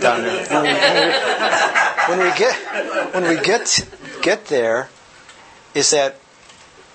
down 0.00 0.22
there. 0.22 0.46
When 2.06 2.18
we, 2.18 2.24
when 2.24 2.32
we 2.32 2.38
get 2.38 3.14
when 3.14 3.24
we 3.28 3.40
get 3.42 3.88
get 4.22 4.46
there, 4.46 4.88
is 5.74 5.90
that 5.90 6.16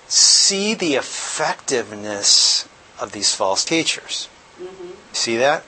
see 0.08 0.74
the 0.74 0.94
effectiveness 0.94 2.66
of 3.00 3.12
these 3.12 3.34
false 3.34 3.64
teachers. 3.64 4.28
Mm-hmm. 4.60 4.90
See 5.12 5.36
that? 5.38 5.64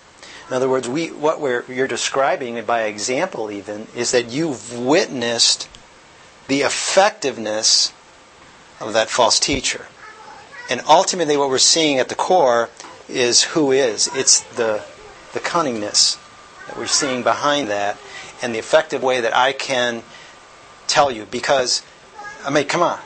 In 0.49 0.55
other 0.55 0.69
words, 0.69 0.89
we 0.89 1.09
what 1.09 1.41
we're 1.41 1.65
you're 1.69 1.89
describing 1.89 2.63
by 2.65 2.83
example 2.85 3.51
even 3.51 3.87
is 3.95 4.11
that 4.13 4.31
you've 4.31 4.79
witnessed 4.79 5.69
the 6.49 6.61
effectiveness 6.63 7.93
of 8.85 8.93
that 8.93 9.11
false 9.11 9.41
teacher. 9.41 9.87
And 10.71 10.81
ultimately, 10.89 11.37
what 11.37 11.51
we're 11.51 11.59
seeing 11.59 11.99
at 11.99 12.09
the 12.09 12.15
core 12.15 12.71
is 13.09 13.43
who 13.43 13.73
is. 13.73 14.09
It's 14.15 14.41
the, 14.55 14.83
the 15.33 15.41
cunningness 15.41 16.19
that 16.67 16.77
we're 16.77 16.87
seeing 16.87 17.23
behind 17.23 17.69
that 17.69 17.99
and 18.43 18.55
the 18.55 18.59
effective 18.59 19.03
way 19.03 19.21
that 19.21 19.37
I 19.37 19.53
can 19.53 20.03
tell 20.87 21.11
you. 21.11 21.27
Because, 21.31 21.83
I 22.45 22.51
mean, 22.51 22.65
come 22.65 22.83
on. 22.83 22.99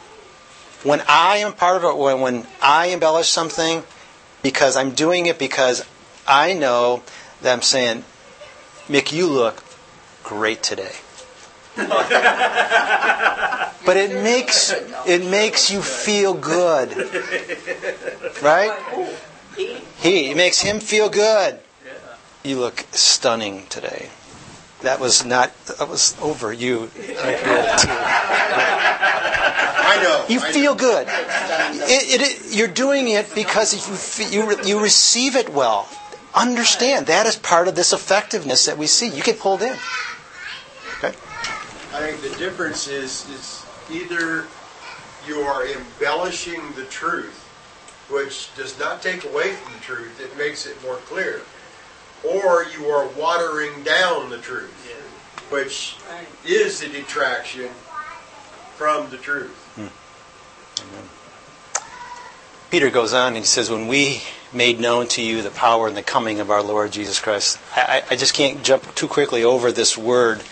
When 0.84 1.02
I 1.08 1.38
am 1.38 1.54
part 1.54 1.82
of 1.82 1.84
it, 1.84 1.96
when, 1.96 2.20
when 2.20 2.46
I 2.62 2.86
embellish 2.88 3.28
something, 3.28 3.82
because 4.42 4.76
I'm 4.76 4.92
doing 4.92 5.26
it 5.26 5.38
because 5.38 5.84
I 6.26 6.52
know 6.52 7.02
that 7.42 7.52
I'm 7.52 7.62
saying, 7.62 8.04
Mick, 8.86 9.12
you 9.12 9.26
look 9.26 9.64
great 10.22 10.62
today. 10.62 10.92
but 13.86 13.96
it 13.96 14.22
makes 14.22 14.72
it 15.06 15.24
makes 15.24 15.70
you 15.70 15.80
feel 15.80 16.34
good, 16.34 16.90
right? 18.42 18.76
He 19.98 20.30
it 20.30 20.36
makes 20.36 20.60
him 20.60 20.80
feel 20.80 21.08
good. 21.08 21.60
You 22.42 22.58
look 22.58 22.84
stunning 22.90 23.66
today. 23.68 24.08
That 24.82 24.98
was 24.98 25.24
not 25.24 25.52
that 25.66 25.88
was 25.88 26.16
over 26.20 26.52
you. 26.52 26.90
I 29.88 30.02
know. 30.02 30.24
You 30.28 30.40
feel 30.40 30.74
good. 30.74 31.06
It, 31.08 32.20
it, 32.20 32.22
it, 32.22 32.56
you're 32.56 32.68
doing 32.68 33.08
it 33.08 33.34
because 33.34 34.20
you, 34.20 34.42
you, 34.42 34.62
you 34.64 34.82
receive 34.82 35.36
it 35.36 35.48
well. 35.48 35.88
Understand 36.34 37.06
that 37.06 37.26
is 37.26 37.36
part 37.36 37.68
of 37.68 37.74
this 37.74 37.92
effectiveness 37.92 38.66
that 38.66 38.78
we 38.78 38.86
see. 38.86 39.08
You 39.08 39.22
get 39.22 39.40
pulled 39.40 39.62
in. 39.62 39.76
Okay. 41.99 42.09
I 42.09 42.12
think 42.16 42.32
the 42.32 42.38
difference 42.38 42.88
is, 42.88 43.28
is 43.30 43.66
either 43.90 44.46
you 45.26 45.40
are 45.40 45.66
embellishing 45.66 46.61
the 46.76 46.84
truth, 46.84 47.44
which 48.11 48.55
does 48.57 48.78
not 48.78 49.03
take 49.03 49.24
away 49.24 49.53
from 49.53 49.72
the 49.74 49.80
truth, 49.80 50.20
it 50.20 50.36
makes 50.38 50.66
it 50.66 50.80
more 50.82 50.96
clear, 50.96 51.42
or 52.24 52.64
you 52.76 52.86
are 52.86 53.07
watering 53.09 53.82
down 53.82 54.30
the 54.30 54.38
truth, 54.38 54.72
which 55.51 55.96
Right. 56.11 56.26
is 56.44 56.82
a 56.82 56.88
detraction 56.88 57.70
from 58.76 59.11
the 59.11 59.16
truth. 59.18 59.57
Hmm. 59.76 59.88
Peter 62.70 62.90
goes 62.90 63.12
on 63.12 63.28
and 63.28 63.38
he 63.38 63.44
says, 63.44 63.70
When 63.70 63.88
we 63.88 64.22
made 64.53 64.78
known 64.80 65.07
to 65.09 65.22
you 65.22 65.42
the 65.42 65.51
power 65.51 65.88
and 65.88 65.96
the 65.96 66.03
coming 66.03 66.40
of 66.40 66.51
our 66.51 66.62
Lord 66.62 66.92
Jesus 66.92 67.20
Christ. 67.20 67.59
I, 67.76 68.03
I 68.09 68.14
I 68.14 68.16
just 68.16 68.34
can't 68.34 68.62
jump 68.62 68.94
too 68.94 69.09
quickly 69.09 69.44
over 69.44 69.72
this 69.72 69.96
word 69.99 70.42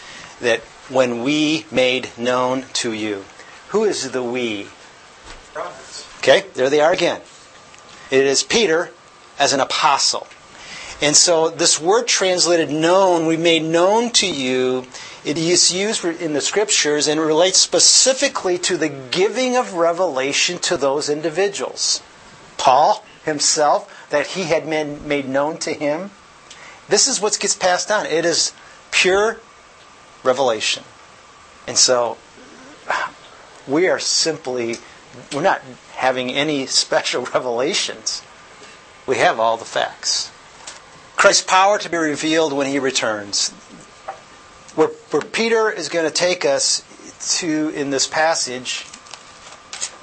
that 0.40 0.60
when 0.88 1.22
we 1.22 1.66
made 1.70 2.10
known 2.16 2.64
to 2.74 2.92
you. 2.92 3.24
Who 3.68 3.84
is 3.84 4.10
the 4.10 4.22
we? 4.22 4.68
Prophets. 5.52 6.06
Okay, 6.18 6.44
there 6.54 6.70
they 6.70 6.80
are 6.80 6.92
again. 6.92 7.20
It 8.10 8.24
is 8.24 8.42
Peter 8.42 8.90
as 9.38 9.52
an 9.52 9.60
apostle. 9.60 10.26
And 11.02 11.14
so 11.14 11.50
this 11.50 11.80
word 11.80 12.06
translated 12.06 12.70
known, 12.70 13.26
we 13.26 13.36
made 13.36 13.62
known 13.62 14.10
to 14.12 14.26
you, 14.26 14.86
it 15.24 15.36
is 15.36 15.74
used 15.74 16.04
in 16.04 16.32
the 16.32 16.40
scriptures 16.40 17.08
and 17.08 17.20
relates 17.20 17.58
specifically 17.58 18.58
to 18.58 18.76
the 18.76 18.88
giving 18.88 19.56
of 19.56 19.74
revelation 19.74 20.58
to 20.60 20.76
those 20.76 21.10
individuals. 21.10 22.00
Paul 22.56 23.04
himself, 23.24 24.08
that 24.10 24.28
he 24.28 24.44
had 24.44 24.70
been 24.70 25.06
made 25.06 25.28
known 25.28 25.58
to 25.58 25.72
him. 25.72 26.12
This 26.88 27.08
is 27.08 27.20
what 27.20 27.38
gets 27.40 27.56
passed 27.56 27.90
on. 27.90 28.06
It 28.06 28.24
is 28.24 28.52
pure 28.92 29.40
revelation. 30.26 30.84
And 31.66 31.76
so 31.76 32.18
we 33.66 33.88
are 33.88 33.98
simply, 33.98 34.76
we're 35.32 35.42
not 35.42 35.62
having 35.94 36.32
any 36.32 36.66
special 36.82 37.24
revelations. 37.24 38.22
We 39.06 39.16
have 39.16 39.38
all 39.38 39.56
the 39.56 39.64
facts. 39.64 40.30
Christ's 41.16 41.44
power 41.44 41.78
to 41.78 41.88
be 41.88 41.96
revealed 41.96 42.52
when 42.52 42.66
he 42.66 42.78
returns. 42.78 43.50
Where, 44.74 44.88
where 45.10 45.22
Peter 45.22 45.70
is 45.70 45.88
going 45.88 46.04
to 46.04 46.12
take 46.12 46.44
us 46.44 46.82
to 47.38 47.70
in 47.70 47.90
this 47.90 48.06
passage, 48.06 48.84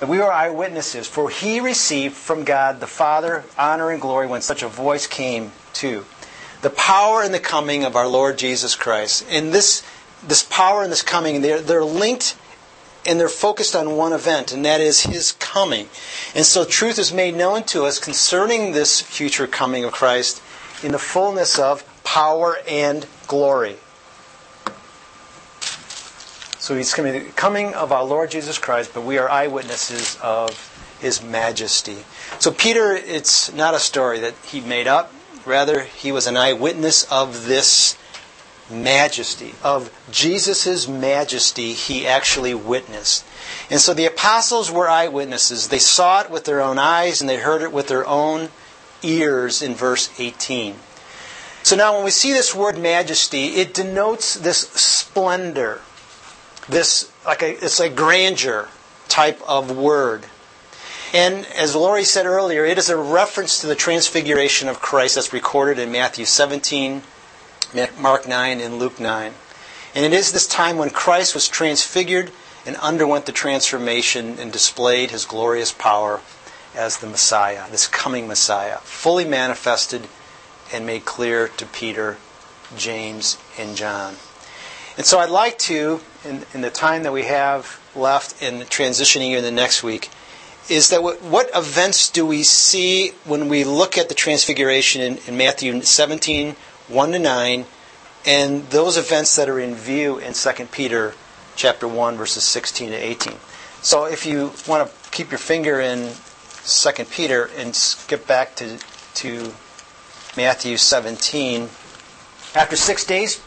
and 0.01 0.09
we 0.09 0.19
are 0.19 0.31
eyewitnesses, 0.31 1.07
for 1.07 1.29
he 1.29 1.59
received 1.59 2.15
from 2.15 2.43
God 2.43 2.79
the 2.79 2.87
Father 2.87 3.43
honor 3.57 3.91
and 3.91 4.01
glory 4.01 4.27
when 4.27 4.41
such 4.41 4.63
a 4.63 4.67
voice 4.67 5.05
came 5.05 5.51
to. 5.73 6.05
The 6.61 6.69
power 6.71 7.21
and 7.21 7.33
the 7.33 7.39
coming 7.39 7.83
of 7.83 7.95
our 7.95 8.07
Lord 8.07 8.37
Jesus 8.37 8.75
Christ. 8.75 9.29
In 9.29 9.51
this, 9.51 9.83
this 10.27 10.43
power 10.43 10.83
and 10.83 10.91
this 10.91 11.01
coming, 11.01 11.41
they're, 11.41 11.61
they're 11.61 11.83
linked 11.83 12.37
and 13.05 13.19
they're 13.19 13.29
focused 13.29 13.75
on 13.75 13.97
one 13.97 14.13
event, 14.13 14.53
and 14.53 14.65
that 14.65 14.79
is 14.79 15.01
his 15.01 15.33
coming. 15.33 15.89
And 16.35 16.45
so 16.45 16.63
truth 16.63 16.97
is 16.97 17.11
made 17.11 17.35
known 17.35 17.63
to 17.63 17.83
us 17.83 17.99
concerning 17.99 18.71
this 18.71 19.01
future 19.01 19.45
coming 19.45 19.83
of 19.83 19.91
Christ 19.91 20.41
in 20.83 20.91
the 20.93 20.99
fullness 20.99 21.59
of 21.59 21.83
power 22.03 22.57
and 22.67 23.05
glory. 23.27 23.75
So 26.59 26.77
he's 26.77 26.93
coming, 26.93 27.11
the 27.11 27.31
coming 27.31 27.73
of 27.73 27.91
our 27.91 28.05
Lord 28.05 28.31
Jesus 28.31 28.57
Christ, 28.57 28.91
but 28.93 29.03
we 29.03 29.17
are 29.17 29.29
eyewitnesses 29.29 30.17
of 30.23 30.69
his 31.01 31.21
majesty. 31.21 31.97
So 32.39 32.51
Peter, 32.51 32.93
it's 32.93 33.51
not 33.51 33.73
a 33.73 33.79
story 33.79 34.21
that 34.21 34.33
he 34.45 34.61
made 34.61 34.87
up. 34.87 35.13
Rather, 35.45 35.81
he 35.81 36.13
was 36.13 36.25
an 36.25 36.37
eyewitness 36.37 37.03
of 37.11 37.47
this 37.47 37.97
majesty, 38.73 39.53
of 39.63 39.91
Jesus' 40.11 40.87
majesty, 40.87 41.73
he 41.73 42.07
actually 42.07 42.53
witnessed. 42.53 43.25
And 43.69 43.79
so 43.79 43.93
the 43.93 44.05
apostles 44.05 44.71
were 44.71 44.89
eyewitnesses. 44.89 45.67
They 45.67 45.79
saw 45.79 46.21
it 46.21 46.29
with 46.29 46.45
their 46.45 46.61
own 46.61 46.79
eyes 46.79 47.21
and 47.21 47.29
they 47.29 47.37
heard 47.37 47.61
it 47.61 47.71
with 47.71 47.87
their 47.87 48.05
own 48.07 48.49
ears 49.01 49.61
in 49.61 49.75
verse 49.75 50.09
18. 50.19 50.75
So 51.63 51.77
now 51.77 51.95
when 51.95 52.03
we 52.03 52.11
see 52.11 52.33
this 52.33 52.53
word 52.53 52.77
majesty, 52.77 53.55
it 53.55 53.73
denotes 53.73 54.35
this 54.35 54.59
splendor, 54.69 55.81
this 56.67 57.09
like 57.25 57.41
a 57.41 57.51
it's 57.63 57.79
a 57.79 57.89
grandeur 57.89 58.67
type 59.07 59.41
of 59.47 59.75
word. 59.75 60.25
And 61.13 61.45
as 61.55 61.75
Laurie 61.75 62.03
said 62.03 62.25
earlier, 62.25 62.65
it 62.65 62.77
is 62.77 62.89
a 62.89 62.97
reference 62.97 63.61
to 63.61 63.67
the 63.67 63.75
transfiguration 63.75 64.67
of 64.67 64.81
Christ 64.81 65.15
that's 65.15 65.31
recorded 65.31 65.77
in 65.77 65.91
Matthew 65.91 66.25
17, 66.25 67.03
Mark 67.99 68.27
9, 68.27 68.61
and 68.61 68.79
Luke 68.79 68.99
9. 68.99 69.33
And 69.95 70.05
it 70.05 70.13
is 70.13 70.31
this 70.31 70.47
time 70.47 70.77
when 70.77 70.89
Christ 70.89 71.33
was 71.33 71.47
transfigured 71.47 72.31
and 72.65 72.75
underwent 72.77 73.25
the 73.25 73.31
transformation 73.31 74.39
and 74.39 74.51
displayed 74.51 75.11
his 75.11 75.25
glorious 75.25 75.71
power 75.71 76.21
as 76.75 76.97
the 76.97 77.07
Messiah, 77.07 77.69
this 77.69 77.87
coming 77.87 78.27
Messiah, 78.27 78.77
fully 78.79 79.25
manifested 79.25 80.07
and 80.73 80.85
made 80.85 81.05
clear 81.05 81.49
to 81.49 81.65
Peter, 81.65 82.17
James, 82.75 83.37
and 83.57 83.75
John. 83.75 84.15
And 84.97 85.05
so 85.05 85.19
I'd 85.19 85.29
like 85.29 85.57
to, 85.59 86.01
in, 86.23 86.45
in 86.53 86.61
the 86.61 86.69
time 86.69 87.03
that 87.03 87.13
we 87.13 87.23
have 87.23 87.79
left 87.95 88.41
in 88.41 88.61
transitioning 88.61 89.31
into 89.31 89.41
the 89.41 89.51
next 89.51 89.83
week, 89.83 90.09
is 90.69 90.89
that 90.89 91.03
what, 91.03 91.21
what 91.21 91.49
events 91.53 92.09
do 92.09 92.25
we 92.25 92.43
see 92.43 93.09
when 93.25 93.49
we 93.49 93.63
look 93.63 93.97
at 93.97 94.07
the 94.07 94.15
transfiguration 94.15 95.01
in, 95.01 95.17
in 95.27 95.37
Matthew 95.37 95.81
17, 95.81 96.55
1 96.87 97.11
to 97.11 97.19
9, 97.19 97.65
and 98.25 98.63
those 98.69 98.97
events 98.97 99.35
that 99.35 99.49
are 99.49 99.59
in 99.59 99.75
view 99.75 100.17
in 100.17 100.33
2 100.33 100.51
Peter 100.71 101.13
chapter 101.55 101.87
1, 101.87 102.17
verses 102.17 102.43
16 102.43 102.91
to 102.91 102.95
18. 102.95 103.33
So 103.81 104.05
if 104.05 104.25
you 104.25 104.51
want 104.67 104.89
to 104.89 105.11
keep 105.11 105.31
your 105.31 105.37
finger 105.37 105.79
in 105.79 106.11
2 106.65 107.05
Peter 107.05 107.49
and 107.57 107.75
skip 107.75 108.25
back 108.25 108.55
to, 108.55 108.77
to 109.15 109.53
Matthew 110.35 110.77
17. 110.77 111.69
After 112.55 112.75
six 112.75 113.05
days, 113.05 113.41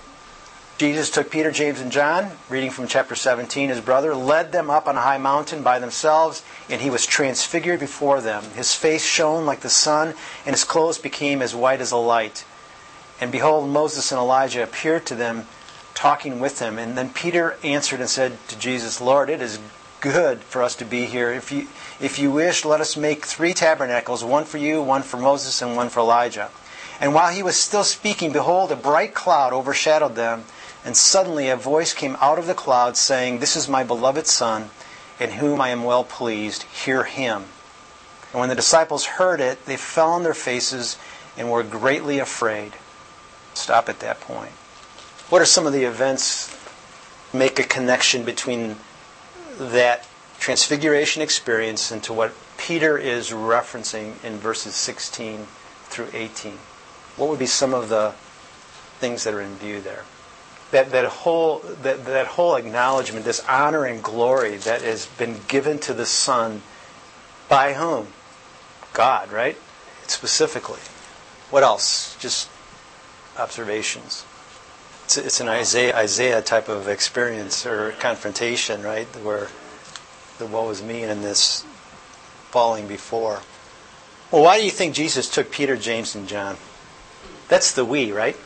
Jesus 0.78 1.10
took 1.10 1.30
Peter, 1.30 1.50
James, 1.50 1.80
and 1.80 1.90
John, 1.90 2.30
reading 2.48 2.70
from 2.70 2.86
chapter 2.86 3.16
17, 3.16 3.70
his 3.70 3.80
brother, 3.80 4.14
led 4.14 4.52
them 4.52 4.70
up 4.70 4.86
on 4.86 4.96
a 4.96 5.00
high 5.00 5.18
mountain 5.18 5.62
by 5.62 5.80
themselves, 5.80 6.44
and 6.70 6.80
he 6.80 6.90
was 6.90 7.06
transfigured 7.06 7.80
before 7.80 8.20
them. 8.20 8.44
His 8.54 8.74
face 8.74 9.04
shone 9.04 9.46
like 9.46 9.60
the 9.60 9.68
sun, 9.68 10.14
and 10.44 10.54
his 10.54 10.64
clothes 10.64 10.98
became 10.98 11.42
as 11.42 11.56
white 11.56 11.80
as 11.80 11.90
a 11.90 11.96
light. 11.96 12.44
And 13.20 13.32
behold, 13.32 13.68
Moses 13.68 14.12
and 14.12 14.18
Elijah 14.18 14.62
appeared 14.62 15.06
to 15.06 15.14
them, 15.14 15.46
talking 15.94 16.38
with 16.38 16.58
them. 16.58 16.78
And 16.78 16.96
then 16.96 17.10
Peter 17.10 17.56
answered 17.64 18.00
and 18.00 18.08
said 18.08 18.36
to 18.48 18.58
Jesus, 18.58 19.00
Lord, 19.00 19.30
it 19.30 19.40
is 19.40 19.58
good 20.00 20.40
for 20.40 20.62
us 20.62 20.76
to 20.76 20.84
be 20.84 21.06
here. 21.06 21.32
If 21.32 21.50
you, 21.50 21.68
if 22.00 22.18
you 22.18 22.30
wish, 22.30 22.64
let 22.64 22.80
us 22.80 22.96
make 22.96 23.24
three 23.24 23.54
tabernacles 23.54 24.22
one 24.22 24.44
for 24.44 24.58
you, 24.58 24.82
one 24.82 25.02
for 25.02 25.16
Moses, 25.16 25.62
and 25.62 25.74
one 25.74 25.88
for 25.88 26.00
Elijah. 26.00 26.50
And 27.00 27.14
while 27.14 27.32
he 27.32 27.42
was 27.42 27.56
still 27.56 27.84
speaking, 27.84 28.32
behold, 28.32 28.70
a 28.72 28.76
bright 28.76 29.14
cloud 29.14 29.52
overshadowed 29.52 30.14
them. 30.14 30.44
And 30.84 30.96
suddenly 30.96 31.48
a 31.48 31.56
voice 31.56 31.92
came 31.92 32.16
out 32.20 32.38
of 32.38 32.46
the 32.46 32.54
cloud 32.54 32.96
saying, 32.96 33.38
This 33.38 33.56
is 33.56 33.68
my 33.68 33.82
beloved 33.82 34.26
Son, 34.26 34.70
in 35.18 35.30
whom 35.32 35.60
I 35.60 35.70
am 35.70 35.84
well 35.84 36.04
pleased. 36.04 36.62
Hear 36.64 37.04
him. 37.04 37.46
And 38.32 38.40
when 38.40 38.48
the 38.48 38.54
disciples 38.54 39.04
heard 39.04 39.40
it, 39.40 39.64
they 39.66 39.76
fell 39.76 40.10
on 40.10 40.22
their 40.22 40.34
faces 40.34 40.96
and 41.36 41.50
were 41.50 41.62
greatly 41.62 42.18
afraid. 42.18 42.74
Stop 43.56 43.88
at 43.88 44.00
that 44.00 44.20
point. 44.20 44.52
What 45.30 45.42
are 45.42 45.46
some 45.46 45.66
of 45.66 45.72
the 45.72 45.84
events 45.84 46.56
make 47.32 47.58
a 47.58 47.64
connection 47.64 48.24
between 48.24 48.76
that 49.58 50.06
transfiguration 50.38 51.22
experience 51.22 51.90
into 51.90 52.12
what 52.12 52.32
Peter 52.58 52.96
is 52.96 53.30
referencing 53.30 54.22
in 54.22 54.36
verses 54.38 54.74
16 54.74 55.46
through 55.84 56.08
18? 56.12 56.52
What 57.16 57.28
would 57.30 57.38
be 57.38 57.46
some 57.46 57.74
of 57.74 57.88
the 57.88 58.12
things 58.98 59.24
that 59.24 59.34
are 59.34 59.40
in 59.40 59.56
view 59.56 59.80
there? 59.80 60.04
that, 60.70 60.90
that 60.90 61.04
whole 61.06 61.60
that, 61.82 62.04
that 62.06 62.26
whole 62.26 62.56
acknowledgement, 62.56 63.24
this 63.24 63.44
honor 63.48 63.84
and 63.84 64.02
glory 64.02 64.56
that 64.58 64.82
has 64.82 65.06
been 65.06 65.36
given 65.48 65.78
to 65.80 65.94
the 65.94 66.06
Son 66.06 66.62
by 67.48 67.74
whom? 67.74 68.08
God, 68.92 69.30
right? 69.30 69.56
Specifically. 70.06 70.80
What 71.50 71.62
else? 71.62 72.16
Just 72.18 72.48
observations. 73.38 74.24
It's, 75.04 75.16
it's 75.16 75.40
an 75.40 75.48
Isaiah, 75.48 75.96
Isaiah 75.96 76.42
type 76.42 76.68
of 76.68 76.88
experience 76.88 77.64
or 77.64 77.92
confrontation, 77.92 78.82
right? 78.82 79.06
Where 79.22 79.48
the 80.38 80.46
woe 80.46 80.68
is 80.70 80.82
me 80.82 81.02
and 81.04 81.22
this 81.22 81.64
falling 82.50 82.88
before. 82.88 83.40
Well, 84.30 84.42
why 84.42 84.58
do 84.58 84.64
you 84.64 84.70
think 84.70 84.94
Jesus 84.94 85.30
took 85.30 85.50
Peter, 85.50 85.76
James, 85.76 86.14
and 86.14 86.26
John? 86.26 86.56
That's 87.48 87.72
the 87.72 87.84
we, 87.84 88.10
right? 88.12 88.36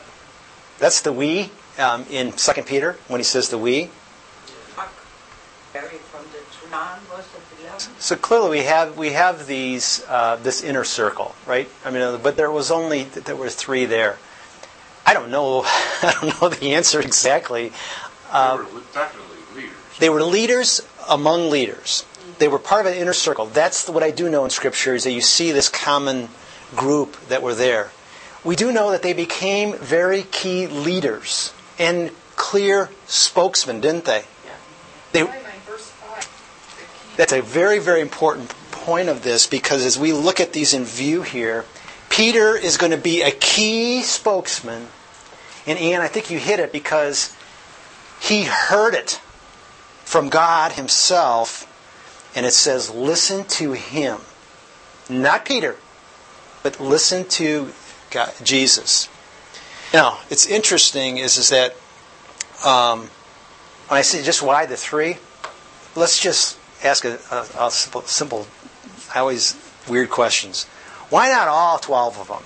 That's 0.77 1.01
the 1.01 1.11
we 1.11 1.49
um, 1.79 2.05
in 2.09 2.33
2 2.33 2.61
Peter 2.63 2.97
when 3.07 3.19
he 3.19 3.23
says 3.23 3.49
the 3.49 3.57
we. 3.57 3.89
So 7.97 8.15
clearly 8.15 8.49
we 8.49 8.63
have 8.63 8.97
we 8.97 9.11
have 9.11 9.47
these 9.47 10.03
uh, 10.07 10.35
this 10.37 10.63
inner 10.63 10.83
circle, 10.83 11.35
right? 11.47 11.69
I 11.85 11.91
mean, 11.91 12.19
but 12.21 12.35
there 12.35 12.51
was 12.51 12.71
only 12.71 13.03
there 13.03 13.35
were 13.35 13.49
three 13.49 13.85
there. 13.85 14.17
I 15.05 15.13
don't 15.13 15.31
know. 15.31 15.61
I 15.65 16.15
don't 16.21 16.41
know 16.41 16.49
the 16.49 16.73
answer 16.73 16.99
exactly. 16.99 17.71
Uh, 18.29 18.57
they 18.57 18.63
were 18.63 18.81
definitely 18.93 19.61
leaders. 19.61 19.77
They 19.99 20.09
were 20.09 20.23
leaders 20.23 20.81
among 21.09 21.49
leaders. 21.49 22.05
They 22.39 22.47
were 22.47 22.59
part 22.59 22.85
of 22.85 22.93
an 22.93 22.97
inner 22.97 23.13
circle. 23.13 23.45
That's 23.45 23.87
what 23.87 24.03
I 24.03 24.11
do 24.11 24.29
know 24.29 24.43
in 24.45 24.49
Scripture 24.49 24.95
is 24.95 25.03
that 25.03 25.11
you 25.11 25.21
see 25.21 25.51
this 25.51 25.69
common 25.69 26.29
group 26.75 27.17
that 27.27 27.41
were 27.41 27.53
there. 27.53 27.91
We 28.43 28.55
do 28.55 28.71
know 28.71 28.91
that 28.91 29.03
they 29.03 29.13
became 29.13 29.73
very 29.77 30.23
key 30.23 30.65
leaders 30.65 31.53
and 31.77 32.11
clear 32.35 32.89
spokesmen, 33.05 33.81
didn't 33.81 34.05
they? 34.05 34.23
they 35.11 35.27
that's 37.17 37.33
a 37.33 37.41
very, 37.41 37.79
very 37.79 38.01
important 38.01 38.49
point 38.71 39.09
of 39.09 39.21
this 39.21 39.45
because 39.45 39.85
as 39.85 39.99
we 39.99 40.13
look 40.13 40.39
at 40.39 40.53
these 40.53 40.73
in 40.73 40.85
view 40.85 41.21
here, 41.21 41.65
Peter 42.11 42.57
is 42.57 42.77
going 42.77 42.91
to 42.91 42.97
be 42.97 43.21
a 43.21 43.31
key 43.31 44.01
spokesman. 44.03 44.87
And 45.65 45.79
Ian, 45.79 46.01
I 46.01 46.07
think 46.07 46.29
you 46.29 46.37
hit 46.37 46.59
it 46.59 46.71
because 46.73 47.33
he 48.19 48.43
heard 48.43 48.93
it 48.93 49.21
from 50.03 50.27
God 50.27 50.73
himself. 50.73 51.67
And 52.35 52.45
it 52.45 52.51
says, 52.51 52.93
listen 52.93 53.45
to 53.45 53.71
him. 53.71 54.19
Not 55.09 55.45
Peter, 55.45 55.77
but 56.63 56.79
listen 56.79 57.25
to 57.29 57.71
God, 58.09 58.33
Jesus. 58.43 59.07
Now, 59.93 60.19
it's 60.29 60.45
interesting 60.45 61.17
is, 61.17 61.37
is 61.37 61.49
that 61.49 61.75
um, 62.65 63.09
when 63.87 63.97
I 63.97 64.01
say 64.01 64.21
just 64.21 64.41
why 64.41 64.65
the 64.65 64.77
three, 64.77 65.17
let's 65.95 66.19
just 66.19 66.57
ask 66.83 67.05
a, 67.05 67.19
a, 67.31 67.67
a 67.67 67.71
simple, 67.71 68.01
simple, 68.01 68.47
I 69.15 69.19
always 69.19 69.55
weird 69.89 70.09
questions. 70.09 70.65
Why 71.11 71.29
not 71.29 71.49
all 71.49 71.77
12 71.77 72.19
of 72.19 72.27
them? 72.29 72.43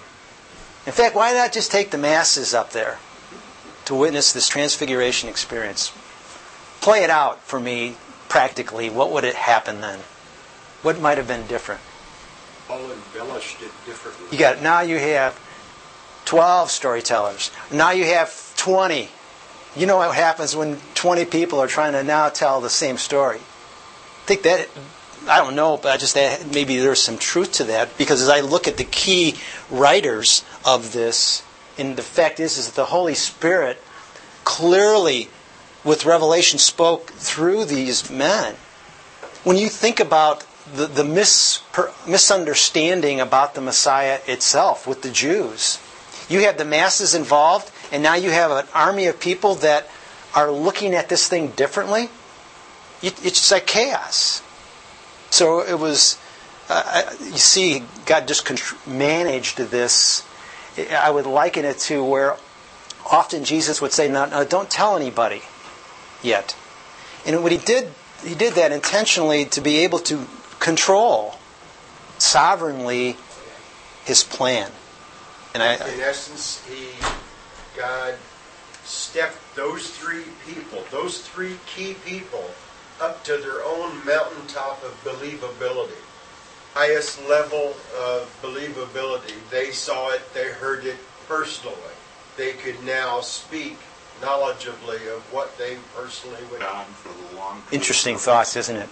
In 0.88 0.92
fact, 0.92 1.16
why 1.16 1.34
not 1.34 1.54
just 1.54 1.72
take 1.72 1.92
the 1.92 1.98
masses 2.00 2.54
up 2.54 2.72
there 2.72 2.98
to 3.86 3.96
witness 3.96 4.34
this 4.34 4.48
transfiguration 4.48 5.30
experience? 5.30 5.94
Play 6.82 7.04
it 7.04 7.12
out 7.12 7.42
for 7.44 7.60
me 7.60 7.96
practically. 8.28 8.90
What 8.90 9.12
would 9.12 9.24
it 9.24 9.36
happen 9.36 9.82
then? 9.82 10.00
What 10.82 11.00
might 11.00 11.18
have 11.18 11.28
been 11.28 11.46
different? 11.46 11.80
All 12.68 12.92
embellished 12.92 13.62
it 13.62 13.72
differently. 13.86 14.28
You 14.32 14.40
got 14.40 14.62
now 14.64 14.82
you 14.82 14.98
have 14.98 15.40
12 16.26 16.72
storytellers. 16.72 17.52
Now 17.72 17.92
you 17.92 18.06
have 18.06 18.54
20. 18.58 19.10
You 19.76 19.86
know 19.86 19.98
what 19.98 20.16
happens 20.16 20.56
when 20.56 20.80
20 20.96 21.26
people 21.26 21.60
are 21.60 21.68
trying 21.68 21.94
to 21.94 22.04
now 22.04 22.30
tell 22.30 22.62
the 22.62 22.70
same 22.70 22.98
story. 22.98 23.38
I 23.38 24.26
think 24.26 24.42
that, 24.44 24.68
I 25.28 25.38
don't 25.40 25.56
know, 25.56 25.78
but 25.78 25.92
I 25.92 25.98
just 25.98 26.14
that 26.16 26.54
maybe 26.54 26.78
there's 26.78 27.02
some 27.02 27.18
truth 27.18 27.54
to 27.54 27.64
that 27.66 27.98
because 27.98 28.22
as 28.22 28.30
I 28.30 28.42
look 28.42 28.68
at 28.68 28.78
the 28.78 28.84
key 28.84 29.36
writers 29.72 30.44
of 30.64 30.94
this, 30.94 31.44
and 31.78 31.98
the 31.98 32.02
fact 32.04 32.40
is, 32.40 32.58
is 32.58 32.68
that 32.68 32.76
the 32.76 32.86
Holy 32.86 33.16
Spirit 33.16 33.82
clearly, 34.44 35.30
with 35.84 36.06
revelation, 36.06 36.60
spoke 36.60 37.12
through 37.12 37.66
these 37.66 38.10
men. 38.10 38.56
When 39.44 39.58
you 39.58 39.70
think 39.70 40.00
about 40.00 40.46
the, 40.74 40.88
the 40.88 41.04
mis, 41.04 41.62
misunderstanding 42.08 43.20
about 43.20 43.56
the 43.56 43.62
Messiah 43.62 44.20
itself 44.28 44.88
with 44.88 45.02
the 45.02 45.12
Jews, 45.12 45.80
you 46.30 46.42
have 46.42 46.58
the 46.58 46.66
masses 46.66 47.14
involved, 47.14 47.72
and 47.92 48.02
now 48.02 48.16
you 48.16 48.32
have 48.32 48.52
an 48.52 48.66
army 48.74 49.08
of 49.08 49.20
people 49.20 49.56
that 49.56 49.90
are 50.34 50.52
looking 50.52 50.94
at 50.94 51.10
this 51.10 51.28
thing 51.28 51.50
differently. 51.50 52.10
It's 53.02 53.52
like 53.52 53.68
chaos. 53.68 54.42
So 55.36 55.60
it 55.60 55.78
was, 55.78 56.18
uh, 56.70 57.14
you 57.20 57.38
see, 57.38 57.84
God 58.06 58.26
just 58.26 58.88
managed 58.88 59.58
this. 59.58 60.24
I 60.78 61.12
would 61.12 61.26
liken 61.26 61.66
it 61.66 61.78
to 61.90 62.02
where 62.06 62.38
often 63.12 63.44
Jesus 63.44 63.82
would 63.82 63.92
say, 63.92 64.08
no, 64.10 64.28
no, 64.28 64.46
don't 64.46 64.70
tell 64.70 64.96
anybody 64.96 65.42
yet. 66.24 66.56
And 67.26 67.44
what 67.44 67.52
he 67.52 67.58
did, 67.58 67.92
he 68.24 68.34
did 68.34 68.54
that 68.54 68.72
intentionally 68.72 69.44
to 69.48 69.60
be 69.60 69.80
able 69.80 70.00
to 70.08 70.26
control 70.62 71.36
sovereignly 72.18 73.18
his 74.06 74.24
plan. 74.24 74.72
And 75.54 75.62
I, 75.62 75.74
in 75.74 76.00
essence, 76.00 76.66
he, 76.66 76.88
God 77.76 78.16
stepped 78.86 79.54
those 79.54 79.90
three 79.90 80.24
people, 80.48 80.86
those 80.92 81.20
three 81.20 81.58
key 81.66 81.96
people, 82.06 82.52
up 83.02 83.24
to 83.26 83.38
their 83.38 83.64
own 83.64 84.06
mountaintop 84.06 84.84
of 84.84 84.92
believability. 85.04 86.02
Highest 86.74 87.26
level 87.28 87.76
of 87.98 88.40
believability. 88.42 89.34
They 89.50 89.72
saw 89.72 90.12
it, 90.12 90.22
they 90.34 90.50
heard 90.50 90.86
it 90.86 90.98
personally. 91.28 91.78
They 92.38 92.54
could 92.54 92.84
now 92.84 93.22
speak 93.22 93.78
knowledgeably 94.22 95.16
of 95.16 95.22
what 95.32 95.58
they 95.58 95.78
personally 95.96 96.42
went 96.52 96.64
on 96.64 96.86
for 96.86 97.10
the 97.10 97.38
long 97.38 97.62
Interesting 97.72 98.18
thoughts, 98.18 98.56
isn't 98.56 98.76
it? 98.78 98.90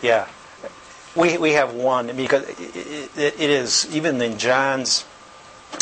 yeah 0.00 0.28
we, 1.16 1.38
we 1.38 1.52
have 1.52 1.74
one 1.74 2.14
because 2.16 2.48
it, 2.48 3.10
it, 3.16 3.40
it 3.40 3.50
is 3.50 3.94
even 3.94 4.20
in 4.20 4.38
John's 4.38 5.04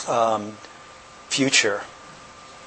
um, 0.08 0.52
future. 1.28 1.82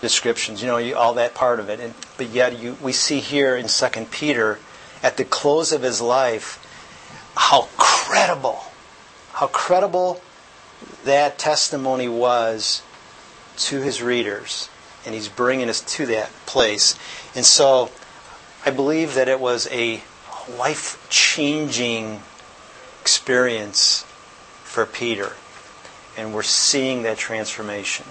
Descriptions, 0.01 0.61
you 0.61 0.67
know, 0.67 0.77
you, 0.77 0.95
all 0.95 1.13
that 1.13 1.33
part 1.33 1.59
of 1.59 1.69
it. 1.69 1.79
And, 1.79 1.93
but 2.17 2.29
yet, 2.29 2.59
you, 2.59 2.77
we 2.81 2.91
see 2.91 3.19
here 3.19 3.55
in 3.55 3.67
Second 3.67 4.11
Peter, 4.11 4.59
at 5.01 5.17
the 5.17 5.23
close 5.23 5.71
of 5.71 5.81
his 5.81 6.01
life, 6.01 6.57
how 7.35 7.69
credible, 7.77 8.63
how 9.33 9.47
credible 9.47 10.21
that 11.05 11.39
testimony 11.39 12.07
was 12.07 12.81
to 13.57 13.81
his 13.81 14.01
readers. 14.01 14.69
And 15.05 15.15
he's 15.15 15.29
bringing 15.29 15.69
us 15.69 15.81
to 15.95 16.05
that 16.07 16.29
place. 16.45 16.97
And 17.35 17.45
so, 17.45 17.89
I 18.65 18.69
believe 18.69 19.15
that 19.15 19.27
it 19.27 19.39
was 19.39 19.67
a 19.71 20.01
life 20.59 21.07
changing 21.09 22.21
experience 23.01 24.03
for 24.63 24.85
Peter. 24.85 25.33
And 26.17 26.33
we're 26.33 26.43
seeing 26.43 27.03
that 27.03 27.17
transformation 27.17 28.05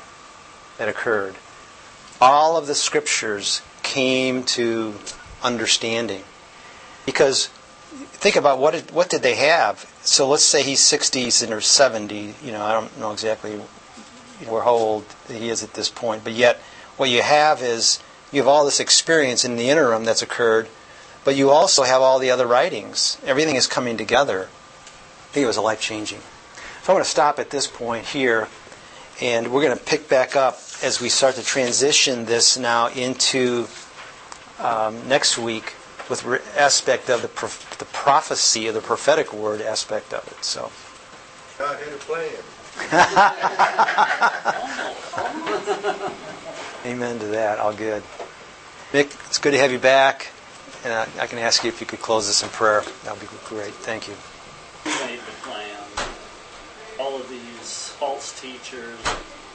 that 0.79 0.89
occurred. 0.89 1.37
All 2.21 2.57
of 2.57 2.67
the 2.67 2.75
scriptures 2.75 3.63
came 3.83 4.45
to 4.45 4.95
understanding. 5.43 6.23
Because 7.07 7.47
think 8.13 8.37
about 8.37 8.59
what 8.59 8.73
did, 8.73 8.91
what 8.91 9.09
did 9.09 9.23
they 9.23 9.37
have? 9.37 9.91
So 10.03 10.29
let's 10.29 10.45
say 10.45 10.63
he's 10.63 10.81
60s 10.81 11.43
and 11.43 11.53
or 11.53 11.61
70. 11.61 12.35
You 12.45 12.53
know, 12.53 12.63
I 12.63 12.73
don't 12.73 12.99
know 12.99 13.13
exactly 13.13 13.61
know, 14.47 14.61
how 14.61 14.71
old 14.71 15.05
he 15.29 15.49
is 15.49 15.63
at 15.63 15.75
this 15.75 15.89
point. 15.89 16.25
But 16.25 16.33
yet, 16.33 16.57
what 16.97 17.11
you 17.11 17.23
have 17.23 17.63
is 17.63 18.01
you 18.33 18.41
have 18.41 18.49
all 18.49 18.65
this 18.65 18.81
experience 18.81 19.45
in 19.45 19.57
the 19.57 19.69
interim 19.69 20.05
that's 20.05 20.23
occurred, 20.23 20.69
but 21.25 21.37
you 21.37 21.51
also 21.51 21.83
have 21.83 22.03
all 22.03 22.19
the 22.19 22.31
other 22.31 22.47
writings. 22.47 23.19
Everything 23.25 23.57
is 23.57 23.67
coming 23.67 23.97
together. 23.97 24.45
I 24.45 25.33
think 25.33 25.45
it 25.45 25.49
was 25.49 25.57
a 25.57 25.63
life 25.63 25.81
changing. 25.81 26.21
So 26.83 26.93
I'm 26.93 26.95
going 26.95 27.05
to 27.05 27.11
stop 27.11 27.39
at 27.39 27.51
this 27.51 27.67
point 27.67 28.07
here, 28.07 28.49
and 29.21 29.53
we're 29.53 29.63
going 29.63 29.77
to 29.77 29.85
pick 29.85 30.09
back 30.09 30.37
up 30.37 30.59
as 30.83 31.01
we 31.01 31.09
start 31.09 31.35
to 31.37 31.43
transition 31.43 32.25
this 32.25 32.57
now 32.57 32.89
into 32.89 33.67
um, 34.59 35.09
next 35.09 35.39
week 35.39 35.75
with 36.09 36.25
re- 36.25 36.41
aspect 36.57 37.09
of 37.09 37.23
the, 37.23 37.29
prof- 37.29 37.79
the 37.79 37.85
prophecy 37.87 38.67
of 38.67 38.75
the 38.75 38.81
prophetic 38.81 39.33
word 39.33 39.61
aspect 39.61 40.13
of 40.13 40.27
it. 40.27 40.45
So, 40.45 40.71
God 41.59 41.79
had 41.79 41.93
a 41.93 41.97
plan. 41.99 42.31
amen 46.87 47.19
to 47.19 47.27
that. 47.27 47.59
All 47.59 47.73
good. 47.73 48.03
Nick, 48.93 49.15
it's 49.29 49.39
good 49.39 49.53
to 49.53 49.59
have 49.59 49.71
you 49.71 49.79
back, 49.79 50.29
and 50.85 50.93
I, 50.93 51.07
I 51.21 51.27
can 51.27 51.39
ask 51.39 51.63
you 51.63 51.69
if 51.69 51.81
you 51.81 51.87
could 51.87 52.01
close 52.01 52.27
this 52.27 52.43
in 52.43 52.49
prayer. 52.49 52.83
That 53.05 53.13
would 53.13 53.21
be 53.21 53.29
great. 53.45 53.73
Thank 53.73 54.09
you. 54.09 54.15
You 54.85 54.91
made 55.07 55.21
the 55.21 55.49
plan. 55.49 55.77
All 56.99 57.17
of 57.17 57.29
these 57.29 57.89
false 57.99 58.39
teachers, 58.41 58.99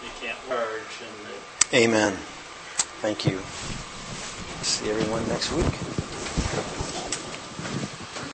they 0.01 0.26
can't 0.26 0.38
merge, 0.47 1.01
and 1.01 1.11
that 1.11 1.14
Amen. 1.76 2.13
Thank 3.01 3.26
you. 3.26 3.38
See 4.61 4.89
everyone 4.89 5.28
next 5.28 5.51
week. 5.51 6.74